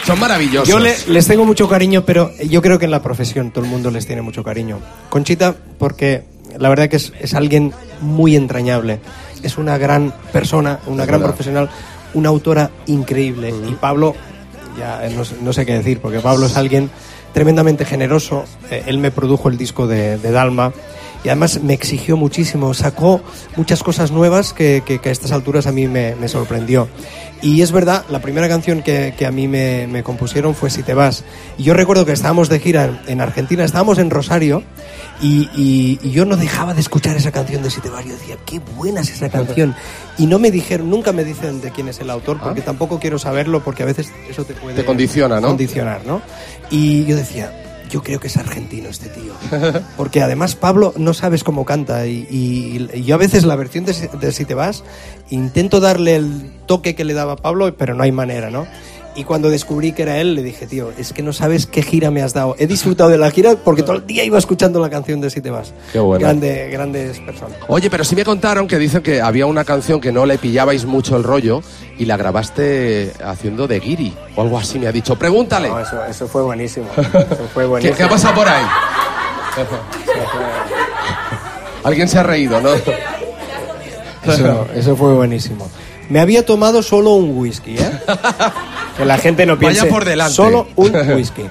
Son 0.10 0.20
maravillosos. 0.20 0.68
Yo 0.68 0.80
le- 0.80 0.95
les 1.07 1.28
tengo 1.28 1.45
mucho 1.45 1.70
cariño, 1.70 2.03
pero 2.05 2.32
yo 2.49 2.62
creo 2.62 2.80
que 2.80 2.86
en 2.86 2.91
la 2.91 3.01
profesión 3.01 3.51
todo 3.51 3.64
el 3.64 3.70
mundo 3.70 3.91
les 3.91 4.05
tiene 4.07 4.22
mucho 4.24 4.43
cariño. 4.43 4.80
Conchita, 5.10 5.55
porque 5.78 6.24
la 6.57 6.68
verdad 6.70 6.89
que 6.89 6.95
es, 6.97 7.14
es 7.20 7.34
alguien 7.36 7.74
muy 8.01 8.36
entrañable. 8.36 8.99
Es 9.43 9.57
una 9.57 9.78
gran 9.78 10.12
persona, 10.34 10.80
una 10.88 11.03
Es 11.03 11.07
gran 11.07 11.22
verdad. 11.22 11.36
profesional, 11.36 11.70
una 12.16 12.30
autora 12.30 12.72
increíble. 12.88 13.53
Y 13.70 13.74
Pablo, 13.74 14.16
ya 14.78 15.05
eh, 15.05 15.14
no, 15.16 15.24
sé- 15.24 15.36
no 15.41 15.53
sé 15.53 15.66
qué 15.66 15.74
decir, 15.74 15.99
porque 15.99 16.20
Pablo 16.22 16.47
es 16.47 16.57
alguien 16.57 16.89
tremendamente 17.34 17.86
generoso. 17.86 18.45
Eh, 18.72 18.84
él 18.88 18.97
me 18.97 19.12
produjo 19.12 19.47
el 19.47 19.57
disco 19.57 19.86
de, 19.86 20.18
de 20.18 20.32
Dalma. 20.32 20.74
Y 21.24 21.28
además 21.28 21.61
me 21.61 21.74
exigió 21.74 22.15
muchísimo, 22.15 22.74
sacó 22.74 23.22
muchas 23.57 23.84
cosas 23.84 24.09
nuevas 24.11 24.53
que, 24.53 24.84
que- 24.86 24.99
que 24.99 25.09
a 25.09 25.11
estas 25.11 25.32
alturas 25.34 25.67
a 25.67 25.72
mí 25.74 25.88
me, 25.88 26.15
me 26.15 26.30
sorprendió. 26.30 26.88
Y 27.41 27.61
es 27.61 27.72
verdad, 27.74 28.05
la 28.09 28.20
primera 28.22 28.47
canción 28.47 28.82
que, 28.82 29.13
que 29.17 29.26
a 29.26 29.32
mí 29.32 29.47
me, 29.47 29.88
me 29.88 30.01
compusieron 30.03 30.55
fue 30.55 30.70
Si 30.70 30.82
te 30.84 30.93
vas. 30.93 31.24
Y 31.57 31.63
yo 31.63 31.74
recuerdo 31.74 32.05
que 32.05 32.11
estábamos 32.13 32.47
de 32.49 32.59
gira 32.59 32.86
en, 32.86 32.99
en 33.07 33.22
Argentina, 33.22 33.63
estábamos 33.65 33.97
en 33.97 34.09
Rosario, 34.09 34.63
y, 35.22 35.49
y- 35.55 35.99
y 36.01 36.11
yo 36.11 36.24
no 36.26 36.38
dejaba 36.38 36.74
de 36.74 36.80
escuchar 36.82 37.17
esa 37.17 37.32
canción 37.32 37.63
de 37.63 37.70
Si 37.70 37.82
te 37.82 37.89
vas. 37.89 38.05
Yo 38.05 38.13
decía, 38.13 38.38
qué 38.45 38.59
buena 38.78 39.01
es 39.01 39.09
esa 39.09 39.30
canción. 39.30 39.76
Y 40.17 40.26
no 40.26 40.39
me 40.39 40.51
dijeron, 40.51 40.89
nunca 40.89 41.11
me 41.11 41.24
dicen 41.26 41.59
de 41.61 41.72
quién 41.72 41.89
es 41.89 41.99
el 41.99 42.09
autor, 42.09 42.39
porque 42.41 42.61
tampoco 42.61 42.97
quiero 42.99 43.20
saberlo, 43.20 43.61
porque 43.61 43.84
a 43.84 43.86
veces 43.88 44.09
eso 44.30 44.45
te 44.45 44.53
puede 44.53 44.76
Te 44.76 44.86
condiciona, 44.86 45.39
¿no? 45.41 45.47
condicionar, 45.49 46.01
¿no? 46.05 46.22
Y 46.70 47.03
yo 47.05 47.15
decía, 47.17 47.51
yo 47.89 48.01
creo 48.03 48.19
que 48.19 48.27
es 48.27 48.37
argentino 48.37 48.89
este 48.89 49.09
tío. 49.09 49.33
Porque 49.97 50.21
además 50.21 50.55
Pablo 50.55 50.93
no 50.97 51.13
sabes 51.13 51.43
cómo 51.43 51.65
canta 51.65 52.05
y, 52.07 52.27
y- 52.29 52.89
y 52.93 53.03
yo 53.03 53.15
a 53.15 53.17
veces 53.17 53.43
la 53.45 53.55
versión 53.55 53.85
de, 53.85 53.93
de 54.19 54.31
Si 54.31 54.45
te 54.45 54.53
vas 54.53 54.83
intento 55.29 55.79
darle 55.79 56.15
el 56.15 56.51
toque 56.65 56.95
que 56.95 57.03
le 57.03 57.13
daba 57.13 57.35
Pablo, 57.35 57.75
pero 57.77 57.93
no 57.95 58.03
hay 58.03 58.11
manera, 58.11 58.49
¿no? 58.49 58.65
Y 59.16 59.24
cuando 59.24 59.49
descubrí 59.49 59.91
que 59.91 60.03
era 60.03 60.18
él, 60.18 60.36
le 60.36 60.43
dije, 60.43 60.66
tío, 60.68 60.91
es 60.97 61.12
que 61.14 61.22
no 61.24 61.34
sabes 61.34 61.66
qué 61.66 61.82
gira 61.82 62.10
me 62.12 62.22
has 62.22 62.34
dado. 62.34 62.55
He 62.60 62.68
disfrutado 62.68 63.10
de 63.10 63.18
la 63.18 63.32
gira 63.32 63.55
porque 63.55 63.84
todo 63.84 63.97
el 63.97 64.05
día 64.05 64.24
iba 64.24 64.38
escuchando 64.38 64.80
la 64.80 64.89
canción 64.89 65.20
de 65.20 65.30
Si 65.30 65.41
te 65.41 65.49
vas. 65.49 65.74
Qué 65.91 65.99
bueno. 65.99 66.22
Grande, 66.24 66.70
grandes 66.72 67.20
personas. 67.20 67.57
Oye, 67.68 67.89
pero 67.89 68.03
sí 68.03 68.16
me 68.16 68.24
contaron 68.24 68.68
que 68.68 68.78
dicen 68.78 69.01
que 69.01 69.20
había 69.22 69.45
una 69.45 69.66
canción 69.66 69.99
que 69.99 70.12
no 70.12 70.26
le 70.26 70.38
pillabais 70.38 70.86
mucho 70.86 71.18
el 71.18 71.24
rollo 71.24 71.62
y 71.97 72.05
la 72.05 72.16
grabaste 72.18 73.12
haciendo 73.26 73.68
de 73.68 73.80
guiri 73.80 74.14
o 74.36 74.41
algo 74.43 74.57
así, 74.57 74.80
me 74.80 74.88
ha 74.88 74.91
dicho. 74.91 75.18
Pregúntale. 75.18 75.68
No, 75.70 75.80
eso, 75.80 76.05
eso 76.05 76.28
fue 76.28 76.43
buenísimo. 76.43 76.88
Eso 76.97 77.47
fue 77.53 77.64
¿Qué, 77.64 77.68
buenísimo. 77.68 77.97
qué 77.97 78.03
ha 78.03 78.10
pasado 78.10 78.36
por 78.36 78.47
ahí? 78.47 78.64
Alguien 81.84 82.07
se 82.07 82.20
ha 82.20 82.24
reído, 82.24 82.62
¿no? 82.62 82.70
Eso, 82.74 84.68
eso 84.76 84.95
fue 84.95 85.14
buenísimo. 85.14 85.70
Me 86.10 86.20
había 86.20 86.45
tomado 86.45 86.82
solo 86.84 87.14
un 87.14 87.38
whisky, 87.38 87.78
¿eh? 87.78 87.91
Que 88.97 89.05
la 89.05 89.18
gente 89.18 89.45
no 89.45 89.55
Vaya 89.55 89.70
piense. 89.70 89.88
por 89.88 90.03
delante. 90.05 90.34
Solo 90.34 90.68
un 90.76 90.91
whisky. 91.16 91.43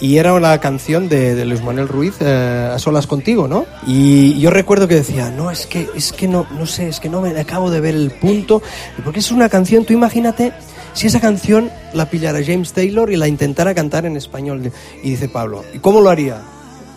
Y 0.00 0.16
era 0.16 0.38
la 0.40 0.58
canción 0.60 1.08
de, 1.08 1.34
de 1.34 1.44
Luis 1.44 1.62
Manuel 1.62 1.86
Ruiz, 1.86 2.14
eh, 2.20 2.70
A 2.74 2.78
solas 2.78 3.06
contigo, 3.06 3.48
¿no? 3.48 3.66
Y 3.86 4.38
yo 4.40 4.50
recuerdo 4.50 4.88
que 4.88 4.94
decía, 4.94 5.30
no, 5.30 5.50
es 5.50 5.66
que, 5.66 5.88
es 5.94 6.12
que 6.12 6.26
no, 6.26 6.46
no 6.58 6.66
sé, 6.66 6.88
es 6.88 7.00
que 7.00 7.08
no 7.10 7.20
me 7.20 7.38
acabo 7.38 7.70
de 7.70 7.80
ver 7.80 7.94
el 7.94 8.10
punto. 8.10 8.62
Porque 9.04 9.20
es 9.20 9.30
una 9.30 9.48
canción, 9.48 9.84
tú 9.84 9.92
imagínate 9.92 10.52
si 10.94 11.06
esa 11.06 11.20
canción 11.20 11.70
la 11.92 12.06
pillara 12.06 12.40
James 12.44 12.72
Taylor 12.72 13.12
y 13.12 13.16
la 13.16 13.28
intentara 13.28 13.74
cantar 13.74 14.06
en 14.06 14.16
español. 14.16 14.72
Y 15.02 15.10
dice 15.10 15.28
Pablo, 15.28 15.64
¿y 15.74 15.78
cómo 15.78 16.00
lo 16.00 16.08
haría? 16.10 16.38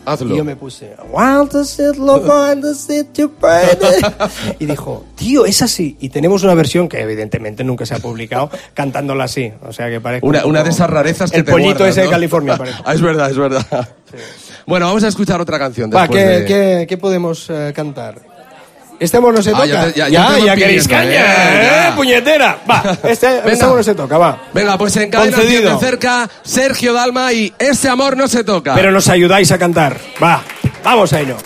Hazlo. 0.05 0.33
Y 0.33 0.37
yo 0.37 0.43
me 0.43 0.55
puse, 0.55 0.95
"Want 1.11 1.51
to 1.51 1.63
sit 1.63 1.95
loco 1.97 2.43
sit 2.73 3.07
you 3.17 3.31
burning". 3.39 4.03
Y 4.59 4.65
dijo, 4.65 5.05
tío, 5.15 5.45
es 5.45 5.61
así. 5.61 5.95
Y 5.99 6.09
tenemos 6.09 6.43
una 6.43 6.53
versión 6.53 6.87
que 6.89 6.99
evidentemente 7.01 7.63
nunca 7.63 7.85
se 7.85 7.95
ha 7.95 7.99
publicado 7.99 8.49
cantándola 8.73 9.25
así. 9.25 9.51
O 9.67 9.71
sea 9.73 9.89
que 9.89 9.99
parece. 10.01 10.25
Una, 10.25 10.43
un 10.45 10.51
una 10.51 10.63
de 10.63 10.69
esas 10.69 10.89
rarezas 10.89 11.31
que 11.31 11.37
El 11.37 11.45
te 11.45 11.51
pollito 11.51 11.69
guardas, 11.79 11.89
ese 11.89 12.01
de 12.01 12.05
¿no? 12.07 12.11
California, 12.11 12.57
parece. 12.57 12.77
Ah, 12.85 12.93
es 12.93 13.01
verdad, 13.01 13.29
es 13.31 13.37
verdad. 13.37 13.89
Bueno, 14.65 14.85
vamos 14.85 15.03
a 15.03 15.07
escuchar 15.07 15.41
otra 15.41 15.57
canción 15.59 15.89
Va, 15.93 16.01
después 16.01 16.23
¿qué, 16.23 16.29
de- 16.29 16.45
qué- 16.45 16.85
qué 16.87 16.97
podemos 16.97 17.49
eh, 17.49 17.71
cantar? 17.75 18.15
Este 18.99 19.17
amor 19.17 19.33
no 19.33 19.41
se 19.41 19.49
Ah, 19.49 19.53
toca. 19.53 19.65
ya 19.65 19.85
te- 19.91 19.99
ya- 19.99 20.09
ya 20.09 20.27
te 20.53 20.59
queréis 20.61 20.87
pidiendo, 20.87 20.89
caña, 21.11 21.25
¿eh? 21.25 21.61
¿eh? 21.61 21.69
Ya. 21.89 21.95
Puñetera. 21.95 22.57
Va, 22.69 22.83
este, 23.03 23.09
este 23.11 23.41
Venga. 23.41 23.65
amor 23.65 23.77
no 23.77 23.83
se 23.83 23.95
toca, 23.95 24.17
va. 24.17 24.41
Venga, 24.53 24.77
pues 24.77 24.95
en 24.97 25.09
cadena 25.09 25.35
Concedido. 25.37 25.73
De 25.79 25.85
cerca, 25.85 26.29
Sergio 26.43 26.93
Dalma 26.93 27.33
y 27.33 27.53
Ese 27.59 27.89
amor 27.89 28.15
no 28.17 28.27
se 28.27 28.43
toca. 28.43 28.75
Pero 28.75 28.91
nos 28.91 29.09
ayudáis 29.09 29.51
a 29.51 29.57
cantar. 29.57 29.97
Va, 30.21 30.41
vamos 30.83 31.11
a 31.13 31.19
ello. 31.21 31.37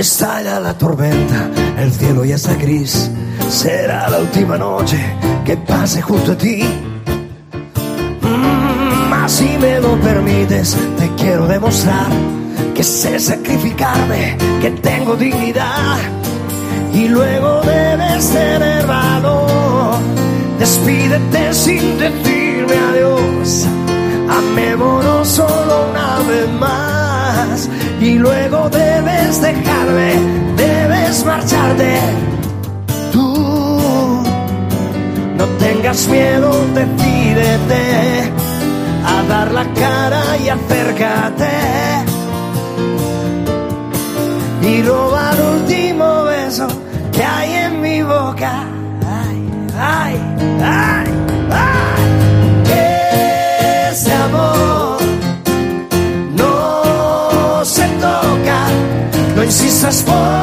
Estalla 0.00 0.58
la 0.60 0.72
tormenta, 0.78 1.50
el 1.76 1.92
cielo 1.92 2.24
ya 2.24 2.36
está 2.36 2.54
gris. 2.54 3.10
Será 3.50 4.08
la 4.08 4.20
última 4.20 4.56
noche 4.56 4.96
que 5.44 5.58
pase 5.58 6.00
junto 6.00 6.32
a 6.32 6.38
ti. 6.38 6.64
Mm, 8.22 9.10
mas 9.10 9.30
si 9.30 9.58
me 9.58 9.78
lo 9.78 10.00
permites, 10.00 10.74
te 10.96 11.06
quiero 11.16 11.46
demostrar 11.46 12.06
que 12.74 12.82
sé 12.82 13.20
sacrificarme, 13.20 14.38
que 14.62 14.70
tengo 14.70 15.16
dignidad. 15.16 15.98
Y 16.94 17.06
luego 17.06 17.60
debes 17.60 18.30
tener 18.30 18.86
valor. 18.86 19.98
Despídete 20.58 21.52
sin 21.52 21.98
decirme 21.98 22.74
adiós. 22.90 23.66
Amémonos 24.30 25.28
solo 25.28 25.90
una 25.90 26.20
vez 26.26 26.48
más. 26.58 27.09
Y 28.00 28.14
luego 28.14 28.68
debes 28.70 29.40
dejarme, 29.40 30.12
debes 30.56 31.24
marcharte. 31.24 31.98
Tú 33.12 34.22
no 35.38 35.44
tengas 35.58 36.08
miedo, 36.08 36.50
decídete 36.74 38.32
a 39.06 39.22
dar 39.28 39.52
la 39.52 39.64
cara 39.74 40.22
y 40.44 40.48
acércate. 40.48 41.50
Y 44.62 44.82
robar 44.82 45.34
el 45.34 45.60
último 45.60 46.24
beso 46.24 46.66
que 47.12 47.22
hay 47.24 47.52
en 47.54 47.80
mi 47.80 48.02
boca. 48.02 48.64
Ay, 49.22 49.50
ay, 49.78 50.14
ay, 50.62 51.06
ay. 51.50 51.90
Ese 53.92 54.12
amor 54.12 54.59
No 59.80 59.88
insistas 59.88 60.39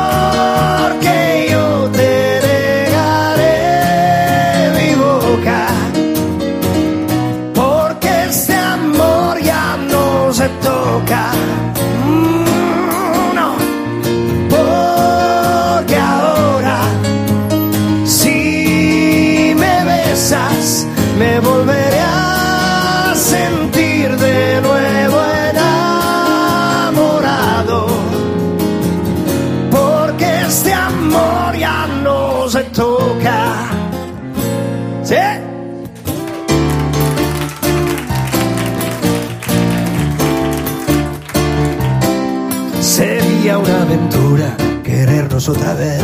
otra 45.49 45.73
vez. 45.73 46.01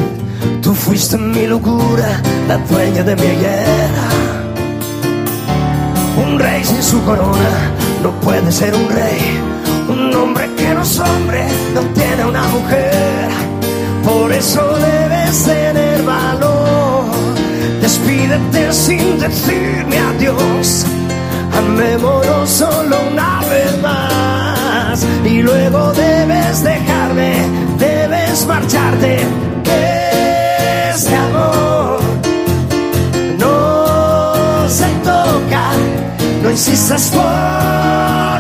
Tú 0.62 0.74
fuiste 0.74 1.18
mi 1.18 1.48
locura, 1.48 2.22
la 2.48 2.58
dueña 2.58 3.04
de 3.04 3.16
mi 3.16 3.22
ayer. 3.28 3.90
Un 6.26 6.40
rey 6.40 6.64
sin 6.64 6.82
su 6.82 7.04
corona 7.04 7.72
no 8.02 8.12
puede 8.22 8.52
ser 8.52 8.74
un 8.74 8.88
rey. 8.90 9.40
Un 9.90 10.16
hombre 10.16 10.50
que 10.56 10.74
no 10.74 10.82
es 10.82 11.00
hombre 11.00 11.46
no 11.74 11.82
tiene 11.94 12.26
una 12.26 12.44
mujer. 12.48 13.30
Por 14.04 14.32
eso 14.32 14.62
debes 14.78 15.44
tener 15.44 16.04
valor. 16.04 17.06
Despídete 17.82 18.74
sin 18.74 19.20
decirme 19.20 19.98
adiós. 19.98 20.86
Amémonos 21.58 22.50
solo 22.50 22.98
una 23.12 23.42
vez 23.50 23.82
más. 23.82 25.06
Y 25.26 25.42
luego 25.42 25.94
debes 25.94 26.64
dejarme, 26.64 27.34
debes 27.78 28.03
marcharte. 28.48 29.20
Que 29.64 30.90
este 30.90 31.16
amor 31.16 32.00
no 33.38 34.70
se 34.70 34.88
toca. 35.04 35.72
No 36.42 36.52
insistas 36.52 37.12
porque 37.14 38.33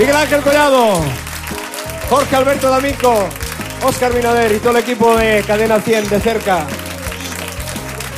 Miguel 0.00 0.16
Ángel 0.16 0.40
Collado, 0.40 1.04
Jorge 2.08 2.34
Alberto 2.36 2.70
D'Amico, 2.70 3.28
Oscar 3.84 4.14
Minader 4.14 4.50
y 4.52 4.58
todo 4.58 4.70
el 4.70 4.78
equipo 4.78 5.14
de 5.14 5.42
Cadena 5.46 5.78
100 5.78 6.08
de 6.08 6.20
cerca. 6.20 6.66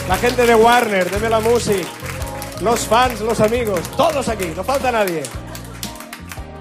La 0.09 0.16
gente 0.16 0.47
de 0.47 0.55
Warner, 0.55 1.11
de 1.11 1.18
Mela 1.18 1.41
Music, 1.41 1.85
los 2.61 2.80
fans, 2.87 3.20
los 3.20 3.41
amigos, 3.41 3.80
todos 3.97 4.28
aquí, 4.28 4.47
no 4.57 4.62
falta 4.62 4.93
nadie. 4.93 5.24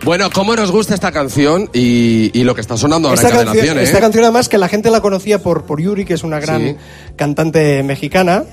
Bueno, 0.04 0.32
¿cómo 0.32 0.56
nos 0.56 0.72
gusta 0.72 0.96
esta 0.96 1.12
canción 1.12 1.70
y, 1.72 2.32
y 2.34 2.44
lo 2.44 2.56
que 2.56 2.62
está 2.62 2.76
sonando 2.76 3.08
ahora 3.10 3.22
Esta 3.22 3.28
en 3.28 3.34
Cadena 3.36 3.52
canción, 3.52 3.76
100, 3.76 3.78
eh? 3.78 3.84
esta 3.84 4.00
canción 4.00 4.24
además 4.24 4.50
que 4.50 4.58
la 4.58 4.68
gente 4.68 4.90
la 4.90 5.02
conocía 5.02 5.38
por, 5.44 5.66
por 5.66 5.80
Yuri, 5.80 6.06
que 6.06 6.16
es 6.16 6.24
una 6.24 6.40
gran 6.40 6.62
Sí. 6.62 6.76
cantante 7.16 7.84
mexicana, 7.84 8.44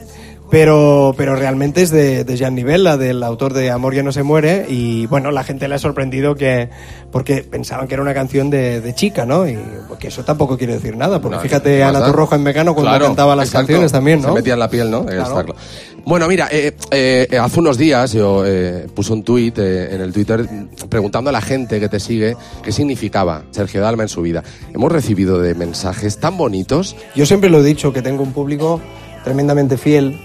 pero, 0.51 1.15
pero 1.17 1.37
realmente 1.37 1.83
es 1.83 1.91
de, 1.91 2.25
de 2.25 2.37
Jean 2.37 2.55
Nivella, 2.55 2.97
del 2.97 3.23
autor 3.23 3.53
de 3.53 3.71
Amor 3.71 3.95
ya 3.95 4.03
no 4.03 4.13
se 4.13 4.23
muere, 4.23 4.67
y 4.69 5.07
bueno, 5.07 5.31
la 5.31 5.45
gente 5.45 5.69
le 5.69 5.75
ha 5.75 5.79
sorprendido 5.79 6.35
que, 6.35 6.69
porque 7.13 7.43
pensaban 7.43 7.87
que 7.87 7.95
era 7.95 8.03
una 8.03 8.15
canción 8.15 8.49
de, 8.51 8.81
de 8.81 8.95
chica, 8.95 9.27
¿no? 9.27 9.47
Y 9.49 9.59
porque 9.89 10.09
eso 10.09 10.25
tampoco 10.25 10.57
quiere 10.57 10.75
decir 10.75 10.97
nada, 10.97 11.21
porque 11.21 11.37
No, 11.37 11.43
fíjate 11.43 11.81
no 11.81 11.89
Ana. 11.89 12.05
Torroja 12.05 12.37
en 12.37 12.43
Mecano 12.43 12.75
cuando 12.75 12.91
Claro, 12.91 13.07
cantaba 13.07 13.37
las 13.37 13.49
exacto. 13.49 13.67
canciones 13.69 13.93
también, 13.93 14.23
¿no? 14.23 14.29
Se 14.29 14.35
metía 14.35 14.55
en 14.55 14.59
la 14.61 14.71
piel, 14.71 14.91
¿no? 14.91 15.01
Eh, 15.03 15.07
Claro. 15.07 15.23
está 15.23 15.45
claro. 15.45 15.55
Bueno, 16.05 16.27
mira, 16.29 16.49
eh, 16.51 16.75
eh, 16.91 17.39
hace 17.39 17.61
unos 17.61 17.77
días 17.77 18.13
yo 18.13 18.43
eh, 18.47 18.87
puse 18.95 19.13
un 19.13 19.23
tuit 19.23 19.59
eh, 19.59 19.95
en 19.95 20.01
el 20.01 20.13
Twitter 20.13 20.49
preguntando 20.89 21.29
a 21.29 21.33
la 21.33 21.43
gente 21.43 21.79
que 21.81 21.89
te 21.91 22.01
sigue 22.01 22.35
qué 22.63 22.73
significaba 22.73 23.43
Sergio 23.51 23.83
Dalma 23.83 24.05
en 24.05 24.09
su 24.09 24.23
vida. 24.23 24.43
Hemos 24.73 24.91
recibido 24.91 25.39
de 25.39 25.55
mensajes 25.55 26.19
tan 26.19 26.39
bonitos. 26.39 26.97
Yo 27.15 27.27
siempre 27.27 27.51
lo 27.51 27.61
he 27.61 27.63
dicho, 27.63 27.93
que 27.93 28.01
tengo 28.01 28.23
un 28.23 28.33
público 28.33 28.81
tremendamente 29.25 29.77
fiel 29.77 30.19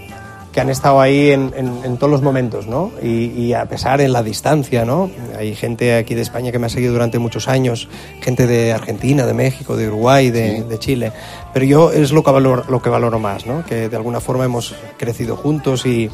que 0.54 0.60
han 0.60 0.70
estado 0.70 1.00
ahí 1.00 1.30
en, 1.32 1.52
en- 1.56 1.80
en 1.84 1.96
todos 1.96 2.10
los 2.12 2.22
momentos, 2.22 2.68
¿no? 2.68 2.92
Y, 3.02 3.24
y 3.32 3.52
a 3.54 3.64
pesar 3.66 4.00
en 4.00 4.12
la 4.12 4.22
distancia, 4.22 4.84
¿no? 4.84 5.10
Hay 5.36 5.56
gente 5.56 5.96
aquí 5.96 6.14
de 6.14 6.22
España 6.22 6.52
que 6.52 6.60
me 6.60 6.66
ha 6.66 6.70
seguido 6.70 6.92
durante 6.92 7.18
muchos 7.18 7.48
años, 7.48 7.88
gente 8.20 8.46
de 8.46 8.72
Argentina, 8.72 9.26
de 9.26 9.34
México, 9.34 9.76
de 9.76 9.88
Uruguay, 9.88 10.30
de, 10.30 10.62
de 10.62 10.78
Chile. 10.78 11.10
Pero 11.52 11.66
yo 11.66 11.90
es 11.92 12.12
lo 12.12 12.22
que, 12.22 12.30
valoro, 12.30 12.62
lo 12.68 12.80
que 12.80 12.88
valoro 12.88 13.18
más, 13.18 13.46
¿no? 13.46 13.64
Que 13.66 13.88
de 13.88 13.96
alguna 13.96 14.20
forma 14.20 14.44
hemos 14.44 14.76
crecido 14.96 15.36
juntos 15.36 15.86
y, 15.86 16.08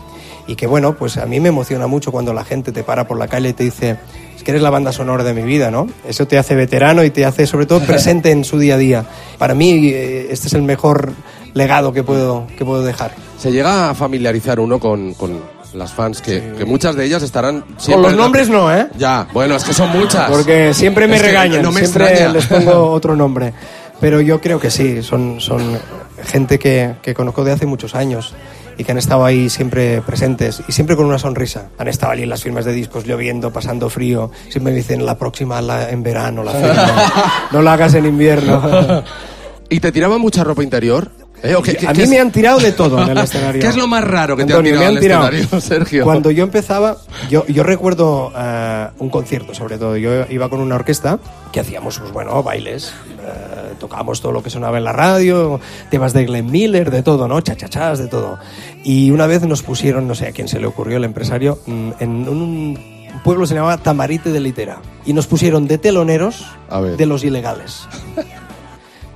y 0.47 0.57
que, 0.57 0.66
bueno, 0.66 0.97
pues 0.97 1.18
a 1.18 1.26
mí 1.26 1.38
me 1.38 1.51
emociona 1.51 1.86
mucho 1.86 2.11
cuando 2.11 2.32
la 2.32 2.45
gente 2.45 2.72
te 2.72 2.82
para 2.82 3.07
por 3.07 3.18
la 3.18 3.28
calle 3.28 3.51
y 3.51 3.53
te 3.53 3.64
dice, 3.64 3.99
es 4.34 4.43
que 4.43 4.53
eres 4.53 4.62
la 4.62 4.70
banda 4.70 4.91
sonora 4.91 5.22
de 5.22 5.34
mi 5.34 5.43
vida, 5.43 5.70
¿no? 5.70 5.86
Eso 6.09 6.26
te 6.26 6.38
hace 6.38 6.55
veterano 6.55 7.05
y 7.05 7.11
te 7.11 7.26
hace 7.26 7.47
sobre 7.47 7.66
todo 7.66 7.80
presente 7.86 8.30
en 8.30 8.45
su 8.45 8.59
día 8.59 8.76
a 8.76 8.78
día. 8.78 9.05
Para 9.36 9.55
mí 9.55 9.88
eh, 9.88 10.28
este 10.30 10.49
es 10.49 10.55
el 10.55 10.62
mejor 10.62 11.12
legado 11.55 11.92
que 11.92 12.03
puedo, 12.03 12.46
que 12.59 12.64
puedo 12.64 12.82
dejar. 12.82 13.12
Se 13.38 13.51
llega 13.53 13.90
a 13.90 13.94
familiarizar 13.94 14.61
uno 14.61 14.78
con, 14.78 15.14
con 15.14 15.38
las 15.74 15.92
fans, 15.92 16.20
que, 16.20 16.53
que 16.59 16.64
muchas 16.64 16.96
de 16.96 17.05
ellas 17.05 17.22
estarán 17.22 17.64
siempre... 17.78 17.94
Con 17.94 18.03
los 18.03 18.12
en 18.12 18.18
la- 18.18 18.22
nombres 18.24 18.48
no, 18.48 18.74
¿eh? 18.74 18.88
Ya, 18.98 19.26
bueno, 19.32 19.57
es 19.57 19.64
que 19.64 19.72
son 19.72 19.90
muchas. 19.90 20.30
Porque 20.30 20.74
siempre 20.74 21.07
me 21.09 21.16
Es 21.16 21.22
regañan, 21.22 21.62
no 21.62 21.70
me 21.72 21.80
siempre 21.80 22.07
extraña. 22.11 22.32
les 22.32 22.46
pongo 22.46 22.90
otro 22.92 23.14
nombre. 23.16 23.53
Pero 24.01 24.20
yo 24.20 24.40
creo 24.40 24.59
que 24.59 24.70
sí, 24.70 25.03
son, 25.03 25.40
son 25.40 25.78
gente 26.24 26.59
que, 26.59 26.94
que 27.03 27.14
conozco 27.14 27.44
de 27.44 27.53
hace 27.53 27.66
muchos 27.66 27.94
años 27.94 28.34
y 28.78 28.84
que 28.84 28.92
han 28.92 28.98
estado 28.98 29.26
ahí 29.26 29.51
siempre 29.51 30.01
presentes 30.01 30.62
y 30.66 30.72
siempre 30.72 30.96
con 30.96 31.05
una 31.05 31.18
sonrisa. 31.18 31.68
Han 31.78 31.86
estado 31.88 32.12
allí 32.12 32.22
en 32.22 32.30
las 32.30 32.42
firmas 32.42 32.64
de 32.64 32.72
discos, 32.72 33.05
lloviendo, 33.07 33.53
pasando 33.53 33.90
frío. 33.90 34.30
Siempre 34.48 34.72
me 34.72 34.78
dicen, 34.78 35.05
la 35.05 35.18
próxima 35.18 35.61
la- 35.61 35.90
en 35.90 36.03
verano, 36.03 36.42
la 36.42 36.53
firma. 36.53 37.48
no 37.53 37.61
la 37.62 37.74
hagas 37.74 37.92
en 37.94 38.07
invierno. 38.07 39.03
¿Y 39.68 39.80
te 39.80 39.92
tiraban 39.92 40.20
mucha 40.20 40.42
ropa 40.44 40.62
interior? 40.64 41.11
¿Eh? 41.43 41.55
¿O 41.55 41.62
qué- 41.62 41.74
qué- 41.74 41.86
a 41.88 41.93
mí 41.95 42.07
me 42.07 42.18
han 42.18 42.30
tirado 42.30 42.59
de 42.59 42.72
todo 42.72 43.03
en 43.03 43.09
el 43.11 43.18
escenario. 43.18 43.61
¿Qué 43.62 43.66
es 43.68 43.76
lo 43.76 43.86
más 43.86 44.05
raro 44.05 44.36
que 44.36 44.45
te 44.45 44.53
Antonio, 44.53 44.72
han 44.86 44.95
me 44.95 45.01
tirado 45.01 45.20
han 45.22 45.26
al 45.28 45.32
tirado. 45.32 45.53
escenario, 45.55 45.61
Sergio? 45.66 46.05
Cuando 46.05 46.30
yo 46.30 46.45
empezaba, 46.45 46.97
yo, 47.30 47.47
yo 47.47 47.62
recuerdo 47.62 48.32
eh, 48.36 48.88
un 48.99 49.09
concierto, 49.11 49.55
sobre 49.55 49.78
todo. 49.78 49.97
Yo 49.97 50.26
iba 50.28 50.49
con 50.51 50.61
una 50.61 50.74
orquesta 50.74 51.18
que 51.53 51.61
hacíamos, 51.61 51.99
pues 51.99 52.12
bueno, 52.12 52.43
bailes. 52.43 52.93
eh, 53.22 53.74
tocábamos 53.78 54.20
todo 54.20 54.32
lo 54.32 54.43
que 54.43 54.51
sonaba 54.51 54.76
en 54.78 54.84
la 54.84 54.93
radio, 54.93 55.61
temas 55.91 56.12
de 56.12 56.24
Glenn 56.26 56.51
Miller, 56.51 56.91
de 56.91 57.03
todo, 57.03 57.26
¿no? 57.28 57.41
Chachachas, 57.41 57.99
de 57.99 58.09
todo. 58.09 58.38
Y 58.84 59.11
una 59.11 59.26
vez 59.26 59.43
nos 59.43 59.62
pusieron, 59.62 60.07
no 60.07 60.14
sé 60.14 60.28
a 60.28 60.32
quién 60.32 60.49
se 60.49 60.61
le 60.61 60.66
ocurrió, 60.66 60.99
el 60.99 61.05
empresario, 61.05 61.59
mm, 61.66 61.91
en 62.01 62.28
un 62.28 62.78
pueblo 63.24 63.43
que 63.45 63.49
se 63.49 63.55
llamaba 63.55 63.78
Tamarite 63.78 64.30
de 64.30 64.41
Litera. 64.41 64.78
Y 65.07 65.12
nos 65.14 65.26
pusieron 65.26 65.66
de 65.66 65.78
teloneros 65.78 66.45
A 66.68 66.80
ver. 66.80 66.97
de 66.99 67.07
los 67.07 67.24
ilegales. 67.24 67.86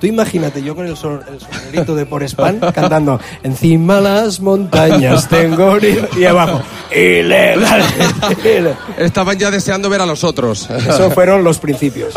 Tú 0.05 0.09
imagínate, 0.09 0.63
yo 0.63 0.77
con 0.77 0.87
el, 0.87 0.99
son- 0.99 1.23
el 1.27 1.41
sombrerito 1.41 1.95
de 1.95 2.05
Por 2.05 2.23
Span 2.29 2.61
cantando 2.75 3.19
Encima 3.43 4.03
las 4.03 4.39
montañas 4.39 5.27
tengo 5.31 5.77
río", 5.77 6.07
y 6.15 6.25
abajo 6.27 6.61
ilegal. 6.95 7.83
Estaban 8.99 9.39
ya 9.39 9.51
deseando 9.51 9.89
ver 9.89 10.03
a 10.03 10.07
los 10.07 10.23
otros. 10.23 10.69
Eso 10.69 11.11
fueron 11.11 11.43
los 11.43 11.59
principios. 11.59 12.13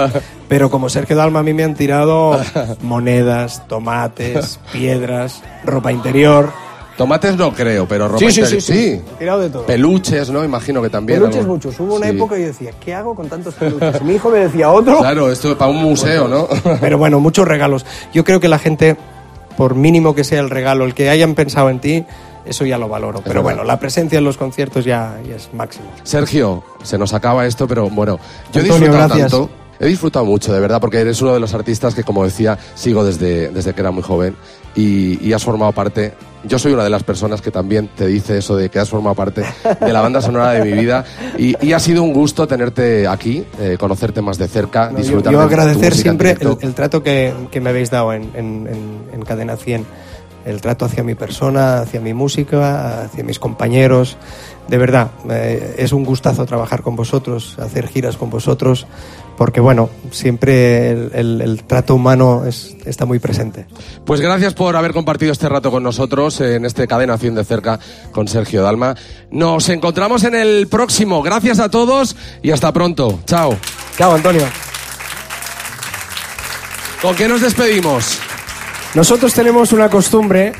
Pero 0.50 0.70
como 0.70 0.90
Sergio 0.90 1.16
Dalma 1.16 1.40
a 1.40 1.44
mí 1.44 1.54
me 1.54 1.64
han 1.64 1.76
tirado 1.76 2.38
monedas, 2.82 3.66
tomates, 3.70 4.60
piedras, 4.74 5.42
ropa 5.64 5.94
interior. 5.94 6.52
Tomates 6.98 7.36
no 7.38 7.54
creo, 7.54 7.88
pero 7.88 8.08
ropa 8.08 8.20
Sí, 8.20 8.32
sí, 8.32 8.41
interior- 8.41 8.62
sí, 8.62 8.74
sí. 8.74 9.02
Tirado 9.20 9.39
de 9.41 9.50
todo. 9.52 9.66
Peluches, 9.66 10.30
¿no? 10.32 10.43
Imagino 10.43 10.82
que 10.82 10.89
también. 10.89 11.20
Peluches 11.20 11.41
algo. 11.41 11.54
muchos. 11.54 11.80
Hubo 11.80 11.95
una 11.95 12.10
Sí. 12.10 12.16
época 12.16 12.36
que 12.36 12.41
yo 12.41 12.48
decía, 12.48 12.72
¿qué 12.84 12.93
hago 12.95 13.14
con 13.16 13.30
tantos 13.30 13.54
peluches? 13.54 14.02
Mi 14.02 14.16
hijo 14.16 14.30
me 14.32 14.39
decía 14.39 14.72
otro. 14.72 14.98
Claro, 15.00 15.32
esto 15.32 15.52
es 15.52 15.56
para 15.58 15.70
un 15.72 15.78
museo, 15.78 16.28
¿no? 16.28 16.48
Pero 16.82 16.98
bueno, 16.98 17.20
muchos 17.20 17.48
regalos. 17.48 17.86
Yo 18.14 18.24
creo 18.24 18.39
que 18.39 18.48
la 18.48 18.58
gente, 18.60 18.98
por 19.56 19.76
mínimo 19.76 20.16
que 20.16 20.24
sea 20.24 20.39
el 20.39 20.50
regalo, 20.50 20.86
el 20.86 20.93
que 20.95 21.10
hayan 21.10 21.36
pensado 21.36 21.70
en 21.70 21.80
ti, 21.80 22.04
eso 22.45 22.66
ya 22.66 22.78
lo 22.80 22.88
valoro. 22.89 23.20
Pero 23.22 23.41
verdad. 23.41 23.43
bueno, 23.43 23.64
la 23.64 23.80
presencia 23.80 24.18
en 24.18 24.24
los 24.26 24.38
conciertos 24.38 24.84
ya, 24.84 25.18
ya 25.28 25.36
es 25.36 25.54
máximo. 25.54 25.86
Sergio, 26.04 26.64
se 26.82 26.98
nos 26.98 27.14
acaba 27.14 27.45
esto, 27.45 27.68
pero 27.68 27.89
bueno, 27.89 28.18
yo 28.52 28.60
he 28.60 28.64
Antonio, 28.64 28.74
disfrutado 28.88 29.08
gracias. 29.10 29.32
tanto. 29.32 29.50
He 29.80 29.86
disfrutado 29.86 30.26
mucho, 30.26 30.52
de 30.52 30.60
verdad, 30.60 30.82
porque 30.82 30.98
eres 31.00 31.22
uno 31.22 31.36
de 31.36 31.39
los 31.39 31.54
artistas 31.54 31.93
que, 31.93 32.04
como 32.04 32.24
decía, 32.24 32.58
sigo 32.74 33.04
desde, 33.06 33.50
desde 33.50 33.74
que 33.76 33.82
era 33.82 33.91
muy 33.91 34.02
joven 34.02 34.36
y, 34.76 35.24
y 35.24 35.34
has 35.34 35.43
formado 35.43 35.72
parte. 35.72 36.14
Yo 36.44 36.60
soy 36.60 36.74
una 36.74 36.84
de 36.84 36.90
las 36.90 37.04
personas 37.04 37.42
que 37.42 37.52
también 37.52 37.90
te 37.96 38.06
dice 38.08 38.38
eso 38.38 38.56
de 38.56 38.70
que 38.70 38.80
has 38.80 38.88
formado 38.90 39.16
parte 39.16 39.44
de 39.82 39.92
la 39.94 40.02
banda 40.02 40.22
sonora 40.22 40.52
de 40.52 40.64
mi 40.64 40.72
vida 40.80 41.04
y, 41.38 41.56
y 41.66 41.74
ha 41.74 41.80
sido 41.80 42.04
un 42.04 42.14
gusto 42.14 42.48
tenerte 42.48 43.08
aquí, 43.08 43.44
eh, 43.60 43.76
conocerte 43.80 44.22
más 44.22 44.38
de 44.38 44.48
cerca, 44.48 44.86
No, 44.86 44.92
yo, 44.92 44.98
disfrutar 45.00 45.34
yo 45.34 45.40
tu 45.40 45.44
agradecer 45.46 45.94
en 45.94 46.00
siempre 46.00 46.38
el, 46.40 46.58
el 46.62 46.74
trato 46.74 47.02
que, 47.04 47.34
que 47.52 47.60
me 47.60 47.72
habéis 47.72 47.90
dado 47.90 48.14
en, 48.14 48.24
en- 48.36 48.68
en- 48.68 49.02
en 49.14 49.22
Cadena 49.24 49.58
100. 49.58 49.86
El 50.46 50.62
trato 50.62 50.86
hacia 50.86 51.04
mi 51.04 51.14
persona, 51.16 51.80
hacia 51.80 52.00
mi 52.00 52.14
música, 52.14 53.02
hacia 53.04 53.22
mis 53.24 53.38
compañeros. 53.40 54.16
De 54.68 54.78
verdad, 54.78 55.11
eh, 55.30 55.76
es 55.78 55.93
un 55.93 56.03
gustazo 56.03 56.45
trabajar 56.45 56.82
con 56.82 56.95
vosotros, 56.95 57.57
hacer 57.57 57.88
giras 57.88 58.18
con 58.18 58.30
vosotros, 58.30 58.86
porque 59.38 59.61
bueno, 59.61 59.89
siempre 60.11 60.91
el, 60.91 61.11
el- 61.13 61.41
el 61.41 61.63
trato 61.63 61.95
humano 61.95 62.43
es- 62.45 62.76
está 62.86 63.05
muy 63.05 63.20
presente. 63.20 63.65
Pues 64.05 64.20
gracias 64.20 64.53
por 64.53 64.76
haber 64.76 64.91
compartido 64.91 65.32
este 65.32 65.47
rato 65.47 65.72
con 65.72 65.84
nosotros 65.84 66.41
en 66.41 66.65
este 66.65 66.86
Cadena 66.88 67.18
100 67.18 67.36
de 67.36 67.45
cerca 67.45 67.80
con 68.11 68.28
Sergio 68.28 68.61
Dalma. 68.61 68.95
Nos 69.32 69.70
encontramos 69.70 70.24
en 70.26 70.36
el 70.36 70.68
próximo. 70.68 71.22
Gracias 71.24 71.59
a 71.59 71.70
todos 71.72 72.15
y 72.41 72.51
hasta 72.51 72.74
pronto. 72.74 73.20
Chao. 73.26 73.55
Chao, 73.97 74.13
Antonio. 74.15 74.43
¿Con 77.01 77.15
qué 77.15 77.28
nos 77.28 77.41
despedimos? 77.41 78.18
Nosotros 78.95 79.34
tenemos 79.34 79.72
una 79.72 79.89
costumbre 79.89 80.53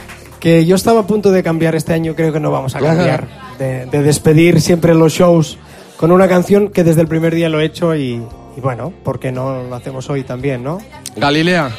que 0.48 0.66
yo 0.66 0.78
estaba 0.78 1.02
a 1.02 1.06
punto 1.06 1.30
de 1.30 1.44
cambiar 1.44 1.76
este 1.76 1.94
año, 1.94 2.16
creo 2.16 2.32
que 2.32 2.40
no 2.40 2.52
vamos 2.52 2.74
a 2.74 2.80
cambiar, 2.80 3.28
de, 3.60 3.86
de 3.86 4.02
despedir 4.02 4.62
siempre 4.62 4.96
los 4.96 5.12
shows 5.12 5.58
con 5.98 6.10
una 6.10 6.30
canción 6.30 6.70
que 6.70 6.86
desde 6.86 7.02
el 7.02 7.10
primer 7.10 7.36
día 7.36 7.50
lo 7.50 7.60
he 7.60 7.66
hecho 7.66 7.94
y, 7.94 8.24
y 8.56 8.62
bueno, 8.62 8.94
¿por 9.04 9.20
qué 9.20 9.30
no 9.30 9.64
lo 9.64 9.76
hacemos 9.76 10.10
hoy 10.10 10.24
también, 10.24 10.64
no? 10.64 10.78
Galilea. 11.18 11.70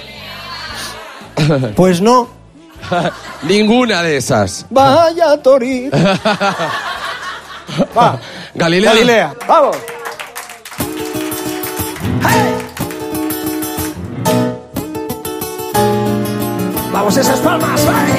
Pues 1.76 2.02
no. 2.02 2.28
Ninguna 3.44 4.02
de 4.02 4.18
esas. 4.18 4.66
Vaya 4.68 5.42
Tori. 5.42 5.88
Va. 7.96 8.20
Galilea. 8.54 8.92
Galilea, 8.92 9.34
vamos. 9.48 9.76
Vamos 16.92 17.16
esas 17.16 17.38
palmas, 17.38 17.86
vai. 17.86 18.17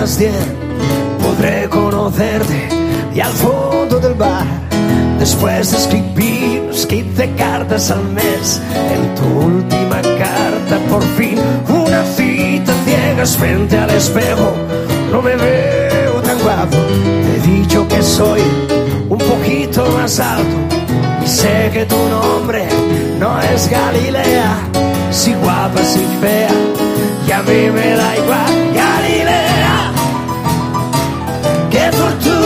Las 0.00 0.18
10, 0.18 0.32
podré 1.22 1.68
conocerte 1.68 2.68
y 3.14 3.20
al 3.20 3.32
fondo 3.32 3.98
del 3.98 4.14
bar. 4.14 4.46
Después 5.18 5.72
de 5.72 5.76
escribir 5.76 6.60
unos 6.62 6.86
15 6.86 7.30
cartas 7.36 7.90
al 7.90 8.04
mes, 8.04 8.60
en 8.94 9.14
tu 9.16 9.24
última 9.46 10.00
carta 10.02 10.78
por 10.88 11.02
fin 11.16 11.38
una 11.68 12.04
cita 12.16 12.72
ciegas 12.84 13.36
frente 13.36 13.76
al 13.76 13.90
espejo. 13.90 14.52
No 15.10 15.20
me 15.20 15.34
veo 15.34 16.22
tan 16.22 16.38
guapo, 16.38 16.76
te 17.24 17.36
he 17.36 17.56
dicho 17.56 17.86
que 17.88 18.00
soy 18.02 18.42
un 19.08 19.18
poquito 19.18 19.84
más 19.96 20.20
alto 20.20 20.56
y 21.24 21.26
sé 21.26 21.70
que 21.72 21.84
tu 21.86 21.96
nombre 21.96 22.68
no 23.18 23.40
es 23.40 23.68
Galilea, 23.68 24.58
si 25.10 25.34
guapa, 25.34 25.82
si 25.82 26.04
fea, 26.20 26.50
y 27.26 27.32
a 27.32 27.42
mí 27.42 27.70
me 27.74 27.90
da 27.96 28.16
igual 28.16 28.72
Galilea. 28.74 29.07
Qué 31.90 31.96
fortuna 31.96 32.37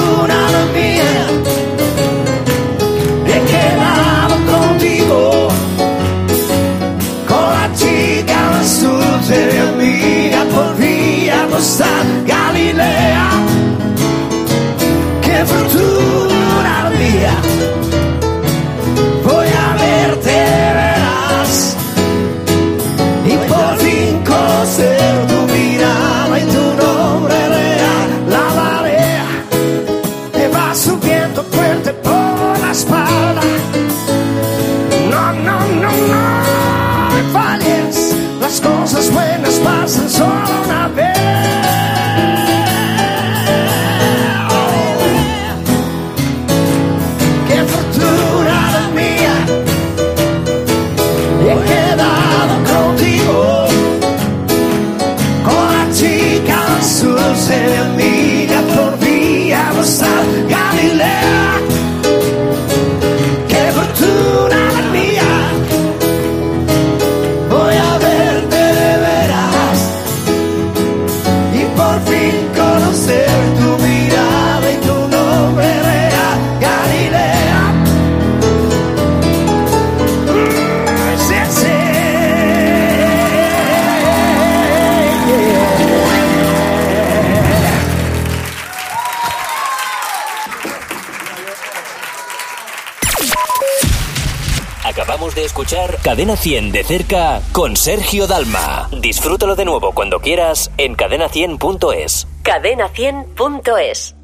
escuchar 95.62 95.98
Cadena 96.02 96.36
100 96.36 96.72
de 96.72 96.82
cerca 96.82 97.40
con 97.52 97.76
Sergio 97.76 98.26
Dalma. 98.26 98.88
Disfrútalo 99.00 99.54
de 99.54 99.64
nuevo 99.64 99.92
cuando 99.92 100.18
quieras 100.18 100.72
en 100.76 100.96
cadena100.es. 100.96 102.26
Cadena100.es 102.42 104.16